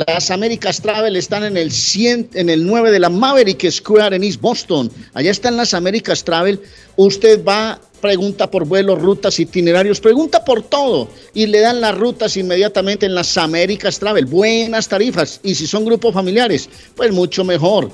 [0.08, 4.24] Las Américas Travel están en el, 100, en el 9 de la Maverick Square en
[4.24, 4.90] East Boston.
[5.14, 6.62] Allá están las Américas Travel.
[6.96, 12.38] Usted va, pregunta por vuelos, rutas, itinerarios, pregunta por todo y le dan las rutas
[12.38, 14.26] inmediatamente en las Américas Travel.
[14.26, 15.42] Buenas tarifas.
[15.44, 17.92] Y si son grupos familiares, pues mucho mejor.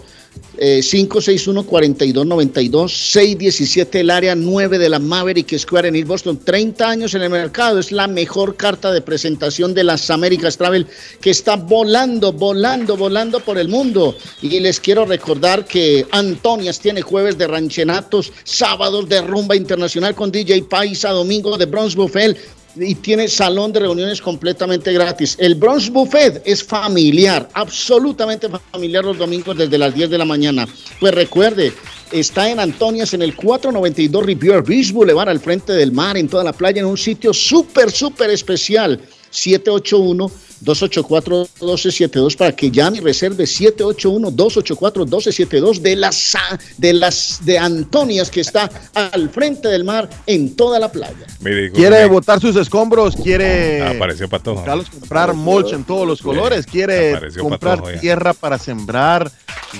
[0.57, 6.39] Eh, 561-4292, 617 el área 9 de la Maverick Square en East Boston.
[6.43, 10.87] 30 años en el mercado, es la mejor carta de presentación de las Américas Travel
[11.19, 14.15] que está volando, volando, volando por el mundo.
[14.41, 20.31] Y les quiero recordar que Antonias tiene jueves de ranchenatos, sábados de rumba internacional con
[20.31, 22.37] DJ Paisa, domingo de Bronze Buffet
[22.75, 25.35] y tiene salón de reuniones completamente gratis.
[25.39, 30.67] El Bronx Buffet es familiar, absolutamente familiar los domingos desde las 10 de la mañana.
[30.99, 31.73] Pues recuerde,
[32.11, 36.43] está en Antonias en el 492 Riviera Beach Boulevard al frente del mar, en toda
[36.43, 38.99] la playa, en un sitio súper, súper especial.
[39.35, 40.31] 781
[40.63, 46.35] 284-1272 para que llame y reserve 781-284-1272 de las,
[46.77, 51.27] de las de Antonias que está al frente del mar en toda la playa.
[51.41, 54.63] Mire, Quiere botar sus escombros, quiere apareció Patojo.
[54.63, 59.29] Carlos, comprar mulch en todos los colores, quiere apareció comprar Patojo tierra para sembrar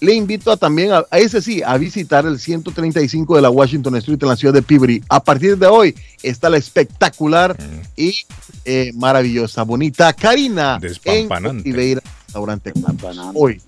[0.00, 3.94] le invito a también, a, a ese sí, a visitar el 135 de la Washington
[3.96, 5.00] Street en la ciudad de Peabody.
[5.08, 5.94] A partir de hoy
[6.24, 7.56] está la espectacular
[7.96, 8.26] y
[8.64, 11.46] eh, maravillosa, bonita Karina en.
[11.46, 12.02] Oliveira
[12.32, 12.72] Restaurante.
[13.34, 13.60] Hoy,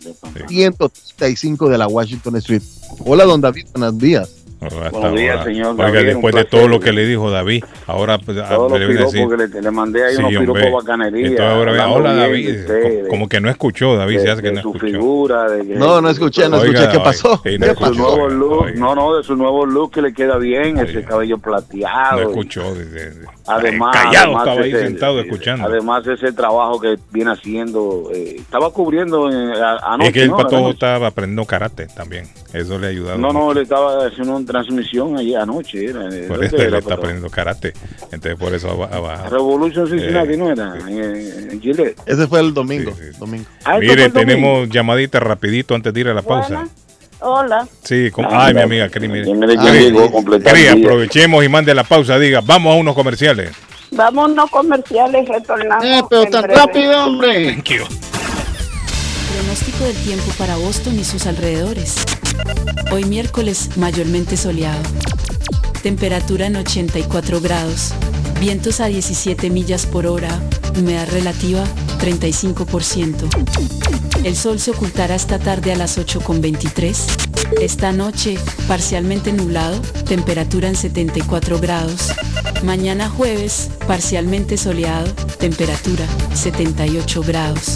[0.49, 2.63] 135 de la Washington Street.
[3.05, 4.44] Hola, don David, buenos días.
[4.67, 5.45] Hasta Buenos días, ahora.
[5.45, 8.49] señor Oiga, David, un después de todo lo que le dijo David, ahora pues, ah,
[8.55, 9.29] Todos los le voy a piropos decir.
[9.51, 10.55] que le, le mandé ahí, Sí, unos hombre.
[10.63, 11.27] piropos bacanería.
[11.29, 14.55] Entonces ahora, hablando hola David, usted, como que no escuchó David, se hace que de
[14.55, 14.87] no su escuchó.
[14.87, 16.93] figura, de que- No, no escuché, no Oiga, escuché.
[16.99, 17.41] ¿Qué pasó?
[17.45, 21.05] sí, no nuevo look, no, no, de su nuevo look que le queda bien, ese
[21.05, 22.23] cabello plateado.
[22.23, 22.75] No escuchó.
[22.75, 25.67] de- de- de- Además, Callado además estaba ahí ese- sentado escuchando.
[25.67, 30.09] Además, ese trabajo que viene haciendo, eh, estaba cubriendo eh, anoche.
[30.09, 30.37] es que el ¿no?
[30.39, 32.27] patojo estaba aprendiendo karate también.
[32.53, 33.19] Eso le ha ayudado.
[33.19, 35.85] No, no, le estaba haciendo una transmisión ayer anoche.
[35.87, 37.73] Era, Por ¿dónde eso era, él está aprendiendo karate.
[38.13, 39.31] Entonces por eso bajado.
[39.31, 40.75] Revolution Cincinnati, Eh, ¿no era?
[40.89, 41.95] En, en Chile.
[42.07, 42.93] Ese fue el domingo.
[43.19, 43.45] domingo.
[43.65, 44.19] Ah, ¿esto fue Mire, domingo?
[44.21, 46.67] tenemos llamadita rapidito antes de ir a la pausa.
[47.21, 47.67] Hola.
[47.83, 49.25] Sí, con- Ah, ay, mi amiga Cris, mire.
[49.25, 52.19] Cris, a aprovechemos y mande la pausa.
[52.19, 53.51] Diga, vamos a unos comerciales.
[53.93, 55.85] Vámonos comerciales, retornamos.
[55.85, 56.57] Eh, pero tan breve.
[56.59, 57.63] rápido, hombre.
[59.37, 62.05] Pronóstico del tiempo para Boston y sus alrededores.
[62.93, 64.83] Hoy miércoles mayormente soleado.
[65.83, 67.93] Temperatura en 84 grados.
[68.45, 70.29] Vientos a 17 millas por hora.
[70.79, 71.65] Humedad relativa
[71.99, 73.27] 35%.
[74.23, 76.95] El sol se ocultará esta tarde a las 8.23.
[77.63, 78.37] Esta noche
[78.69, 79.81] parcialmente nublado.
[80.07, 82.13] Temperatura en 74 grados.
[82.63, 85.11] Mañana jueves parcialmente soleado.
[85.39, 86.05] Temperatura
[86.35, 87.73] 78 grados.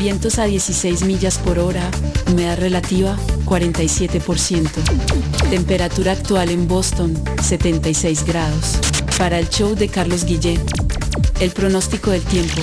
[0.00, 1.90] Vientos a 16 millas por hora,
[2.32, 3.14] humedad relativa
[3.44, 4.70] 47%.
[5.50, 8.78] Temperatura actual en Boston 76 grados.
[9.18, 10.64] Para el show de Carlos Guillén,
[11.40, 12.62] el pronóstico del tiempo.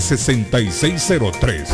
[0.00, 1.68] 6603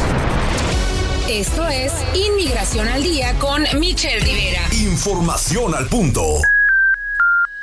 [1.29, 4.63] Esto es Inmigración al Día con Michelle Rivera.
[4.73, 6.41] Información al punto.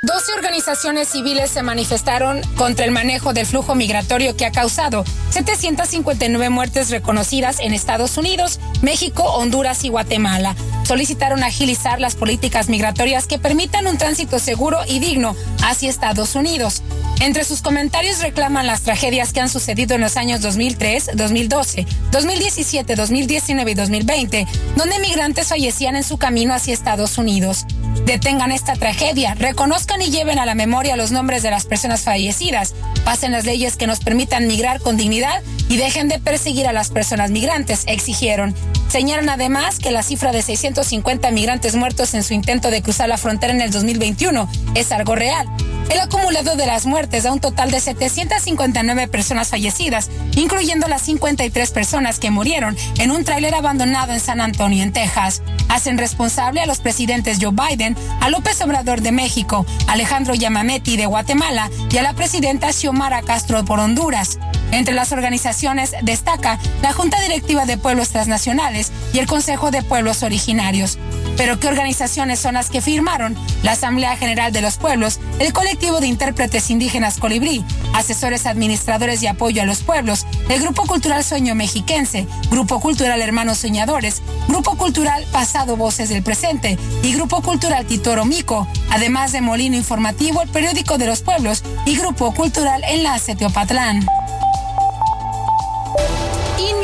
[0.06, 6.48] 12 organizaciones civiles se manifestaron contra el manejo del flujo migratorio que ha causado 759
[6.48, 10.54] muertes reconocidas en Estados Unidos, México, Honduras y Guatemala.
[10.84, 15.34] Solicitaron agilizar las políticas migratorias que permitan un tránsito seguro y digno
[15.64, 16.84] hacia Estados Unidos.
[17.18, 22.94] Entre sus comentarios reclaman las tragedias que han sucedido en los años 2003, 2012, 2017,
[22.94, 24.46] 2019 y 2020,
[24.76, 27.66] donde migrantes fallecían en su camino hacia Estados Unidos.
[28.04, 32.74] Detengan esta tragedia, reconozcan y lleven a la memoria los nombres de las personas fallecidas,
[33.04, 36.90] pasen las leyes que nos permitan migrar con dignidad y dejen de perseguir a las
[36.90, 38.54] personas migrantes, exigieron.
[38.88, 43.18] Señalan además que la cifra de 650 migrantes muertos en su intento de cruzar la
[43.18, 45.46] frontera en el 2021 es algo real.
[45.90, 51.70] El acumulado de las muertes da un total de 759 personas fallecidas, incluyendo las 53
[51.70, 55.42] personas que murieron en un tráiler abandonado en San Antonio, en Texas.
[55.68, 61.06] Hacen responsable a los presidentes Joe Biden, a López Obrador de México, Alejandro Yamameti de
[61.06, 64.38] Guatemala y a la presidenta Xiomara Castro por Honduras.
[64.72, 70.22] Entre las organizaciones destaca la Junta Directiva de Pueblos Transnacionales y el Consejo de Pueblos
[70.22, 70.98] Originarios.
[71.36, 73.36] Pero ¿qué organizaciones son las que firmaron?
[73.62, 79.28] La Asamblea General de los Pueblos, el Colectivo de Intérpretes Indígenas Colibrí, Asesores Administradores de
[79.28, 85.24] Apoyo a los Pueblos, el Grupo Cultural Sueño Mexiquense, Grupo Cultural Hermanos Soñadores, Grupo Cultural
[85.32, 90.98] Pasado Voces del Presente y Grupo Cultural Titoro Mico, además de Molino Informativo, el Periódico
[90.98, 94.06] de los Pueblos y Grupo Cultural Enlace Teopatlán.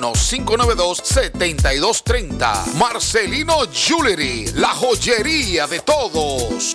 [0.00, 2.74] 781-592-7230.
[2.74, 6.74] Marcelino Jewelry, la joyería de todos.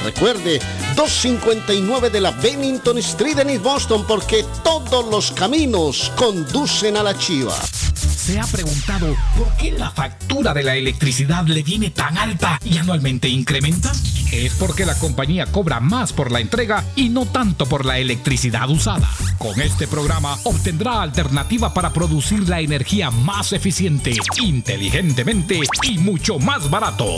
[0.03, 0.59] Recuerde,
[0.95, 7.17] 259 de la Bennington Street en East Boston porque todos los caminos conducen a la
[7.17, 7.55] chiva.
[7.93, 12.77] ¿Se ha preguntado por qué la factura de la electricidad le viene tan alta y
[12.77, 13.91] anualmente incrementa?
[14.31, 18.69] Es porque la compañía cobra más por la entrega y no tanto por la electricidad
[18.69, 19.09] usada.
[19.37, 26.69] Con este programa obtendrá alternativa para producir la energía más eficiente, inteligentemente y mucho más
[26.69, 27.17] barato.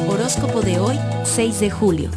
[0.08, 2.10] Horóscopo de hoy, 6 de julio.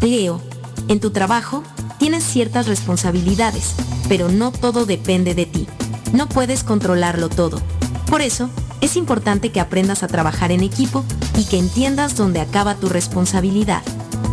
[0.00, 0.42] Leo,
[0.88, 1.62] en tu trabajo
[2.08, 3.74] tienes ciertas responsabilidades,
[4.08, 5.66] pero no todo depende de ti.
[6.14, 7.60] No puedes controlarlo todo.
[8.08, 8.48] Por eso,
[8.80, 11.04] es importante que aprendas a trabajar en equipo
[11.36, 13.82] y que entiendas dónde acaba tu responsabilidad.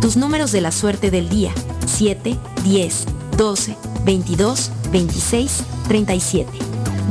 [0.00, 1.52] Tus números de la suerte del día,
[1.86, 3.04] 7, 10,
[3.36, 3.76] 12,
[4.06, 6.50] 22, 26, 37.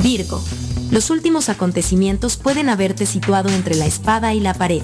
[0.01, 0.41] Virgo,
[0.89, 4.81] los últimos acontecimientos pueden haberte situado entre la espada y la pared.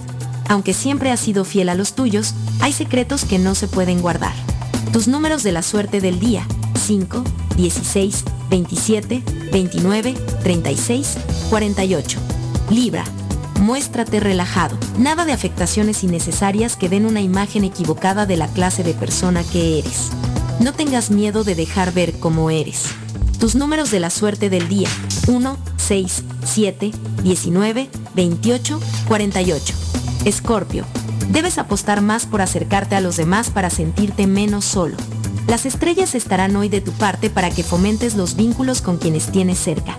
[0.48, 4.51] Aunque siempre has sido fiel a los tuyos, hay secretos que no se pueden guardar.
[4.94, 6.46] Tus números de la suerte del día,
[6.86, 7.24] 5,
[7.56, 10.14] 16, 27, 29,
[10.44, 11.18] 36,
[11.50, 12.20] 48.
[12.70, 13.06] Libra,
[13.62, 14.78] muéstrate relajado.
[14.98, 19.80] Nada de afectaciones innecesarias que den una imagen equivocada de la clase de persona que
[19.80, 20.10] eres.
[20.60, 22.88] No tengas miedo de dejar ver cómo eres.
[23.40, 24.90] Tus números de la suerte del día,
[25.28, 26.92] 1, 6, 7,
[27.24, 29.74] 19, 28, 48.
[30.26, 30.86] Escorpio,
[31.30, 34.96] debes apostar más por acercarte a los demás para sentirte menos solo.
[35.48, 39.60] Las estrellas estarán hoy de tu parte para que fomentes los vínculos con quienes tienes
[39.60, 39.98] cerca.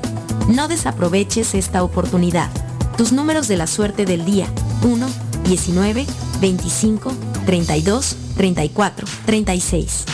[0.48, 2.50] No desaproveches esta oportunidad.
[2.96, 4.46] Tus números de la suerte del día,
[4.82, 5.06] 1,
[5.44, 6.06] 19,
[6.40, 7.12] 25,
[7.46, 10.04] 32, 34, 36.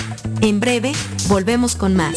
[0.40, 0.92] En breve,
[1.28, 2.16] volvemos con más.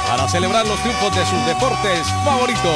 [0.11, 2.75] para celebrar los triunfos de sus deportes favoritos.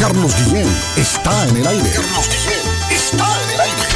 [0.00, 0.66] Carlos Guillén
[0.96, 1.90] está en el aire.
[1.92, 2.60] Carlos Guillén
[2.90, 3.95] está en el aire.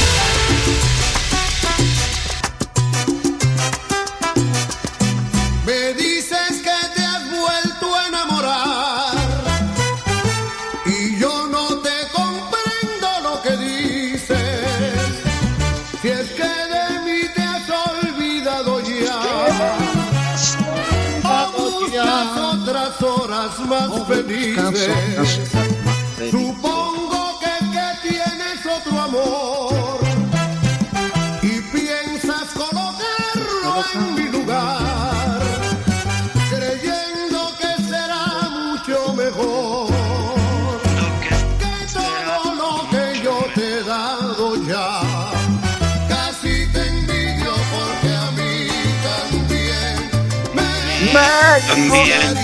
[24.11, 25.80] Felices.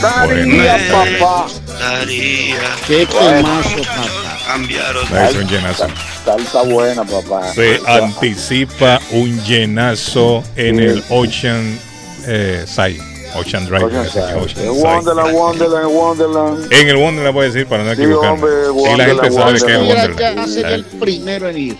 [0.00, 1.46] Daría, papá.
[1.78, 2.56] Daría.
[2.86, 4.38] Qué temazo, papá.
[4.46, 5.16] Cambiaron.
[5.16, 5.86] Es un llenazo.
[6.24, 7.52] Salsa buena, papá.
[7.52, 11.78] Se anticipa un llenazo en el Ocean
[12.26, 13.00] eh, Side.
[13.34, 13.84] Ocean Drive.
[13.84, 14.34] Ocean Side.
[14.34, 14.68] Ocean.
[14.70, 16.72] Wonderland, Wonderland, Wonderland.
[16.72, 18.36] En el Wonderland voy a decir para no Sí, equivocarme.
[18.36, 18.50] hombre,
[18.94, 20.56] y la gente Wonderland, sabe que es Wonderland.
[20.72, 21.76] el primero en ir.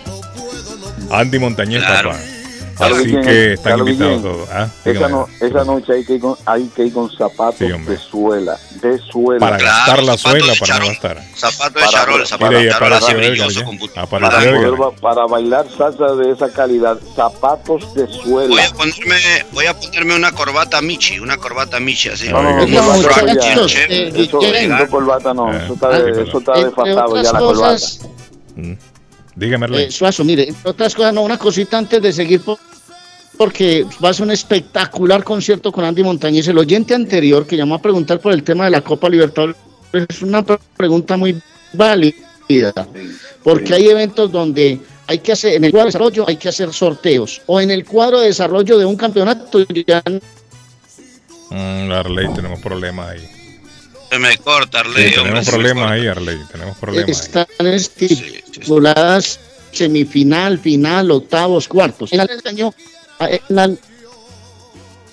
[1.11, 2.11] Andy Montañez, Claro.
[2.11, 2.21] papá.
[2.79, 4.49] Así que están Carlos invitados todos.
[4.51, 4.69] ¿ah?
[4.85, 5.29] Esa, no-
[5.65, 9.41] noche hay que ir con, hay que ir con zapatos Sí, de suela, de suela.
[9.41, 11.23] Para gastar la zapatos suela, para no gastar.
[11.35, 13.79] Zapato de charol, zapato Mira, de charol así brilloso con
[14.29, 18.65] Para- ba- para bailar salsa de esa calidad, zapatos de Voy suela.
[18.67, 19.17] a ponerme,
[19.53, 22.29] voy a ponerme una corbata Michi, una corbata Michi así.
[22.29, 24.39] No, no, no, muchachos, eh, Eso,
[24.91, 27.87] corbata no, eso está, de- Ah, desfasado ya la corbata.
[29.37, 32.59] Dígame, eh, Suazo, mire, otras cosas, no, una cosita antes de seguir, por-
[33.37, 36.49] porque va a ser un espectacular concierto con Andy Montañez.
[36.49, 39.57] El oyente anterior que llamó a preguntar por el tema de la Copa Libertadores
[39.93, 41.39] es una pre- pregunta muy
[41.75, 42.15] válida,
[43.43, 46.73] porque hay eventos donde hay que hacer, en el cuadro de desarrollo hay que hacer
[46.73, 50.03] sorteos, o en el cuadro de desarrollo de un campeonato ya
[51.51, 53.21] Mm, Arley, tenemos problemas ahí.
[54.11, 55.23] Se me corta, Sí, Arley, hombre.
[55.23, 56.39] tenemos problemas ahí, Arley.
[56.51, 57.25] Tenemos problemas ahí.
[57.25, 59.41] están estipuladas
[59.73, 62.13] semifinal, final, octavos, cuartos.
[62.13, 62.73] En la, este año,
[63.21, 63.71] en la,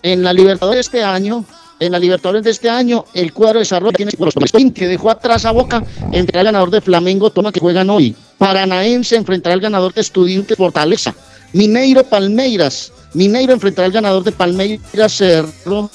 [0.04, 1.46] en la Libertadores de este año,
[1.80, 5.10] en la Libertadores de este año, el cuadro de desarrollo tiene los 20 que dejó
[5.10, 8.16] atrás a Boca entre el ganador de Flamengo, Toma que juegan hoy.
[8.38, 11.14] Paranaense enfrentará al ganador de Estudiantes Fortaleza.
[11.52, 12.92] Mineiro Palmeiras.
[13.14, 15.90] Mineiro enfrentará al ganador de Palmeiras Cerro.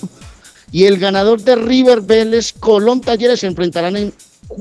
[0.71, 4.13] Y el ganador de River Vélez, Colón Talleres se enfrentarán en,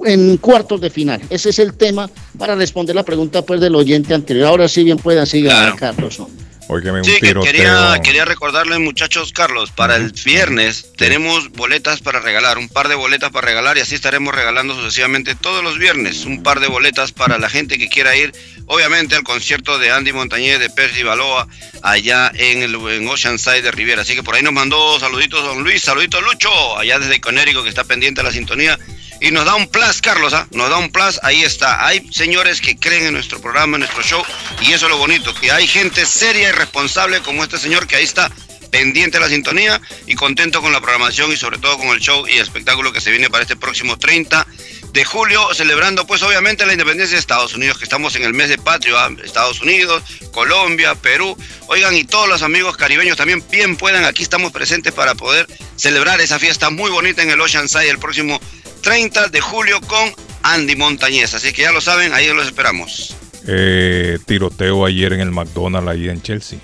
[0.05, 1.21] en cuartos de final.
[1.29, 4.47] Ese es el tema para responder la pregunta pues del oyente anterior.
[4.47, 6.21] Ahora sí bien pueda siga Carlos.
[6.69, 12.19] Óigame, un Sí, que quería, quería recordarles, muchachos, Carlos, para el viernes tenemos boletas para
[12.19, 16.26] regalar, un par de boletas para regalar y así estaremos regalando sucesivamente todos los viernes,
[16.26, 18.34] un par de boletas para la gente que quiera ir,
[18.65, 21.48] obviamente, al concierto de Andy Montañez de Percy Baloa
[21.84, 24.02] allá en, el, en Oceanside de Riviera.
[24.02, 27.69] Así que por ahí nos mandó saluditos don Luis, saluditos Lucho, allá desde Conérico que
[27.69, 28.77] está pendiente de la sintonía.
[29.19, 30.48] Y nos da un plus, Carlos, ¿ah?
[30.52, 31.85] Nos da un plus, ahí está.
[31.85, 34.23] Hay señores que creen en nuestro programa, en nuestro show,
[34.61, 37.95] y eso es lo bonito, que hay gente seria y responsable como este señor que
[37.95, 38.31] ahí está
[38.68, 42.27] pendiente de la sintonía y contento con la programación y sobre todo con el show
[42.27, 44.45] y espectáculo que se viene para este próximo 30
[44.91, 48.49] de julio, celebrando pues obviamente la independencia de Estados Unidos, que estamos en el mes
[48.49, 49.10] de patrio, ¿ah?
[49.23, 51.38] Estados Unidos, Colombia, Perú,
[51.68, 56.19] oigan, y todos los amigos caribeños también bien puedan, aquí estamos presentes para poder celebrar
[56.22, 58.39] esa fiesta muy bonita en el Oceanside el próximo
[58.88, 59.99] 30 de julio con
[60.43, 63.18] Andy Montañez, así que ya lo saben, ahí los esperamos.
[63.45, 66.57] Eh, tiroteo ayer en el McDonald's ahí en Chelsea.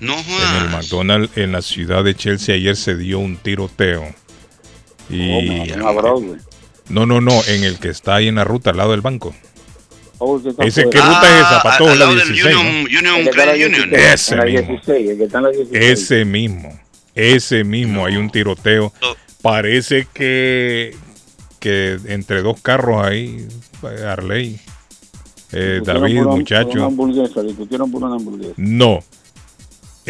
[0.00, 0.70] No En el jodas.
[0.72, 4.12] McDonald's en la ciudad de Chelsea ayer se dio un tiroteo.
[5.08, 6.40] Y Broadway.
[6.88, 9.32] no, no, no, en el que está ahí en la ruta al lado del banco.
[10.18, 12.52] Oh, Ese qué ruta es esa, Ah, para todos la lado del 16.
[12.52, 12.60] ¿no?
[12.62, 13.90] Union, Union El que está en la Credit Union.
[13.90, 14.68] 16, Ese en la mismo.
[14.72, 15.84] 16, el que está en la 16.
[15.84, 16.80] Ese mismo,
[17.14, 18.92] ese mismo, hay un tiroteo.
[19.40, 20.96] Parece que,
[21.58, 23.46] que entre dos carros ahí,
[24.06, 24.58] Arley,
[25.52, 26.70] eh, David, por por muchacho.
[26.70, 26.86] Una
[27.86, 28.54] por una hamburguesa.
[28.56, 29.00] No.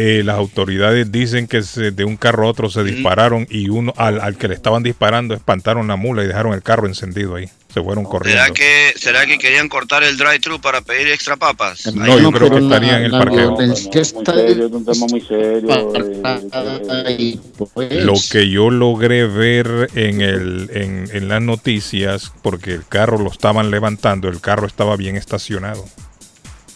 [0.00, 3.92] eh, las autoridades dicen que se- de un carro a otro se dispararon y uno
[3.96, 7.48] al, al que le estaban disparando espantaron la mula y dejaron el carro encendido ahí.
[7.78, 8.42] Se fueron corriendo.
[8.42, 11.86] ¿Será que, ¿Será que querían cortar el drive-thru para pedir extra papas?
[11.94, 13.56] No, yo creo que estaría en el parqueo.
[13.56, 15.92] violencia está serio, es un tema muy serio.
[17.06, 17.40] Ay,
[17.74, 18.05] pues.
[18.05, 23.30] Lo que yo logré ver en, el, en, en las noticias, porque el carro lo
[23.30, 25.84] estaban levantando, el carro estaba bien estacionado.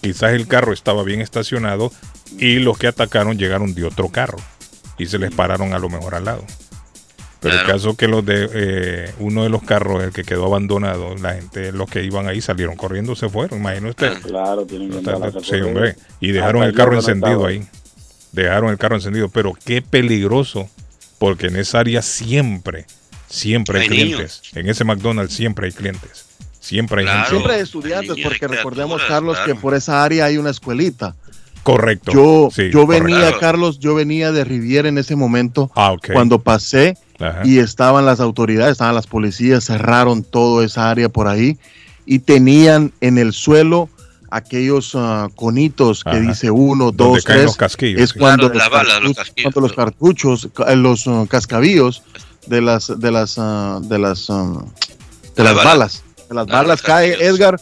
[0.02, 1.92] Quizás el carro estaba bien estacionado
[2.38, 4.38] y los que atacaron llegaron de otro carro
[4.98, 6.44] y se les pararon a lo mejor al lado.
[7.42, 11.16] Pero el caso que los de eh, uno de los carros, el que quedó abandonado,
[11.16, 13.58] la gente, los que iban ahí salieron corriendo, se fueron.
[13.58, 14.12] Imagino usted.
[14.22, 15.96] Claro, tienen que entrar a la Sí, hombre.
[16.20, 17.66] Y dejaron Hasta el carro encendido ahí.
[18.30, 19.28] Dejaron el carro encendido.
[19.28, 20.70] Pero qué peligroso.
[21.18, 22.86] Porque en esa área siempre,
[23.28, 24.42] siempre hay, Hay clientes.
[24.54, 26.26] En ese McDonald's siempre hay clientes.
[26.60, 27.28] Siempre hay gente.
[27.28, 29.52] Siempre hay estudiantes, porque recordemos, Carlos, claro.
[29.52, 31.16] que por esa área hay una escuelita.
[31.62, 32.12] Correcto.
[32.12, 33.40] Yo, Sí, yo venía, correcto.
[33.40, 36.08] Carlos, yo venía de Riviera en ese momento, Ah, ok.
[36.12, 37.42] cuando pasé Ajá.
[37.44, 41.58] y estaban las autoridades, estaban las policías, cerraron toda esa área por ahí
[42.04, 43.88] y tenían en el suelo
[44.30, 46.18] aquellos ah, conitos que Ajá.
[46.20, 47.46] dice uno, Donde dos, caen tres.
[47.46, 48.18] los casquillos, es sí.
[48.18, 52.02] cuando, Claro, los las balas, los cartuchos, cuando los cartuchos, ca- los ah, cascabillos
[52.46, 57.12] de las de las ah, de las de las Las balas, de las balas cae
[57.24, 57.60] Edgar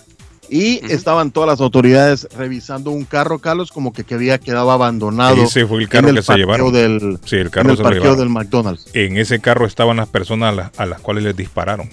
[0.51, 5.43] y estaban todas las autoridades revisando un carro, Carlos, como que, que había quedado abandonado.
[5.45, 6.73] Ese fue el carro en que se llevaron.
[6.73, 8.87] Del, sí, el en carro el se parqueo del McDonald's.
[8.93, 11.89] En ese carro estaban las personas a, las- a las cuales les dispararon.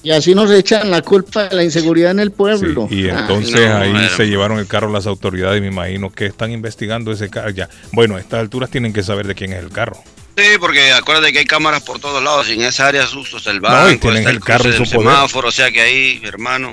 [0.00, 2.86] Y así nos echan la culpa de la inseguridad en el pueblo.
[2.88, 6.52] Y Ah, entonces no, ahí se llevaron el carro las autoridades, me imagino que están
[6.52, 7.68] investigando ese carro ya.
[7.92, 9.96] Bueno, a estas alturas tienen que saber de quién es el carro.
[10.36, 12.48] Sí, porque acuérdate que hay cámaras por todos lados.
[12.48, 14.72] y En esa área sustos el No, y banco, tienen está el el carro en
[14.72, 15.08] su poder.
[15.10, 16.72] semáforo, o sea que ahí, hermano.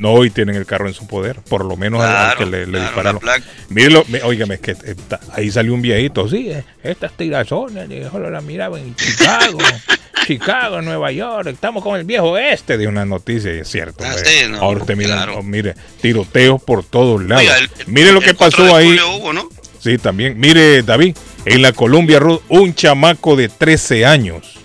[0.00, 2.72] No, y tienen el carro en su poder, por lo menos al- que le, le
[2.72, 3.20] claro, dispararon.
[3.68, 8.30] Mírelo, mi- óigame, es que está- ahí salió un viejito, sí, eh, estas tirazones, solo
[8.30, 9.58] la miraba en Chicago,
[10.26, 14.02] Chicago, Nueva York, estamos con el viejo este de una noticia, y es cierto.
[14.02, 14.22] Ah, eh.
[14.24, 15.36] sí, no, Ahora usted mira, claro.
[15.38, 17.42] oh, mire, tiroteos por todos lados.
[17.44, 18.86] Oiga, el- mire lo que 4 pasó ahí.
[18.86, 19.48] julio hubo, ¿no?
[19.80, 20.38] Sí, también.
[20.40, 24.58] Mire, David, en la Columbia Road, un chamaco de 13 años.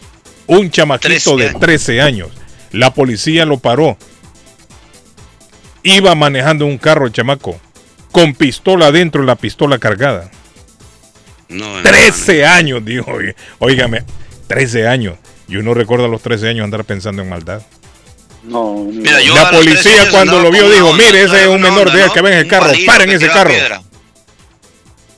[0.48, 1.60] Un chamaquito 13 de años.
[1.62, 2.30] 13 años.
[2.72, 3.98] La policía lo paró.
[5.86, 7.60] Iba manejando un carro, el chamaco,
[8.12, 10.32] con pistola adentro y la pistola cargada.
[11.48, 13.12] No, 13 años, dijo.
[13.60, 14.04] Óigame,
[14.48, 15.16] 13 años.
[15.48, 17.62] Y uno recuerda a los 13 años andar pensando en maldad.
[18.44, 21.44] No, Mira, yo la a los 13 policía años cuando lo vio dijo, mire, ese
[21.44, 23.52] es un menor de que va en el carro, paren ese carro.
[23.52, 23.82] piedra.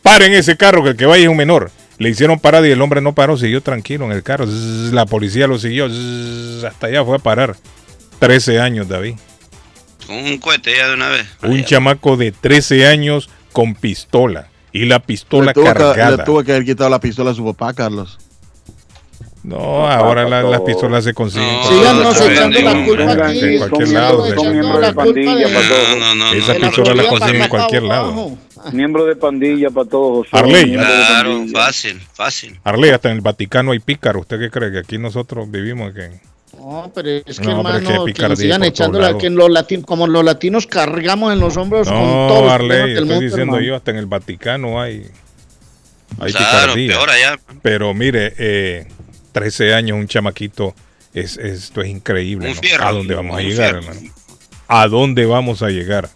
[0.01, 1.71] Paren ese carro, que el que vaya es un menor.
[1.97, 4.45] Le hicieron parada y el hombre no paró, siguió tranquilo en el carro.
[4.45, 7.55] Zzz, La policía lo siguió, zzz, hasta allá fue a parar.
[8.19, 9.15] 13 años, David.
[10.07, 11.27] Con un cohete ya de una vez.
[11.43, 14.47] Un chamaco de 13 años con pistola.
[14.71, 16.17] Y la pistola Le tuvo, que, cargada.
[16.17, 18.17] le tuvo que haber quitado la pistola a su papá, Carlos.
[19.43, 21.47] No, ahora la- las pistolas se consiguen.
[21.47, 24.17] No, echando partes, la en- culpa en- aquí, En cualquier lado.
[24.17, 25.99] miembros- de- son miembros de la culpa pandilla de- para todos.
[25.99, 26.59] No, no, Esa no.
[26.59, 28.37] pistola la autoridad consiguen en cualquier lado.
[28.73, 30.27] Miembro de pandilla para todos.
[30.29, 30.43] José.
[30.43, 30.73] Arley.
[30.73, 32.59] Claro, fácil, fácil.
[32.63, 34.19] Arley, hasta en el Vaticano hay pícaro.
[34.19, 34.71] ¿Usted qué cree?
[34.71, 36.19] Que aquí nosotros vivimos que...
[36.57, 39.85] No, pero es que, No, que hermano, que, nos sigan echando la que los latinos,
[39.85, 43.21] como los latinos cargamos en los hombros con No, los Arley, problemas del estoy mundo,
[43.21, 43.61] diciendo hermano.
[43.67, 45.09] yo, hasta en el Vaticano hay,
[46.19, 46.87] hay Claro, picardía.
[46.95, 47.39] peor allá.
[47.61, 48.87] Pero mire, eh,
[49.33, 50.73] 13 años, un chamaquito,
[51.13, 52.49] es, esto es increíble.
[52.49, 52.61] Un ¿no?
[52.61, 53.87] fierro, ¿A dónde vamos a llegar, fierro.
[53.91, 54.13] hermano?
[54.67, 56.09] ¿A dónde vamos a llegar?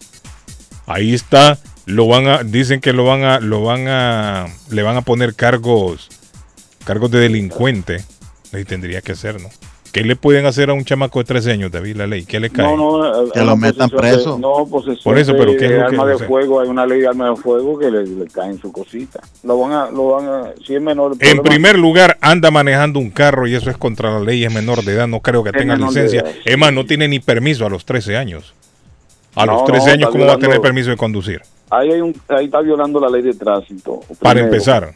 [0.86, 4.96] Ahí está, lo van a, dicen que lo van a, lo van a, le van
[4.96, 6.08] a poner cargos,
[6.84, 8.04] cargos de delincuente.
[8.52, 9.48] Y tendría que ser, ¿no?
[9.92, 12.24] ¿Qué le pueden hacer a un chamaco de 13 años, David, la ley?
[12.24, 12.64] ¿Qué le cae?
[12.64, 14.38] No, no, Que lo metan posesión de- preso.
[14.38, 16.26] no, posesión Por eso, de- pero ¿qué es de lo que- arma de o sea?
[16.28, 19.20] fuego, hay una ley de arma de fuego que le, le caen su cosita.
[19.44, 21.12] Lo van a, lo van a, si es menor.
[21.20, 24.82] En primer lugar, anda manejando un carro y eso es contra la ley, es menor
[24.82, 26.24] de edad, no creo que Es tenga licencia.
[26.44, 28.54] Es más, no tiene ni permiso a los 13 años.
[29.34, 31.42] A No, los 13 no, años, ¿cómo va a tener permiso de conducir?
[31.68, 34.00] ahí, hay un, ahí está violando la ley de tránsito.
[34.20, 34.92] Para empezar.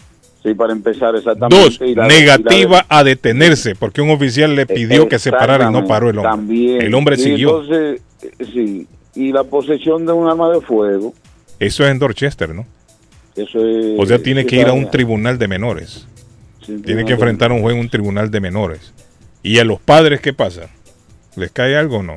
[0.47, 1.57] Sí, para empezar, exactamente.
[1.65, 5.33] Dos, Y la- negativa y la- a detenerse, porque un oficial le pidió que se
[5.33, 6.31] parara y no paró el hombre.
[6.31, 6.83] También.
[6.83, 7.63] El hombre Y siguió.
[7.63, 8.01] Entonces,
[8.53, 8.87] sí,
[9.17, 11.13] y la posesión de un arma de fuego,
[11.59, 12.65] Eso es en Dorchester, ¿no?
[13.35, 13.99] eso es...
[13.99, 16.07] O sea, tiene que ir a un tribunal de menores.
[16.65, 18.93] sí, Tiene que enfrentar a un juez en un tribunal de menores.
[19.43, 20.69] ¿Y a los padres qué pasa?
[21.35, 22.17] ¿Les cae algo o no?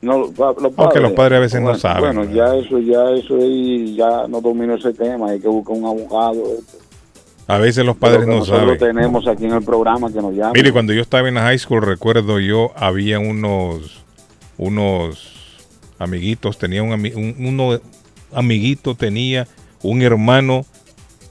[0.00, 2.34] No, los padres a veces no bueno, saben, Bueno, ¿no?
[2.34, 6.42] ya eso, ya eso ahí, ya no domino ese tema, hay que buscar un abogado.
[6.58, 6.78] esto.
[7.48, 8.78] A veces los padres no nosotros saben.
[8.78, 10.52] tenemos aquí en el programa que nos llaman.
[10.54, 14.04] Mire, cuando yo estaba en la high school, recuerdo yo, había unos,
[14.58, 15.56] unos
[15.98, 17.80] amiguitos, tenía un, un- uno
[18.32, 19.48] amiguito, tenía
[19.82, 20.66] un hermano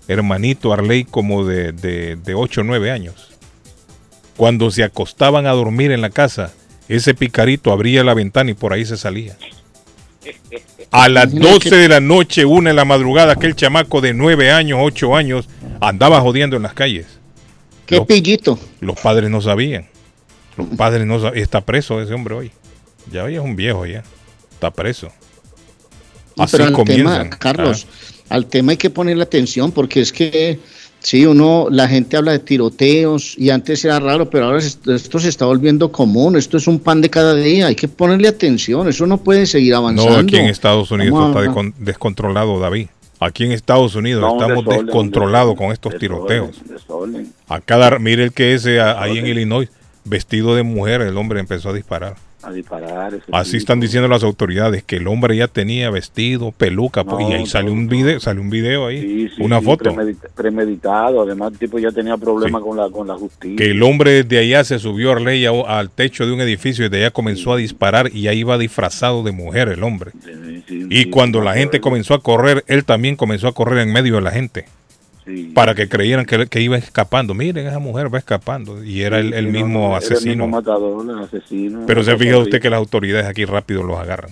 [0.08, 3.30] hermanito Arley como de, de, de 8 o 9 años.
[4.38, 6.52] Cuando se acostaban a dormir en la casa,
[6.90, 9.38] ese picarito abría la ventana y por ahí se salía.
[10.92, 14.80] A las 12 de la noche, una de la madrugada, aquel chamaco de 9 años,
[14.82, 15.50] 8 años,
[15.82, 17.06] andaba jodiendo en las calles.
[17.86, 18.60] Qué pillito.
[18.80, 19.88] Los padres no sabían.
[20.58, 21.44] Los padres no sabían.
[21.44, 22.52] Está preso ese hombre hoy.
[23.12, 24.04] Ya hoy es un viejo ya.
[24.52, 25.12] Está preso.
[26.38, 27.88] Así pero al tema, Carlos,
[28.30, 28.36] Ah.
[28.36, 30.60] al tema hay que ponerle atención porque es que,
[31.00, 35.20] sí, uno, la gente habla de tiroteos y antes era raro, pero ahora es- esto
[35.20, 38.88] se está volviendo común, esto es un pan de cada día, hay que ponerle atención,
[38.88, 40.12] eso no puede seguir avanzando.
[40.14, 42.88] No, aquí en Estados Unidos está descon- descontrolado, David.
[43.20, 46.62] Aquí en Estados Unidos No, estamos desorden, descontrolados con estos desorden, tiroteos.
[46.70, 47.34] desorden.
[47.48, 49.70] A cada, mire el que ese a- ahí en Illinois,
[50.06, 52.16] vestido de mujer, el hombre empezó a disparar.
[52.44, 53.16] A disparar.
[53.16, 53.58] ese Así tipo.
[53.62, 57.46] están diciendo las autoridades que el hombre ya tenía vestido, peluca, po- y No, ahí
[57.48, 59.84] salió un video, salió un video ahí, Sí, sí, una sí, foto.
[59.86, 61.22] premedita- premeditado.
[61.24, 63.56] Además, el tipo ya tenía problemas con la con la justicia.
[63.58, 66.86] que el hombre desde allá se subió a ley a- al techo de un edificio
[66.86, 70.12] y de allá comenzó a disparar y ahí iba disfrazado de mujer el hombre.
[70.70, 74.22] Y cuando la gente comenzó a correr, él también comenzó a correr en medio de
[74.22, 74.66] la gente.
[75.54, 77.34] Para que creyeran que, que iba escapando.
[77.34, 78.84] Miren, esa mujer va escapando.
[78.84, 80.46] Y era el, el no, mismo no, era el asesino.
[80.46, 81.84] mismo matador, el asesino.
[81.88, 84.32] Pero se fija usted que las autoridades aquí rápido los agarran.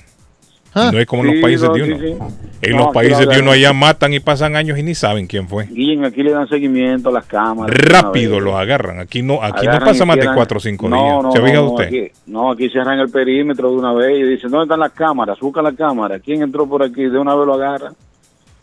[0.77, 0.89] Ah.
[0.91, 1.97] no es como en Sí, los países no, de uno.
[1.97, 2.33] sí.
[2.61, 5.47] En No, los países de uno allá matan y pasan años y ni saben quién
[5.47, 5.67] fue.
[5.67, 7.73] Guillen, aquí le dan seguimiento a las cámaras.
[7.77, 8.99] Rápido los agarran.
[8.99, 11.23] Aquí no, aquí no pasa más de cierran- cuatro o cinco no, días.
[11.23, 11.85] No, ¿Se fija no, usted?
[11.85, 15.39] Aquí, no, aquí cierran el perímetro de una vez y dicen, ¿dónde están las cámaras?
[15.39, 16.19] Busca la cámara.
[16.19, 17.03] ¿Quién entró por aquí?
[17.05, 17.93] De una vez lo agarran.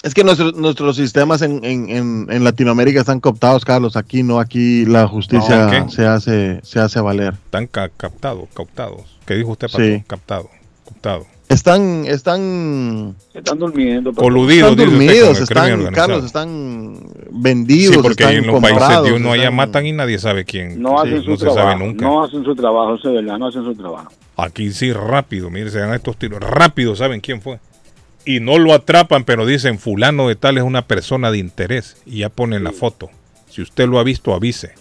[0.03, 3.97] Es que nuestro- nuestros sistemas en, en- en- en Latinoamérica están cooptados, Carlos.
[3.97, 7.35] Aquí no, aquí la justicia se hace se hace valer.
[7.35, 9.03] Están ca- captados, captados.
[9.27, 9.79] ¿Qué dijo usted, Pato?
[9.85, 10.03] Sí.
[10.07, 10.49] Captado,
[10.89, 11.27] captado.
[11.49, 14.11] Están están Están durmiendo.
[14.13, 15.93] pero- Coludidos, están crimen están.
[15.95, 16.97] Carlos, están
[17.31, 20.45] vendidos, Sí, porque están en los países de uno allá están- matan y nadie sabe
[20.45, 20.81] quién.
[20.83, 21.79] No Sí, hacen su no se sabe trabajo.
[21.79, 22.05] nunca.
[22.07, 23.39] No hacen su trabajo, eso es verdad.
[23.39, 24.11] No hacen su trabajo.
[24.37, 26.41] Aquí sí, rápido, mire, se dan estos tiros.
[26.41, 27.61] Rápido saben quién fue.
[28.25, 31.97] Y no lo atrapan, pero dicen, fulano de tal es una persona de interés.
[32.07, 33.11] Y ya ponen la foto.
[33.49, 34.75] Si usted lo ha visto, avise.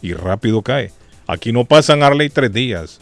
[0.00, 0.92] Y rápido cae.
[1.26, 3.00] Aquí no pasan Arley tres días,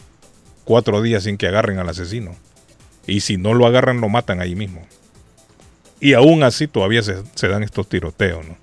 [0.63, 2.35] cuatro días sin que agarren al asesino.
[3.05, 4.81] Y si no lo agarran, lo matan ahí mismo.
[5.99, 8.57] Y aún así todavía se, se dan estos tiroteos, ¿no?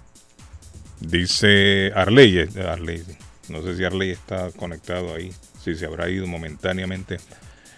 [1.01, 3.03] Dice Arley, eh, Arley,
[3.49, 5.33] no sé si Arley está conectado ahí,
[5.63, 7.17] si se habrá ido momentáneamente.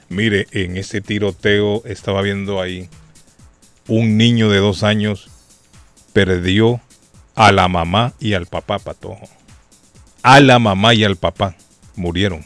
[0.09, 2.89] Mire, en ese tiroteo estaba viendo ahí
[3.87, 5.29] un niño de dos años
[6.11, 6.81] perdió
[7.33, 9.27] a la mamá y al papá, patojo.
[10.21, 11.55] A la mamá y al papá
[11.95, 12.45] murieron.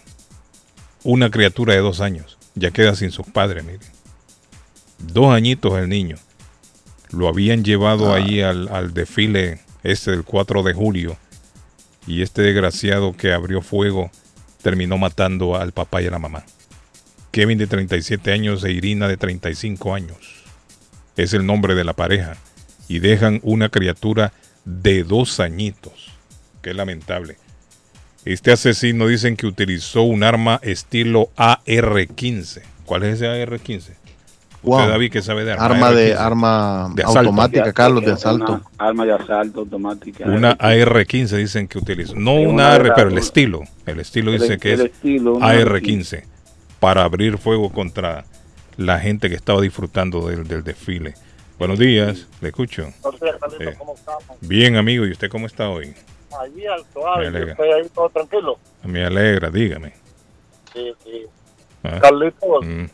[1.04, 3.86] Una criatura de dos años ya queda sin sus padres, mire.
[5.00, 6.18] Dos añitos el niño.
[7.10, 11.18] Lo habían llevado ahí al, al desfile este del 4 de julio.
[12.06, 14.12] Y este desgraciado que abrió fuego
[14.62, 16.46] terminó matando al papá y a la mamá.
[17.32, 20.44] Kevin de 37 años e Irina de 35 años.
[21.16, 22.38] Es el nombre de la pareja.
[22.88, 24.34] Y dejan una criatura
[24.66, 26.12] de dos añitos.
[26.62, 27.38] Qué lamentable.
[28.26, 32.62] Este asesino dicen que utilizó un arma estilo AR-15.
[32.86, 33.94] ¿Cuál es ese AR-15?
[34.64, 34.78] Wow.
[34.80, 35.66] Usted, David, que sabe de arma.
[35.66, 36.20] Arma de AR-15.
[36.26, 38.54] arma De automática, Carlos, de asalto.
[38.54, 40.26] Una arma de asalto automática.
[40.26, 42.14] Una AR-15 dicen que utiliza.
[42.16, 43.62] No Sí, una una AR, pero el estilo.
[43.86, 46.24] El estilo El- dice que el es estilo, una AR-15
[46.80, 48.26] para abrir fuego contra
[48.78, 51.14] la gente que estaba disfrutando del, del desfile.
[51.58, 52.84] Buenos días, le escucho.
[52.84, 54.24] Eh, ¿Cómo estamos?
[54.42, 55.94] bien, amigo, ¿y usted cómo está hoy?
[56.40, 58.60] Allí al suave, Me estoy ahí todo tranquilo.
[58.84, 59.94] Me alegra, dígame.
[60.74, 61.22] Sí, sí.
[61.84, 62.86] Ah, Carlitos, mm,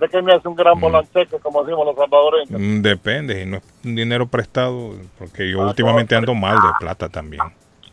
[0.00, 2.60] ¿cree que me hace un gran volancheque, como decimos los salvadoreños?
[2.60, 7.08] mm, depende, si no es un dinero prestado, porque yo últimamente ando mal de plata
[7.08, 7.42] también.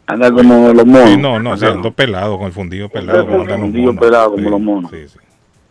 [0.07, 1.09] Anda como los monos.
[1.09, 3.25] Sí, no, no, sí, ando pelado, con el fundido pelado.
[3.25, 4.01] como andan los Fundido monos.
[4.05, 4.91] pelado Sí, como los monos.
[4.91, 5.19] sí, sí.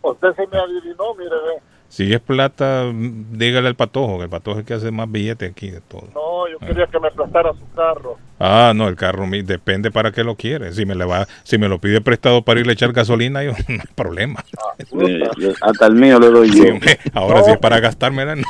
[0.03, 1.61] Usted se me adivinó, mire, ve.
[1.89, 5.49] Si es plata, dígale al patojo, que el patojo es el que hace más billetes
[5.51, 6.07] aquí de todo.
[6.13, 8.17] No, yo quería que me prestara su carro.
[8.39, 10.73] Ah, no, el carro mi- depende para qué lo quiere.
[10.73, 13.51] Si me le va, si me lo pide prestado para irle a echar gasolina, yo
[13.69, 14.43] no hay problema.
[14.91, 16.73] Yo- hasta el mío le doy Sí, yo.
[17.13, 18.43] ahora si es para gastármela, no.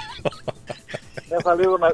[1.29, 1.89] Me ha salido una,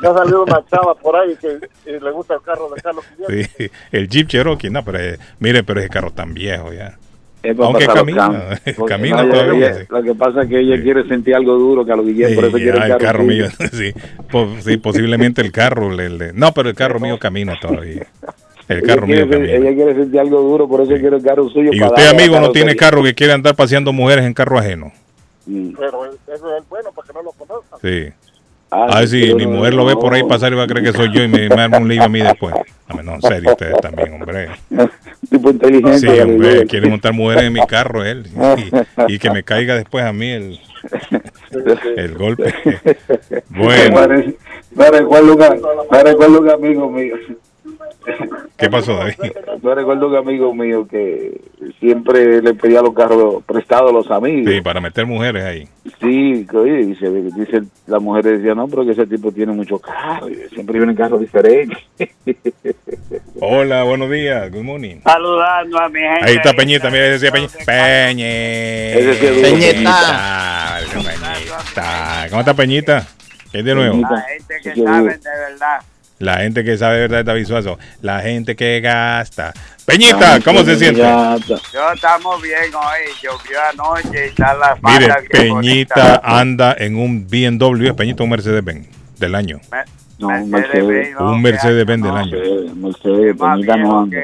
[0.00, 3.04] me ha salido una chava por ahí que y le gusta el carro de Carlos.
[3.28, 6.98] Sí, el Jeep Cherokee, no, pero eh, mire, pero ese carro tan viejo ya.
[7.44, 8.58] Es para Aunque camina,
[8.88, 9.70] camina no, todavía.
[9.70, 12.36] ella- Lo que pasa es que ella quiere sentir algo duro que a los Guillermo,
[12.36, 13.92] por eso quiere ah, el carro mío, sí,
[14.30, 18.06] Po- sí, posiblemente el carro le, le- no, pero el carro mío camina todavía.
[18.66, 19.52] El Ella carro mío quiere, camina.
[19.52, 21.70] ella quiere sentir algo duro, por eso quiere el carro suyo.
[21.72, 24.90] Y para usted, amigo, no tiene carro que quiere andar paseando mujeres en carro ajeno.
[25.46, 27.78] Pero eso es el bueno para que no lo conozcan.
[27.82, 28.08] Sí.
[28.70, 30.28] Ah, sí, mi no, mujer lo ve por ahí no.
[30.28, 32.08] pasar y va a creer que soy yo y me, me arma un lío a
[32.08, 32.54] mí después.
[32.88, 34.48] A no, en serio, ustedes también, hombre.
[35.30, 35.98] Tipo inteligente.
[35.98, 38.26] Sí, hombre, quiere montar mujeres en mi carro él
[39.08, 40.60] y, y que me caiga después a mí el,
[41.96, 42.54] el golpe.
[43.48, 44.08] Bueno,
[44.74, 45.36] Me recuerdo
[45.90, 47.14] me recuerdo un amigo mío.
[48.56, 49.14] ¿qué pasó, David?
[49.62, 51.40] Me recuerdo un amigo mío que
[51.80, 54.52] siempre le pedía los carros prestados a los amigos.
[54.52, 55.68] Sí, para meter mujeres ahí.
[56.00, 59.78] Sí, que, oye, dice, dice la mujer decía, no, pero que ese tipo tiene mucho
[59.78, 61.78] carro, y siempre vienen carros diferentes.
[63.40, 64.96] Hola, buenos días, good morning.
[65.02, 66.24] Saludando a mi gente.
[66.24, 67.58] Ahí está Peñita, mira, decía Peñita.
[67.64, 68.98] Peñita.
[69.42, 70.80] Peñita.
[70.92, 72.26] Peñita.
[72.30, 73.06] ¿Cómo está Peñita?
[73.52, 74.00] ¿Qué es de nuevo?
[74.00, 75.80] La gente que saben de verdad.
[76.18, 77.78] La gente que sabe de verdad está visuazo.
[78.00, 79.52] La gente que gasta.
[79.84, 81.00] Peñita, ¿cómo se siente?
[81.02, 83.12] Yo estamos bien hoy.
[83.22, 88.86] Llovió anoche y está la Mire, Peñita anda en un BMW, es Peñita un Mercedes-Benz
[89.18, 89.60] del año.
[90.16, 92.36] No, un Mercedes-Benz, Un Mercedes-Benz del año.
[92.76, 94.22] Mercedes, Peñita no que.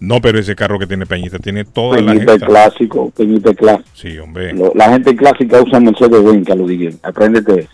[0.00, 2.46] No, pero ese carro que tiene Peñita tiene toda la Peñita es gente.
[2.46, 3.88] clásico, Peñita clásico.
[3.94, 4.52] Sí, hombre.
[4.52, 7.00] Lo- La gente clásica usa Mercedes-Benz, Carlos Guillén.
[7.02, 7.70] Apréndete eso.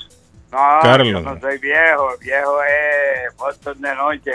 [0.52, 1.22] No, Carlos.
[1.24, 2.08] yo no soy viejo.
[2.20, 4.30] Viejo es Boston de noche.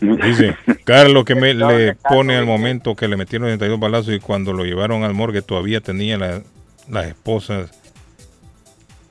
[0.00, 0.54] Dice,
[0.84, 4.64] Carlos que me le pone al momento que le metieron 32 balazos y cuando lo
[4.64, 6.42] llevaron al morgue todavía tenía la-
[6.88, 7.70] las esposas.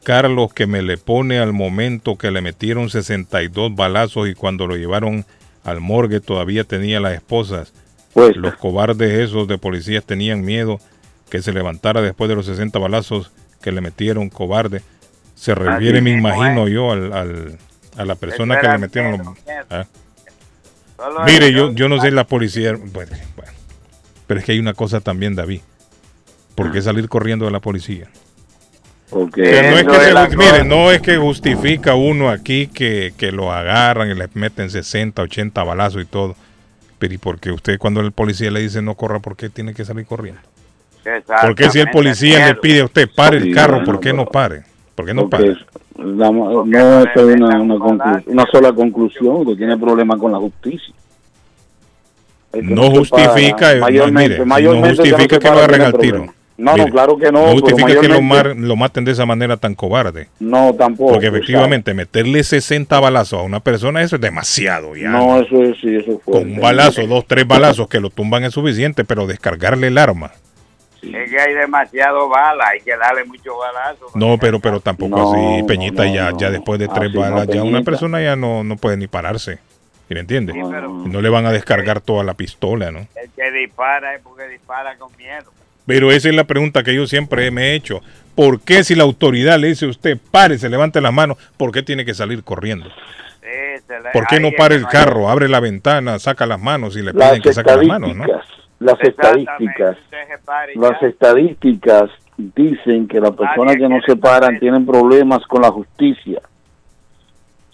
[0.03, 4.77] Carlos que me le pone al momento que le metieron 62 balazos y cuando lo
[4.77, 5.26] llevaron
[5.65, 7.73] al morgue todavía tenía las esposas.
[8.14, 10.80] Pues, Los cobardes esos de policías tenían miedo
[11.30, 13.31] que se levantara después de los 60 balazos
[13.61, 14.81] que le metieron cobarde.
[15.38, 17.57] Se refiere, me imagino yo, al, al-
[17.97, 19.27] a la persona que le metieron los...
[19.69, 19.85] ¿Ah?
[21.26, 22.72] Mire, yo, yo no sé la policía.
[22.73, 23.51] Bueno, bueno.
[24.26, 25.61] pero es que hay una cosa también, David.
[26.55, 28.07] ¿Por qué salir corriendo de la policía?
[29.09, 32.30] Porque O sea, no es que es se- la mire, no es que justifica uno
[32.30, 36.35] aquí que, que lo agarran y le meten 60, 80 balazos y todo.
[36.99, 39.73] Pero ¿y por qué usted cuando el policía le dice no corra, por qué tiene
[39.76, 40.41] que salir corriendo?
[41.41, 44.26] ¿Por qué si el policía le pide a usted pare el carro, por qué no
[44.26, 44.64] pare?
[44.98, 45.56] ¿Por qué no porque
[45.95, 50.91] la- no es una, una, conclu- una sola conclusión, que tiene problemas con la justicia.
[52.52, 56.26] No para, justifica, no, mayormente, que justifica que lo agarren al tiro.
[56.57, 57.45] No, Mire, no, claro que no.
[57.45, 60.30] No justifica que lo, mar- lo maten de esa manera tan cobarde.
[60.40, 61.11] No, tampoco.
[61.11, 65.10] Porque efectivamente meterle 60 balazos a una persona, eso es demasiado ya.
[65.10, 66.34] No, eso es, sí, eso fue.
[66.41, 70.32] Con un balazo, dos, tres balazos que lo tumban es suficiente, pero descargarle el arma.
[71.02, 74.07] Es que hay demasiado bala, hay que darle mucho balazo.
[74.15, 76.38] No, pero pero tampoco No, así, Peñita, no, ya, no.
[76.40, 79.07] ya después de tres Así no, balas, ya una persona ya no, no puede ni
[79.07, 79.60] pararse.
[80.07, 80.53] ¿Sí me entiende?
[80.57, 82.99] Y no le van a descargar toda la pistola, ¿no?
[83.15, 85.52] El que dispara es porque dispara con miedo.
[85.86, 88.02] Pero esa es la pregunta que yo siempre me he hecho.
[88.36, 91.72] ¿Por qué si la autoridad le dice a usted, pare, se levante las manos, ¿por
[91.72, 92.90] qué tiene que salir corriendo?
[93.41, 93.48] Sí,
[93.90, 96.95] le- ¿Por qué no para el no hay- carro, abre la ventana, saca las manos
[96.95, 98.26] y le Las piden que saque las manos, ¿no?
[98.80, 99.98] Las estadísticas,
[100.76, 106.41] las estadísticas dicen que las personas que no se paran tienen problemas con la justicia.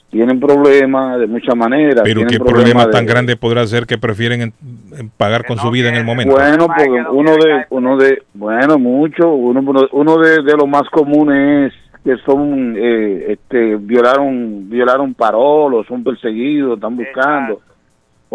[0.09, 2.01] tienen problemas de muchas maneras.
[2.03, 4.53] Pero qué problemas problema de- tan grande podrá ser que prefieren en-
[4.95, 6.35] en pagar con su vida en el momento.
[6.35, 11.73] Bueno, porque uno de, uno de, bueno, mucho, uno, uno de, de los más comunes
[11.73, 17.61] es que son, eh, este, violaron, violaron parolos, son perseguidos, están buscando,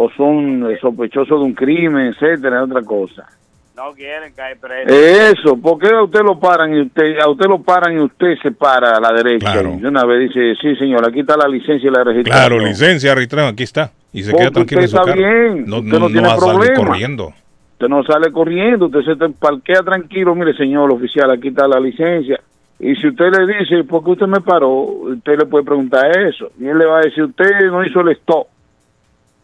[0.00, 3.26] o son eh, sospechosos de un crimen, etcétera, es otra cosa.
[3.76, 4.92] No quieren caer presos.
[4.92, 8.36] Eso, ¿por qué a usted lo paran y usted, a usted lo paran y usted
[8.42, 9.52] se para a la derecha?
[9.52, 9.74] Claro.
[9.74, 12.48] Y de una vez dice, sí señor, aquí está la licencia y la registración.
[12.48, 13.90] Claro, licencia, arbitraje, aquí está.
[14.12, 15.28] Y se Porque queda tranquilo en usted su está carro.
[15.54, 16.86] bien, no, usted no, no tiene va a salir problema.
[16.86, 17.32] corriendo.
[17.72, 21.78] Usted no sale corriendo, usted se te parquea tranquilo, mire señor oficial, aquí está la
[21.80, 22.40] licencia.
[22.80, 24.70] Y si usted le dice, ¿por qué usted me paró?
[24.70, 26.50] Usted le puede preguntar eso.
[26.60, 28.46] Y él le va a decir, usted no hizo el stop.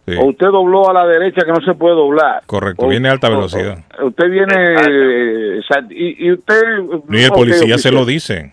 [0.07, 0.15] Sí.
[0.19, 2.43] O usted dobló a la derecha que no se puede doblar.
[2.47, 3.79] Correcto, O- viene a alta velocidad.
[3.99, 4.55] o- usted viene...
[5.57, 5.61] eh,
[5.91, 6.63] y, y usted...
[7.09, 8.53] Ni el policía se lo dice.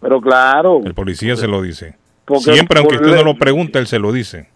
[0.00, 0.80] Pero claro.
[0.84, 1.96] El policía se lo dice.
[2.24, 4.48] Porque Siempre, aunque usted no lo pregunte, él se lo dice.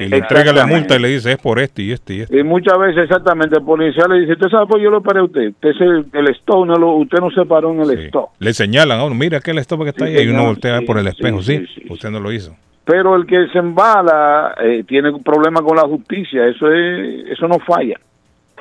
[0.00, 2.38] Y le entrega la multa y le dice, es por este y este y este.
[2.38, 5.20] Y muchas veces exactamente el policía le dice, ¿usted sabe por qué yo lo paré
[5.20, 5.48] a usted?
[5.48, 8.30] Usted es el, el stop, no lo, usted no se paró en el stop.
[8.38, 10.84] Le señalan a uno, mira aquel stop que está Sí, ahí, y uno voltea sí,
[10.84, 12.56] por el espejo, sí, sí, usted no lo hizo.
[12.84, 17.46] Pero el que se embala eh, tiene un problema con la justicia, eso es, eso
[17.46, 17.98] no falla.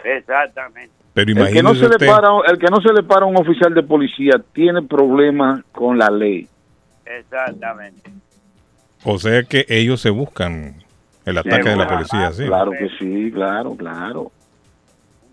[0.03, 0.91] Exactamente.
[1.13, 3.37] Pero El que, no se le para, el que no se le para a un
[3.37, 6.47] oficial de policía tiene problemas con la ley.
[7.05, 8.11] Exactamente.
[9.03, 10.83] o sea que ellos se buscan
[11.29, 12.45] el ataque de la policía, sí.
[12.45, 14.31] Claro que sí, claro, claro.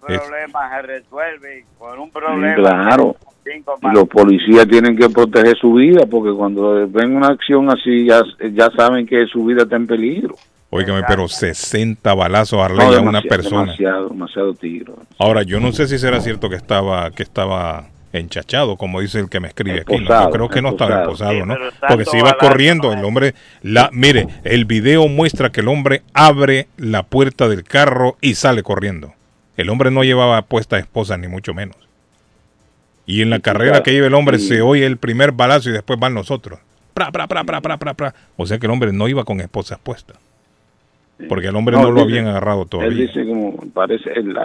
[0.07, 2.55] Un Es- problema se resuelve con un Sí, problema.
[2.55, 3.17] claro.
[3.47, 8.23] Y los policías tienen que proteger su vida porque cuando ven una acción así ya,
[8.53, 10.35] ya saben que su vida está en peligro.
[10.71, 13.61] Óigame, pero 60 balazos a No, una persona.
[13.61, 14.97] Demasiado, demasiado tiro.
[15.19, 17.85] Ahora, yo no sé si será cierto que estaba que estaba
[18.19, 19.99] enchachado, como dice el que me escribe aquí.
[19.99, 20.25] ¿no?
[20.25, 21.33] Yo creo que no estaba esposado.
[21.33, 21.57] Sí, ¿no?
[21.89, 26.69] Porque se iba corriendo, el hombre, la, mire, el video muestra que el hombre abre
[26.77, 29.15] la puerta del carro y sale corriendo.
[29.57, 31.77] El hombre no llevaba puesta esposa, ni mucho menos.
[33.07, 35.99] Y en la carrera que lleva el hombre se oye el primer balazo y después
[35.99, 36.59] van los otros.
[36.95, 38.15] Pra, pra, pra, pra, pra, pra, pra.
[38.37, 40.17] O sea que el hombre no iba con esposas puestas.
[41.29, 43.07] Porque el hombre no, No, lo dice- habían agarrado Él todavía.
[43.07, 44.37] dice como, parece, el,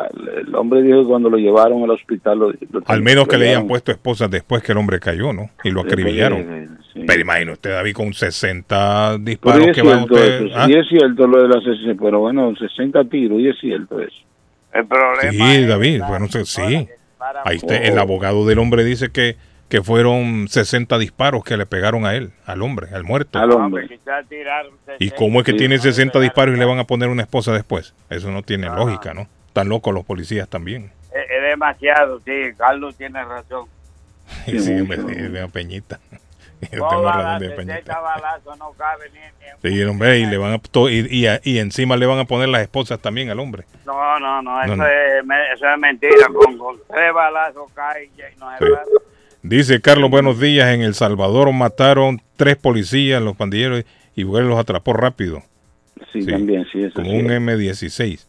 [0.55, 2.37] hombre dijo que cuando lo llevaron al hospital...
[2.39, 5.49] Lo, lo- Al menos que le hayan puesto esposas después que el hombre cayó, ¿no?
[5.63, 6.77] Y lo acribillaron.
[7.07, 10.45] Pero imagino usted, David, con 60 Pero disparos es que va usted.
[10.45, 10.67] eso, ¿ah?
[10.69, 14.15] y es cierto lo de las 60, pero bueno, 60 tiros, y es cierto eso.
[14.73, 16.87] El problema Sí, David, bueno, sí, sí.
[17.45, 19.35] Ahí está, el abogado del hombre dice que,
[19.69, 23.37] que fueron 60 disparos que le pegaron a él, al hombre, al muerto.
[23.39, 23.87] Al hombre.
[24.99, 27.93] ¿Y cómo es que tiene 60 disparos y le van a poner una esposa después?
[28.09, 29.27] Eso no tiene lógica, ¿no?
[29.47, 30.91] Están locos los policías también.
[31.13, 33.67] Es, es demasiado, sí, Carlos tiene razón.
[34.45, 35.99] Sí, sí, hombre, sí, de Peñita.
[36.61, 37.73] Yo tengo razón balazos, de Peñita.
[37.77, 41.25] 60 balazos no cabe ni, ni- Sí, hombre, y, le van a, to- y, y
[41.27, 43.63] a- y encima le van a poner las esposas también al hombre.
[43.85, 44.85] No, no, no, eso, No.
[44.85, 46.27] Es, me- eso es mentira.
[46.33, 48.71] Con, con tres balazos cae y no se Sí.
[49.41, 50.73] Dice Carlos, buenos días.
[50.73, 53.83] En El Salvador mataron tres policías, los pandilleros,
[54.15, 55.41] y Bukele los atrapó rápido.
[56.11, 57.17] Sí, también, sí, eso Como sí.
[57.17, 58.25] un M16.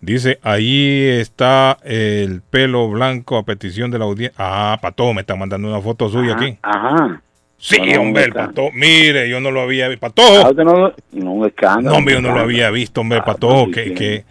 [0.00, 4.34] Dice, ahí está el pelo blanco a petición de la audiencia.
[4.38, 6.58] Ah, Pato, me está mandando una foto suya Ajá, aquí.
[6.62, 7.22] Ajá.
[7.58, 8.32] Sí, Bueno, hombre, el.
[8.32, 8.70] Pato.
[8.72, 10.06] Mire, yo no lo había visto.
[10.06, 10.50] Ah, Pato.
[10.50, 11.90] usted no, no, un escándalo.
[11.90, 13.66] No, hombre, yo no lo había visto, hombre, Ah, Pato.
[13.72, 14.24] Que, que,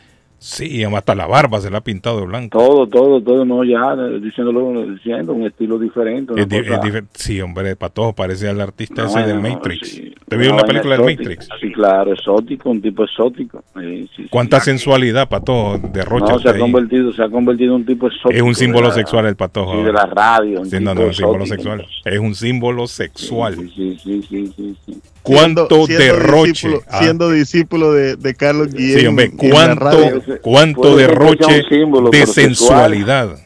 [0.46, 2.58] sí, hasta la barba se la ha pintado de blanco.
[2.58, 6.34] Todo, todo, todo, no, ya, diciéndolo, diciendo un estilo diferente.
[6.40, 9.90] Es di- es sí, hombre, Patojo parece al artista No, ese del no, Matrix.
[9.90, 10.14] sí.
[10.28, 11.48] ¿Te vio Una una película del Matrix?
[11.60, 13.64] Sí, claro, exótico, un tipo exótico.
[13.80, 14.26] Sí, sí.
[14.30, 16.60] ¿Cuánta sensualidad, Patojo, derrocha No, se ha ahí?
[16.60, 18.34] convertido, se ha convertido en un tipo exótico.
[18.34, 19.78] Es un símbolo sexual el Patojo.
[19.80, 20.62] Sí, de la radio.
[20.62, 21.86] un Sí, no, tipo no, un símbolo sexual.
[22.06, 23.56] Es un símbolo sexual.
[23.76, 24.54] Sí, sí, sí,
[24.86, 25.02] sí.
[25.26, 26.52] ¿Cuánto Siendo- siendo derroche?
[26.52, 29.00] discípulo- Ah, siendo discípulo de, de Carlos Guillén.
[29.00, 29.98] sí, hombre, ¿cuánto,
[30.42, 31.64] cuánto derroche
[32.12, 33.38] de sensualidad?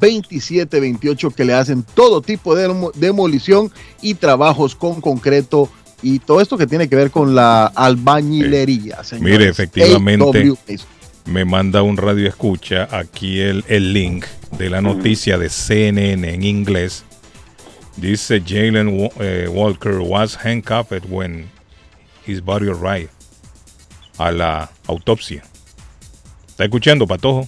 [0.00, 3.70] 508-726-2728 que le hacen todo tipo de demo- demolición
[4.02, 5.68] y trabajos con concreto
[6.02, 9.02] y todo esto que tiene que ver con la albañilería.
[9.02, 9.38] señores.
[9.38, 10.56] Mire, efectivamente, A&W.
[11.28, 14.24] Me manda un radio escucha aquí el, el link
[14.56, 17.04] de la noticia de CNN en inglés.
[17.96, 21.50] Dice Jalen eh, Walker was handcuffed when
[22.26, 23.10] his body arrived
[24.16, 25.42] a la autopsia.
[26.48, 27.46] ¿Está escuchando, Patojo?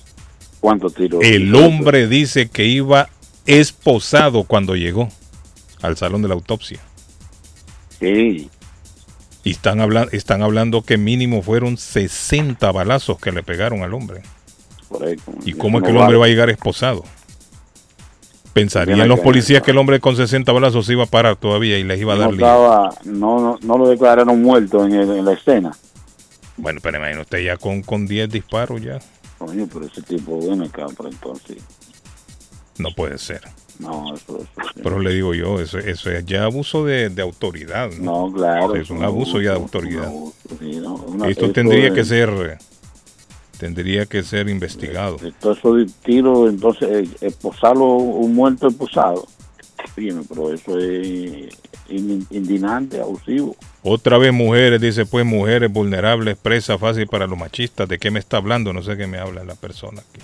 [0.61, 1.25] ¿Cuántos tiros?
[1.25, 3.09] El hombre dice que iba
[3.47, 5.09] esposado cuando llegó
[5.81, 6.81] al salón de la autopsia.
[7.99, 8.51] Sí.
[9.43, 14.23] Y están, hablando están hablando que mínimo fueron 60 balazos que le pegaron al hombre.
[14.89, 15.33] Correcto.
[15.45, 17.05] ¿Y cómo es No que el hombre va a llegar esposado?
[18.53, 21.85] Pensarían los policías que el hombre con 60 balazos se iba a parar todavía y
[21.85, 25.25] les iba a no, dar estaba, no, no, no lo declararon muerto en, el- en
[25.25, 25.71] la escena.
[26.57, 28.99] Bueno, pero imagino usted ya con, con 10 disparos ya.
[29.39, 31.59] Coño, pero ese tipo viene acá, pero entonces.
[32.77, 33.41] No puede ser.
[33.81, 37.91] No, eso, eso- Pero le digo yo, eso, eso es ya abuso de, de autoridad.
[37.99, 38.29] ¿no?
[38.29, 40.13] No, claro, Es un un abuso ya de abuso, autoridad.
[40.59, 42.59] sí, no, una- esto esto tendría es- que ser eh,
[43.59, 45.17] tendría que ser investigado.
[45.41, 49.27] todo eso de tiro, entonces, eh, esposarlo, un muerto esposado.
[49.95, 51.07] Fíjeme, pero eso es
[51.89, 53.57] in- indignante, abusivo.
[53.83, 57.89] Otra vez mujeres, dice pues mujeres vulnerables, presa fácil para los machistas.
[57.89, 58.73] ¿De qué me está hablando?
[58.75, 60.21] No sé qué me habla la persona aquí.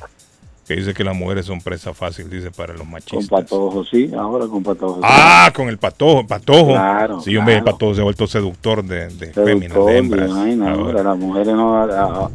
[0.66, 3.28] Que dice que las mujeres son presa fácil, dice para los Con machistas.
[3.28, 4.98] patojo, sí, ahora con patojo.
[5.04, 6.72] Ah, con el patojo, patojo.
[6.72, 7.76] Claro, sí, hombre, el claro.
[7.78, 10.30] patojo se ha vuelto seductor de, de Seductor, féminas, de hembras.
[10.30, 11.76] Ahora, ahora las mujeres no,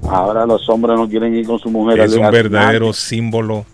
[0.10, 2.00] ahora los hombres no quieren ir con su mujer.
[2.00, 3.66] es un verdadero símbolo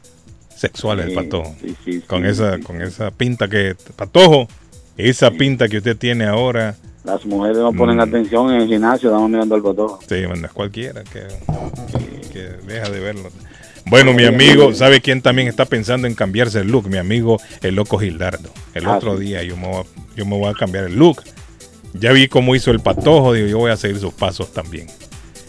[0.56, 1.54] sexual el patojo.
[1.62, 4.48] sí, sí, con esa, con esa pinta que patojo,
[4.98, 6.76] esa pinta que usted tiene ahora.
[7.04, 8.02] Las mujeres no ponen Mm.
[8.02, 10.00] atención en el gimnasio, estamos mirando al patojo.
[10.10, 11.22] Sí, bueno, no es cualquiera que,
[11.94, 13.30] que- que deja de verlo.
[13.90, 16.90] Bueno, mi amigo, ¿sabe quién también está pensando en cambiarse el look?
[16.90, 18.50] Mi amigo, el loco Gildardo.
[18.74, 19.26] El Ah, otro sí.
[19.26, 21.24] día yo me, voy a, yo me voy a cambiar el look.
[21.94, 24.88] Ya vi cómo hizo el patojo, digo, yo voy a seguir sus pasos también.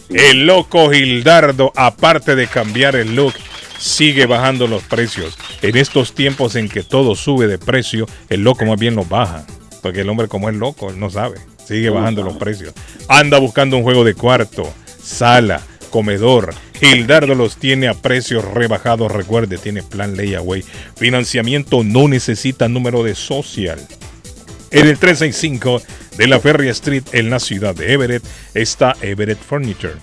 [0.09, 3.33] El loco Gildardo, aparte de cambiar el look,
[3.77, 5.37] sigue bajando los precios.
[5.61, 9.45] En estos tiempos en que todo sube de precio, el loco más bien los baja.
[9.81, 11.37] Porque el hombre como es loco, él no sabe.
[11.67, 12.73] Sigue bajando los precios.
[13.07, 14.67] Anda buscando un juego de cuarto,
[15.01, 16.53] sala, comedor.
[16.79, 19.11] Gildardo los tiene a precios rebajados.
[19.11, 20.63] Recuerde, tiene plan layaway.
[20.95, 23.79] Financiamiento no necesita número de social.
[24.71, 25.81] En el 365
[26.17, 29.95] de la Ferry Street en la ciudad de Everett está Everett Furniture.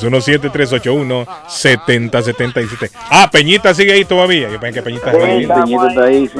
[0.00, 2.90] 617-381-7077.
[3.10, 4.50] Ah, Peñita sigue ahí todavía.
[4.50, 5.46] Yo pensé que Peñita sigue ahí.
[5.46, 6.38] Peñita está ahí, sí.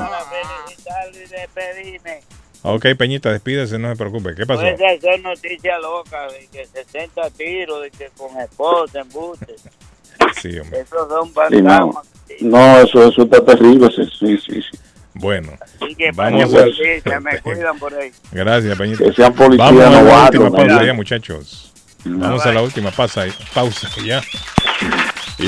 [2.63, 4.35] Ok, Peñita, despídese, no se preocupe.
[4.35, 4.61] ¿Qué pasó?
[4.61, 9.55] Puede hacer noticia loca de que 60 tiros, de que con esposa, embuste.
[10.41, 10.81] Sí, hombre.
[10.81, 12.07] Esos son Sí, fantasmas.
[12.41, 14.63] No, eso, eso está terrible, sí, sí, sí.
[14.63, 14.79] sí.
[15.15, 16.67] Bueno, Así que vamos para a...
[16.67, 18.11] noticias, me cuidan por ahí.
[18.33, 19.05] Gracias, Peñita.
[19.05, 21.73] Que sean policías Vamos a la última pausa muchachos.
[22.05, 24.23] Vamos a la última pausa, pausa ya.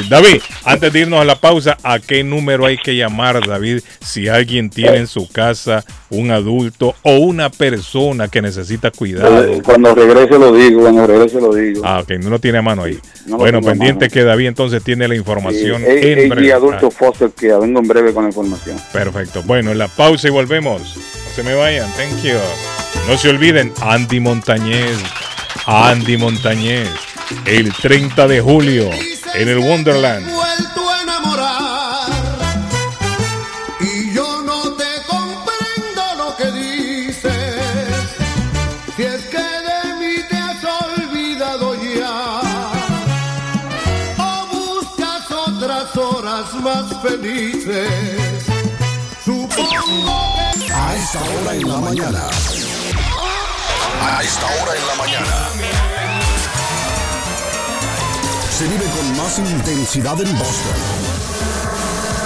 [0.09, 3.81] David, antes de irnos a la pausa, ¿a qué número hay que llamar, David?
[4.01, 9.44] Si alguien tiene en su casa un adulto o una persona que necesita cuidado.
[9.44, 11.82] Eh, Cuando regrese lo digo, cuando regrese lo digo.
[11.85, 12.98] Ah, ok, no lo tiene a mano ahí.
[13.27, 16.48] No bueno, pendiente que David entonces tiene la información en breve.
[16.48, 18.77] y adulto foster que vengo en breve con la información.
[18.93, 19.43] Perfecto.
[19.44, 20.82] Bueno, la pausa y volvemos.
[20.82, 21.90] No se me vayan.
[21.93, 22.35] Thank you.
[23.09, 24.97] No se olviden, Andy Montañez.
[25.66, 26.89] Andy Montañez.
[27.47, 28.90] El 30 de julio
[29.34, 30.30] en el Wonderland.
[30.30, 32.10] vuelto a enamorar
[33.80, 37.32] y yo no te comprendo lo que dices
[38.96, 42.40] si es que de mí te has olvidado ya
[44.18, 48.44] o buscas otras horas más felices
[49.24, 50.34] supongo
[50.66, 52.28] que A esta hora en la mañana.
[54.02, 55.81] A esta hora en la mañana.
[58.53, 60.77] Se vive con más intensidad en Boston.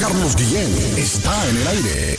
[0.01, 2.19] Carlos Guillén está en el aire.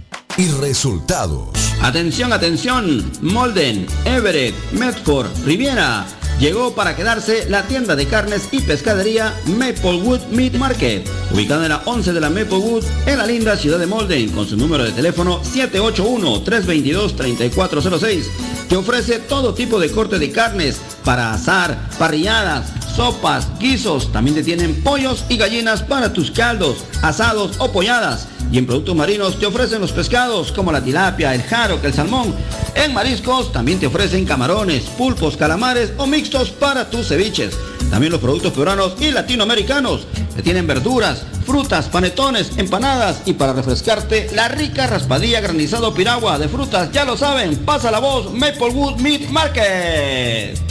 [0.37, 1.49] y resultados.
[1.81, 3.09] Atención, atención.
[3.21, 6.07] Molden, Everett, Medford, Riviera.
[6.39, 11.83] Llegó para quedarse la tienda de carnes y pescadería Maplewood Meat Market, ubicada en la
[11.85, 15.39] 11 de la Maplewood, en la linda ciudad de Molden, con su número de teléfono
[15.43, 18.23] 781-322-3406,
[18.67, 24.43] que ofrece todo tipo de corte de carnes para asar, parrilladas, sopas, guisos, también te
[24.43, 28.27] tienen pollos y gallinas para tus caldos, asados o polladas.
[28.51, 32.35] Y en productos marinos te ofrecen los pescados como la tilapia, el jaro, el salmón.
[32.75, 37.55] En mariscos también te ofrecen camarones, pulpos, calamares o mixtos para tus ceviches.
[37.89, 40.07] También los productos peruanos y latinoamericanos.
[40.35, 46.47] Te tienen verduras, frutas, panetones, empanadas y para refrescarte la rica raspadilla granizado piragua de
[46.47, 46.91] frutas.
[46.91, 50.70] Ya lo saben, pasa la voz Maplewood Meat Market.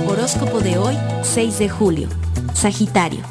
[0.08, 2.10] Horóscopo de hoy, 6 de julio.
[2.54, 3.22] Sagitario.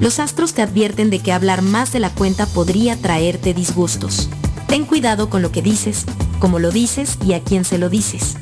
[0.00, 4.28] Los astros te advierten de que hablar más de la cuenta podría traerte disgustos.
[4.66, 6.06] Ten cuidado con lo que dices,
[6.40, 8.34] cómo lo dices y a quién se lo dices.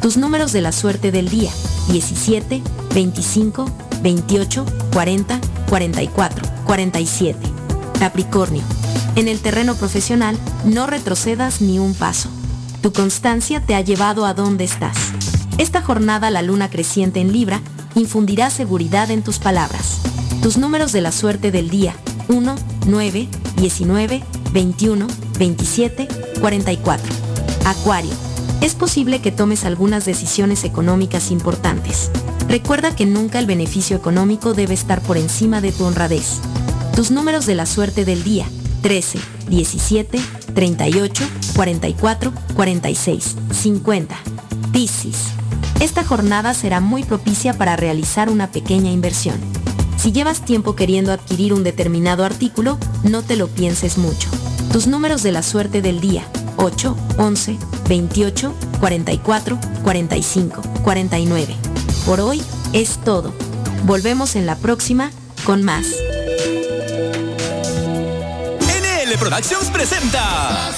[0.00, 1.50] Tus números de la suerte del día,
[1.90, 2.62] 17,
[2.94, 3.66] 25,
[4.02, 7.38] 28, 40, 44, 47.
[7.98, 8.62] Capricornio.
[9.16, 12.30] En el terreno profesional, no retrocedas ni un paso.
[12.80, 14.96] Tu constancia te ha llevado a donde estás.
[15.58, 17.60] Esta jornada la luna creciente en Libra
[17.94, 19.98] infundirá seguridad en tus palabras.
[20.42, 21.94] Tus números de la suerte del día,
[22.28, 22.54] 1,
[22.86, 25.06] 9, 19, 21,
[25.38, 26.08] 27,
[26.40, 27.14] 44.
[27.66, 28.29] Acuario.
[28.60, 32.10] Es posible que tomes algunas decisiones económicas importantes.
[32.48, 36.40] Recuerda que nunca el beneficio económico debe estar por encima de tu honradez.
[36.94, 38.46] Tus números de la suerte del día,
[38.82, 40.20] 13, 17,
[40.54, 41.24] 38,
[41.56, 44.16] 44, 46, 50.
[44.72, 45.16] Piscis.
[45.80, 49.36] Esta jornada será muy propicia para realizar una pequeña inversión.
[49.96, 54.28] Si llevas tiempo queriendo adquirir un determinado artículo, no te lo pienses mucho.
[54.72, 56.24] Tus números de la suerte del día,
[56.62, 57.58] 8, 11,
[57.88, 61.56] 28, 44, 45, 49.
[62.04, 62.42] Por hoy
[62.74, 63.32] es todo.
[63.84, 65.10] Volvemos en la próxima
[65.44, 65.86] con más.
[68.60, 70.68] NL Productions presenta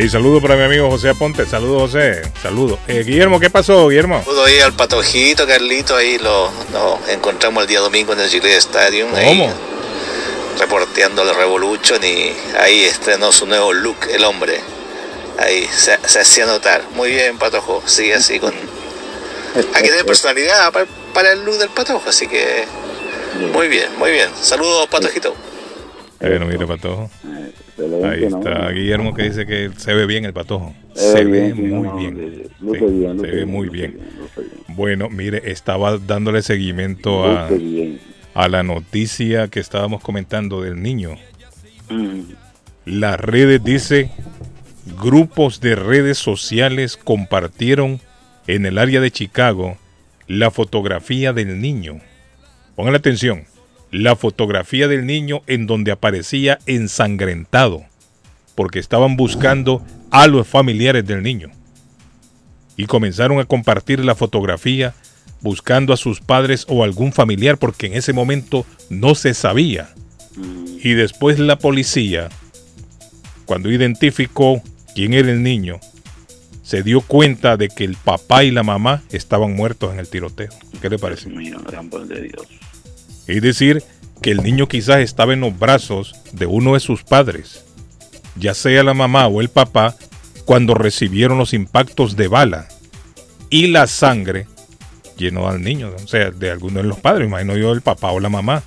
[0.00, 1.44] Y saludo para mi amigo José Aponte.
[1.44, 2.22] Saludo, José.
[2.42, 2.78] Saludo.
[2.88, 4.22] Eh, Guillermo, ¿qué pasó, Guillermo?
[4.22, 8.56] Pudo ir al patojito, Carlito, ahí lo, lo encontramos el día domingo en el Chile
[8.56, 9.14] Stadium.
[9.14, 9.52] ahí, ¿Cómo?
[10.58, 14.60] reporteando el Revolution y ahí estrenó su nuevo look, el hombre.
[15.38, 16.82] Ahí se, se hacía notar.
[16.94, 17.82] Muy bien, Patojo.
[17.86, 18.54] Sigue así con.
[19.74, 22.64] Hay que tener personalidad para, para el look del Patojo, así que.
[23.52, 24.30] Muy bien, muy bien.
[24.40, 25.34] Saludos, Patojito.
[26.20, 27.10] Bueno, mire, patojo.
[28.04, 30.74] Ahí está Guillermo que dice que se ve bien el patojo.
[30.94, 32.50] Se ve muy bien.
[33.20, 33.98] Se ve muy bien.
[34.68, 37.24] Bueno, mire, estaba dándole seguimiento
[38.34, 41.16] a la noticia que estábamos comentando del niño.
[41.88, 42.20] Mm.
[42.86, 44.10] Las redes dice,
[45.00, 48.00] grupos de redes sociales compartieron
[48.46, 49.76] en el área de Chicago
[50.26, 52.00] la fotografía del niño.
[52.76, 53.44] Pongan atención,
[53.90, 57.84] la fotografía del niño en donde aparecía ensangrentado,
[58.54, 61.50] porque estaban buscando a los familiares del niño.
[62.76, 64.94] Y comenzaron a compartir la fotografía
[65.40, 69.90] buscando a sus padres o algún familiar, porque en ese momento no se sabía.
[70.82, 72.28] Y después la policía,
[73.44, 74.62] cuando identificó
[74.94, 75.80] quién era el niño,
[76.62, 80.50] se dio cuenta de que el papá y la mamá estaban muertos en el tiroteo.
[80.80, 81.28] ¿Qué le parece?
[83.36, 83.82] Es decir,
[84.22, 87.64] que el niño quizás estaba en los brazos de uno de sus padres,
[88.36, 89.96] ya sea la mamá o el papá,
[90.44, 92.68] cuando recibieron los impactos de bala.
[93.50, 94.46] Y la sangre
[95.16, 98.20] llenó al niño, o sea, de alguno de los padres, imagino yo el papá o
[98.20, 98.62] la mamá.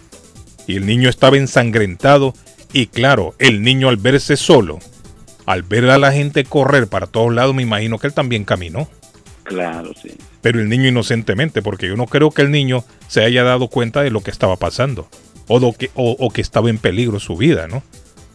[0.66, 2.34] Y el niño estaba ensangrentado
[2.72, 4.80] y claro, el niño al verse solo,
[5.46, 8.88] al ver a la gente correr para todos lados, me imagino que él también caminó.
[9.54, 10.12] Claro, sí.
[10.42, 14.02] Pero el niño inocentemente, porque yo no creo que el niño se haya dado cuenta
[14.02, 15.08] de lo que estaba pasando
[15.48, 17.84] o, do que, o, o que estaba en peligro su vida, ¿no?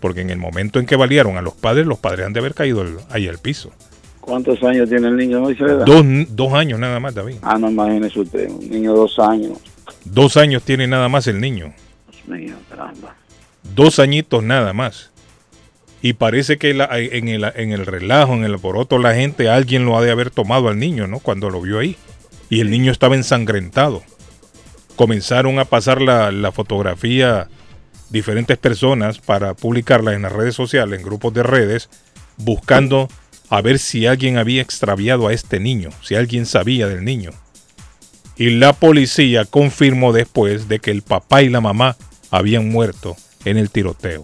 [0.00, 2.54] Porque en el momento en que valieron a los padres, los padres han de haber
[2.54, 3.72] caído ahí al piso.
[4.20, 5.40] ¿Cuántos años tiene el niño?
[5.40, 7.36] Dos, dos años nada más, David.
[7.42, 9.58] Ah, no imagínese usted, un niño de dos años.
[10.04, 11.72] Dos años tiene nada más el niño.
[12.12, 13.16] Dios mío, caramba.
[13.74, 15.10] Dos añitos nada más.
[16.00, 19.84] Y parece que la- en, el, en el relajo, en el alboroto, la gente, alguien
[19.84, 21.18] lo ha de haber tomado al niño, ¿no?
[21.18, 21.96] Cuando lo vio ahí.
[22.50, 24.02] Y el niño estaba ensangrentado.
[24.96, 27.48] Comenzaron a pasar la, la fotografía
[28.10, 31.90] diferentes personas para publicarla en las redes sociales, en grupos de redes,
[32.36, 33.08] buscando
[33.50, 37.30] a ver si alguien había extraviado a este niño, si alguien sabía del niño.
[38.36, 41.96] Y la policía confirmó después de que el papá y la mamá
[42.30, 44.22] habían muerto en el tiroteo.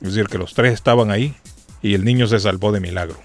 [0.00, 1.34] Es decir, que los tres estaban ahí
[1.82, 3.18] y el niño se salvó de milagro.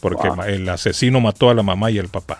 [0.00, 0.42] Porque Wow.
[0.44, 2.38] el asesino mató a la mamá y al papá.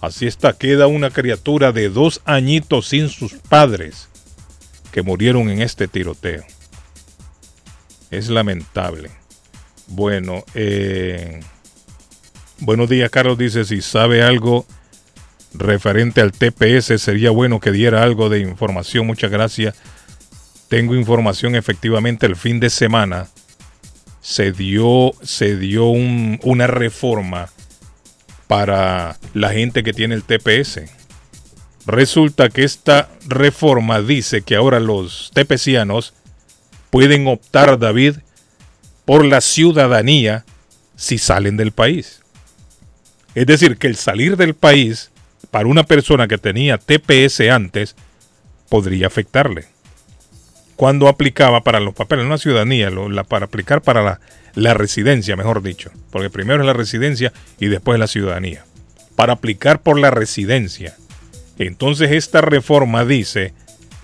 [0.00, 4.08] Así está, queda una criatura de dos añitos sin sus padres
[4.92, 6.44] que murieron en este tiroteo.
[8.10, 9.10] Es lamentable.
[9.88, 11.40] Bueno, eh,
[12.60, 13.38] buenos días, Carlos.
[13.38, 14.66] Dice, si sabe algo
[15.54, 19.06] referente al TPS, sería bueno que diera algo de información.
[19.06, 19.74] Muchas gracias.
[20.68, 23.28] Tengo información efectivamente el fin de semana.
[24.20, 27.48] Se dio, se dio un- una reforma
[28.48, 30.88] para la gente que tiene el TPS.
[31.86, 36.14] Resulta que esta reforma dice que ahora los tepecianos
[36.90, 38.16] pueden optar, David,
[39.04, 40.44] por la ciudadanía
[40.96, 42.22] si salen del país.
[43.36, 45.10] Es decir, que el salir del país
[45.52, 47.94] para una persona que tenía TPS antes
[48.68, 49.66] podría afectarle.
[50.76, 52.90] Cuando aplicaba para los papeles, no la ciudadanía,
[53.28, 54.20] para aplicar para la,
[54.54, 58.64] la residencia, mejor dicho, porque primero es la residencia y después la ciudadanía.
[59.14, 60.94] Para aplicar por la residencia.
[61.58, 63.54] Entonces esta reforma dice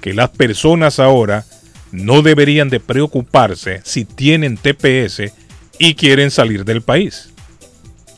[0.01, 1.45] que las personas ahora
[1.91, 5.33] no deberían de preocuparse si tienen TPS
[5.79, 7.31] y quieren salir del país.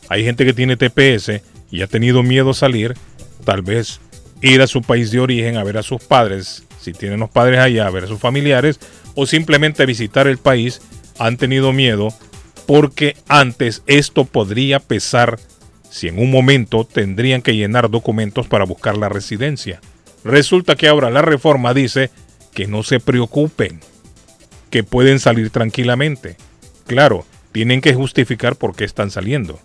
[0.09, 2.95] Hay gente que tiene TPS y ha tenido miedo a salir,
[3.43, 3.99] tal vez
[4.41, 7.59] ir a su país de origen a ver a sus padres, si tienen los padres
[7.59, 8.79] allá, a ver a sus familiares,
[9.15, 10.81] o simplemente visitar el país,
[11.17, 12.09] han tenido miedo
[12.65, 15.39] porque antes esto podría pesar
[15.89, 19.81] si en un momento tendrían que llenar documentos para buscar la residencia.
[20.23, 22.09] Resulta que ahora la reforma dice
[22.53, 23.79] que no se preocupen,
[24.69, 26.37] que pueden salir tranquilamente.
[26.85, 29.59] Claro, tienen que justificar por qué están saliendo.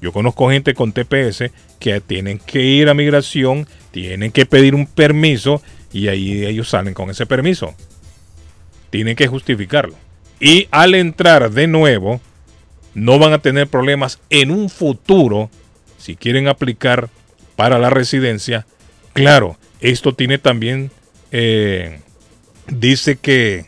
[0.00, 4.86] Yo conozco gente con TPS que tienen que ir a migración, tienen que pedir un
[4.86, 5.62] permiso
[5.96, 7.74] y ahí ellos salen con ese permiso.
[8.90, 9.94] Tienen que justificarlo.
[10.38, 12.20] Y al entrar de nuevo,
[12.92, 15.50] no van a tener problemas en un futuro
[15.96, 17.08] si quieren aplicar
[17.56, 18.66] para la residencia.
[19.14, 20.90] Claro, esto tiene también,
[21.32, 22.00] eh,
[22.66, 23.64] dice que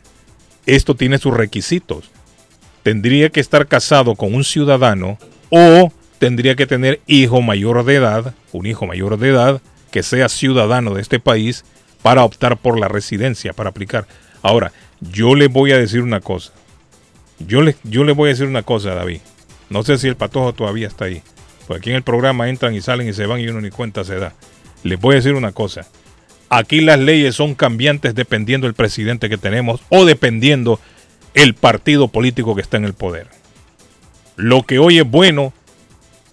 [0.66, 2.10] esto tiene sus requisitos.
[2.82, 8.34] Tendría que estar casado con un ciudadano o tendría que tener hijo mayor de edad,
[8.52, 11.65] un hijo mayor de edad que sea ciudadano de este país
[12.02, 14.07] para optar por la residencia, para aplicar.
[14.43, 16.52] Ahora, yo le voy a decir una cosa.
[17.39, 19.20] Yo le, yo voy a decir una cosa, David.
[19.70, 21.23] No sé si el patojo todavía está ahí.
[21.67, 24.05] Porque aquí en el programa entran y salen y se van y uno ni cuenta
[24.05, 24.35] se da.
[24.83, 25.86] Les voy a decir una cosa.
[26.49, 30.81] Aquí las leyes son cambiantes dependiendo del presidente que tenemos o dependiendo
[31.35, 33.28] el partido político que está en el poder.
[34.36, 35.52] Lo que hoy es bueno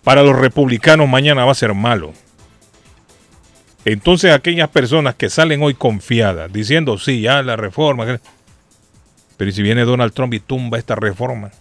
[0.04, 2.14] para los republicanos mañana va a ser malo.
[3.86, 8.20] Entonces aquellas personas que salen hoy confiadas, diciendo, sí, ya la reforma,
[9.38, 11.52] pero ¿y si viene Donald Trump y tumba esta reforma?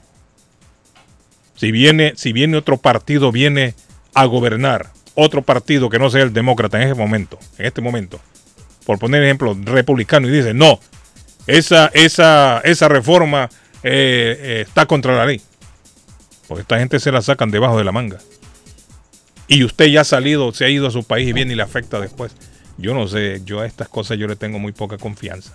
[1.57, 3.75] Si viene, si viene otro partido, viene
[4.15, 8.21] a gobernar, otro partido que no sea el demócrata en ese momento, en este momento,
[8.87, 10.81] por poner ejemplo, republicano, y dice, no,
[11.47, 13.51] esa, esa, esa reforma
[13.83, 15.43] eh, eh, está contra la ley.
[16.49, 18.19] Porque esta gente se la sacan debajo de la manga.
[19.47, 21.63] Y usted ya ha salido, se ha ido a su país y viene y le
[21.63, 22.33] afecta después.
[22.79, 25.55] Yo no sé, yo a estas cosas yo le tengo muy poca confianza.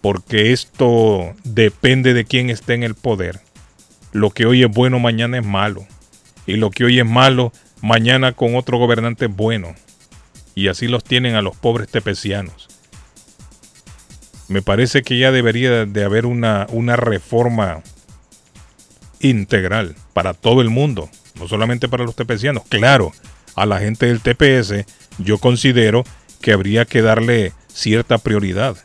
[0.00, 3.40] Porque esto depende de quién esté en el poder.
[4.12, 5.86] Lo que hoy es bueno, mañana es malo.
[6.46, 7.52] Y lo que hoy es malo,
[7.82, 9.74] mañana con otro gobernante es bueno.
[10.54, 12.68] Y así los tienen a los pobres tepecianos.
[14.48, 17.82] Me parece que ya debería de haber una, una reforma
[19.20, 22.64] integral para todo el mundo, no solamente para los tepecianos.
[22.68, 23.12] Claro,
[23.54, 24.84] a la gente del TPS
[25.18, 26.04] yo considero
[26.40, 28.76] que habría que darle cierta prioridad,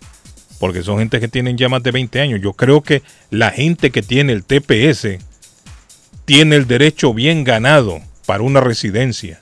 [0.60, 2.42] porque son gente que tienen ya más de 20 años.
[2.42, 5.20] Yo creo que la gente que tiene el TPS
[6.26, 9.40] tiene el derecho bien ganado para una residencia,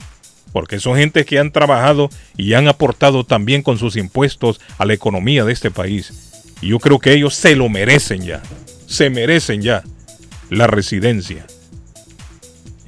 [0.52, 4.94] porque son gente que han trabajado y han aportado también con sus impuestos a la
[4.94, 6.42] economía de este país.
[6.60, 8.42] Y yo creo que ellos se lo merecen ya,
[8.86, 9.82] se merecen ya
[10.50, 11.46] la residencia.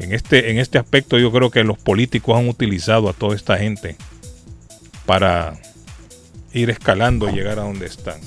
[0.04, 3.56] En este, en este aspecto yo creo que los políticos han utilizado a toda esta
[3.56, 3.96] gente
[5.06, 5.54] para
[6.52, 8.20] ir escalando y llegar a donde están.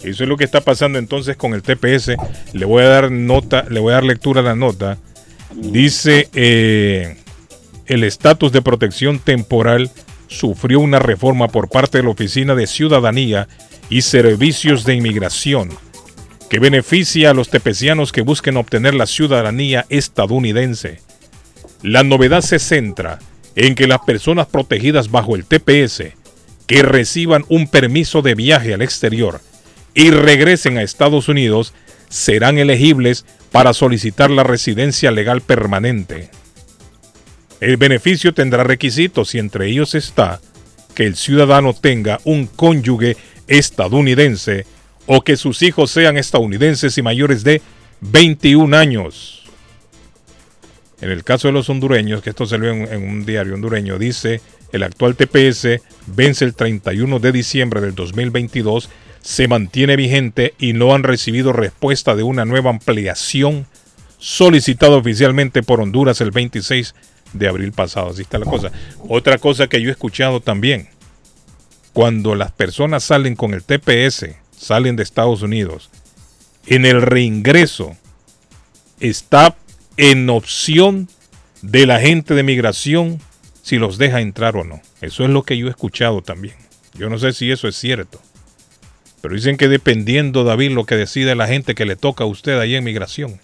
[0.00, 2.12] Eso es lo que está pasando entonces con el TPS.
[2.54, 4.96] Le voy a dar nota, le voy a dar lectura a la nota.
[5.54, 7.18] Dice eh,
[7.86, 9.90] el estatus de protección temporal
[10.28, 13.48] sufrió una reforma por parte de la Oficina de Ciudadanía
[13.90, 15.68] y Servicios de Inmigración
[16.52, 21.00] que beneficia a los tepecianos que busquen obtener la ciudadanía estadounidense.
[21.82, 23.20] La novedad se centra
[23.56, 26.12] en que las personas protegidas bajo el TPS
[26.66, 29.40] que reciban un permiso de viaje al exterior
[29.94, 31.72] y regresen a Estados Unidos
[32.10, 36.28] serán elegibles para solicitar la residencia legal permanente.
[37.60, 40.38] El beneficio tendrá requisitos y entre ellos está
[40.94, 43.16] que el ciudadano tenga un cónyuge
[43.48, 44.66] estadounidense
[45.06, 47.62] o que sus hijos sean estadounidenses y mayores de
[48.00, 49.42] 21 años.
[51.00, 54.40] En el caso de los hondureños, que esto salió en, en un diario hondureño, dice,
[54.72, 58.88] el actual TPS vence el 31 de diciembre del 2022,
[59.20, 63.66] se mantiene vigente y no han recibido respuesta de una nueva ampliación
[64.18, 66.94] solicitada oficialmente por Honduras el 26
[67.32, 68.10] de abril pasado.
[68.10, 68.70] Así está la cosa.
[69.08, 70.88] Otra cosa que yo he escuchado también,
[71.92, 75.90] cuando las personas salen con el TPS, salen de Estados Unidos,
[76.66, 77.96] en el reingreso
[79.00, 79.56] está
[79.96, 81.08] en opción
[81.62, 83.20] de la gente de migración
[83.62, 84.80] si los deja entrar o no.
[85.00, 86.54] Eso es lo que yo he escuchado también.
[86.94, 88.20] Yo no sé si eso es cierto.
[89.20, 92.58] Pero dicen que dependiendo, David, lo que decide la gente que le toca a usted
[92.58, 93.40] ahí en migración.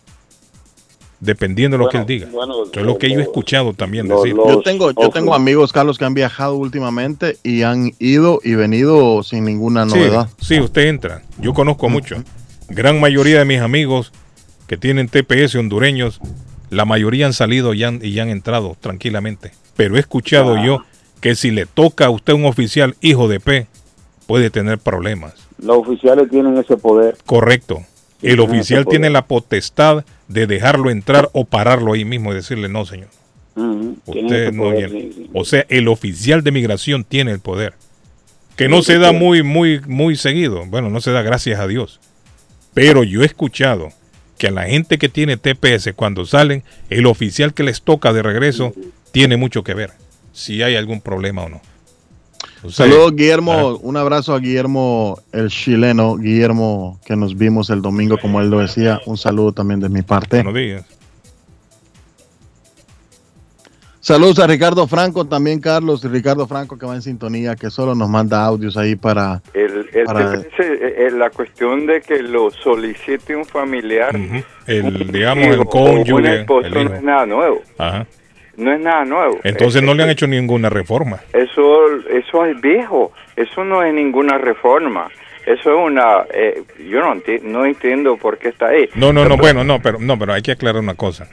[1.21, 2.29] Dependiendo de lo que él diga.
[2.29, 4.37] Eso es lo que yo he escuchado también decir.
[4.37, 9.23] yo tengo, yo tengo amigos, Carlos, que han viajado últimamente y han ido y venido
[9.25, 10.29] sin ninguna novedad.
[10.41, 11.23] Sí, usted entra.
[11.41, 12.17] Yo conozco mucho.
[12.69, 14.13] Gran mayoría de mis amigos
[14.69, 16.21] que tienen TPS hondureños,
[16.71, 19.53] la mayoría han salido y han, y ya han entrado tranquilamente.
[19.75, 20.65] Pero he escuchado Ah.
[20.65, 20.79] yo
[21.21, 23.67] que si le toca a usted un oficial hijo de P,
[24.27, 25.35] puede tener problemas.
[25.61, 27.17] Los oficiales tienen ese poder.
[27.27, 27.83] Correcto.
[28.23, 32.85] El oficial tiene la potestad de dejarlo entrar o pararlo ahí mismo y decirle no,
[32.87, 33.09] señor.
[33.55, 35.13] Tienen Usted no poder, viene.
[35.13, 35.31] sí, sí.
[35.35, 37.75] O sea, el oficial de migración tiene el poder.
[38.57, 40.65] Que no se da muy, muy, muy seguido.
[40.67, 42.01] Bueno, no se da gracias a Dios.
[42.75, 43.89] Pero yo he escuchado
[44.37, 48.23] que a la gente que tiene TPS cuando salen, el oficial que les toca de
[48.23, 48.73] regreso
[49.11, 49.91] tiene mucho que ver.
[50.33, 51.61] Si hay algún problema o no.
[52.69, 53.77] Saludos, Guillermo.
[53.83, 56.17] Un abrazo a Guillermo, el chileno.
[56.17, 59.01] Guillermo, que nos vimos el domingo, como él lo decía.
[59.07, 60.39] Un saludo también de mi parte.
[60.43, 60.85] Buenos días.
[64.01, 66.03] Saludos a Ricardo Franco, también Carlos.
[66.03, 69.43] Ricardo Franco, que va en sintonía, que solo nos manda audios ahí para.
[69.53, 74.17] El, el para- eh, eh, la cuestión de que lo solicite un familiar,
[74.67, 75.67] El, digamos, hijo el o un
[76.05, 76.41] cónyuge.
[76.41, 77.61] esposo el no es nada nuevo.
[77.77, 78.07] Ajá.
[78.59, 79.39] No es nada nuevo.
[79.45, 81.21] Entonces no le han eh, hecho ninguna reforma.
[81.33, 83.13] Eso, eso es viejo.
[83.37, 85.09] Eso no es ninguna reforma.
[85.47, 86.25] Eso es una.
[86.35, 88.89] eh, yo no, enti- no entiendo por qué está ahí.
[88.97, 91.29] No, no, no, bueno, no, pero no, pero hay que aclarar una cosa.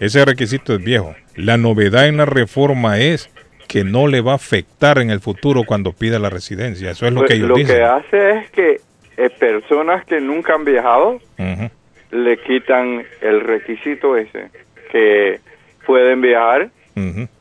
[0.00, 1.14] Ese requisito es viejo.
[1.36, 3.30] La novedad en la reforma es
[3.68, 6.90] que no le va a afectar en el futuro cuando pida la residencia.
[6.90, 7.76] Eso es lo Pues, que ellos lo dicen.
[7.76, 8.80] que hace es que
[9.16, 11.20] eh, personas que nunca han viajado
[12.10, 14.50] le quitan el requisito ese,
[14.92, 15.40] que
[15.86, 16.68] pueden viajar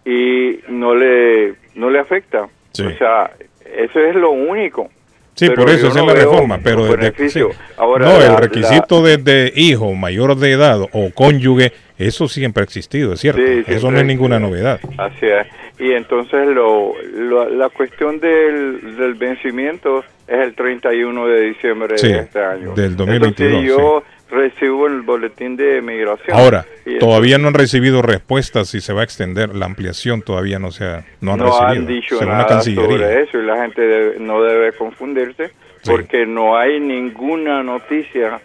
[0.05, 2.47] y no le no le afecta.
[2.71, 2.83] Sí.
[2.83, 3.31] O sea,
[3.77, 4.89] eso es lo único.
[5.35, 7.41] Sí, Pero por eso esa no es la reforma, pero desde- sí.
[7.77, 12.61] Ahora, no, la- el requisito de, de hijo mayor de edad o cónyuge, eso siempre
[12.61, 13.41] ha existido, es cierto.
[13.43, 14.79] Sí, eso no es ninguna novedad.
[14.97, 15.47] Así es.
[15.79, 22.09] Y entonces lo, lo- la cuestión del, del vencimiento es el 31 de diciembre Sí,
[22.09, 22.75] de este año.
[22.75, 24.03] del 2022, Entonces yo
[24.33, 26.35] recibo el boletín de migración.
[26.37, 26.65] Ahora,
[26.99, 30.83] todavía no han recibido respuestas si se va a extender la ampliación, todavía no se
[30.85, 31.69] ha, no han no recibido.
[31.69, 32.97] han dicho según la nada Cancillería.
[32.97, 35.51] sobre eso y la gente debe- no debe confundirse
[35.85, 38.39] porque no hay ninguna noticia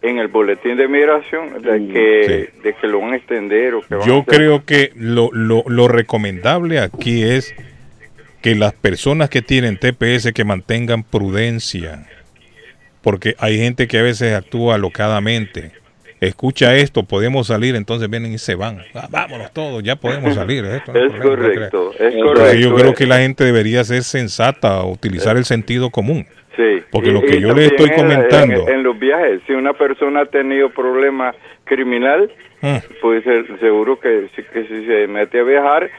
[0.00, 3.94] en el boletín de migración de que, de que lo van a extender o que
[3.94, 7.54] van a Yo creo que lo, lo, lo recomendable aquí es
[8.40, 12.06] que las personas que tienen TPS que mantengan prudencia,
[13.02, 15.72] porque hay gente que a veces actúa alocadamente.
[16.20, 18.78] Escucha esto, podemos salir, entonces vienen y se van.
[18.94, 20.64] Ah, vámonos todos, ya podemos salir.
[20.64, 22.54] esto no hay Es problema, correcto, ¿no es correcto.
[22.58, 26.24] Yo creo que la gente debería ser sensata, utilizar el sentido común.
[26.56, 26.80] Sí.
[26.92, 29.72] Porque Y- lo que yo le estoy en- comentando- En, en los viajes, si una
[29.72, 32.76] persona ha tenido problema criminal, Mm.
[33.00, 35.90] pues eh, seguro que, que si se mete a viajar,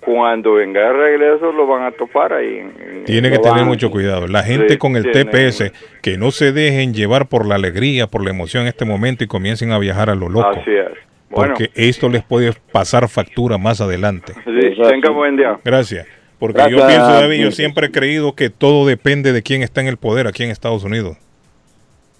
[0.00, 2.58] cuando venga de regreso lo van a topar ahí.
[2.58, 4.26] en- en- Tiene que tener mucho cuidado.
[4.26, 5.72] La gente Sí, con el tiene- TPS,
[6.02, 9.26] que no se dejen llevar por la alegría, por la emoción en este momento y
[9.26, 10.48] comiencen a viajar a lo loco.
[10.48, 10.88] Así es.
[11.30, 14.32] Bueno, Porque esto les puede pasar factura más adelante.
[14.44, 15.58] sí, tenga buen día.
[15.64, 16.06] Gracias.
[16.38, 19.82] Porque Gracias, yo pienso, David, yo siempre he creído que todo depende de quién está
[19.82, 21.18] en el poder aquí en Estados Unidos.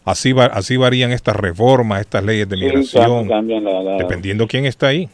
[0.04, 4.46] Así, va, así varían estas reformas, estas leyes de Sí, migración, cambian la- la- dependiendo
[4.46, 5.08] quién está ahí.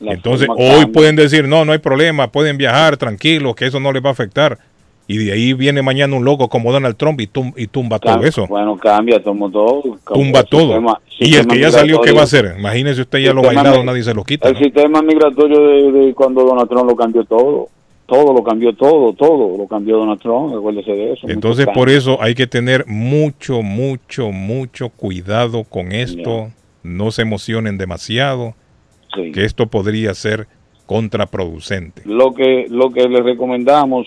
[0.00, 0.92] La Entonces, hoy cambia.
[0.92, 4.12] pueden decir, no, no hay problema, pueden viajar tranquilos, que eso no les va a
[4.12, 4.58] afectar.
[5.06, 8.22] Y de ahí viene mañana un loco como Donald Trump y, tum- y tumba todo
[8.24, 8.46] eso.
[8.46, 9.82] Bueno, cambia, tomo todo.
[10.14, 10.68] Tumba todo.
[10.68, 12.54] sistema- y el que ya salió, ¿qué va a hacer?
[12.58, 14.46] Imagínese usted ya lo bailado, nadie se lo quita.
[14.48, 14.60] El ¿no?
[14.60, 17.68] sistema migratorio de, de cuando Donald Trump lo cambió todo.
[18.06, 20.54] Todo lo cambió, todo, todo lo cambió Donald Trump.
[20.54, 21.28] Acuérdese de eso.
[21.28, 26.50] Entonces, por eso hay que tener mucho, mucho, mucho cuidado con esto.
[26.84, 28.54] No se emocionen demasiado,
[29.14, 29.32] Sí.
[29.32, 30.46] que esto podría ser
[30.86, 32.02] contraproducente.
[32.04, 34.06] Lo que, lo que le recomendamos,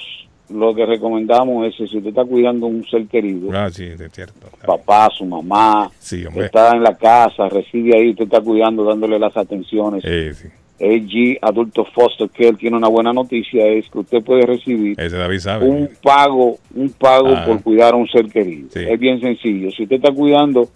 [0.50, 3.84] lo que recomendamos es que si usted está cuidando a un ser querido, Ah, sí,
[3.86, 4.48] es cierto.
[4.66, 9.36] papá, su mamá, Sí, está en la casa, reside ahí, usted está cuidando, dándole las
[9.36, 10.04] atenciones.
[10.06, 10.48] Eh, sí.
[10.82, 14.98] AG Adulto Foster Care tiene una buena noticia, es que usted puede recibir
[15.40, 15.70] sabe.
[15.70, 17.46] un pago, un pago Ah.
[17.46, 18.68] por cuidar a un ser querido.
[18.72, 18.80] Sí.
[18.90, 19.72] Es bien sencillo.
[19.72, 20.68] Si usted está cuidando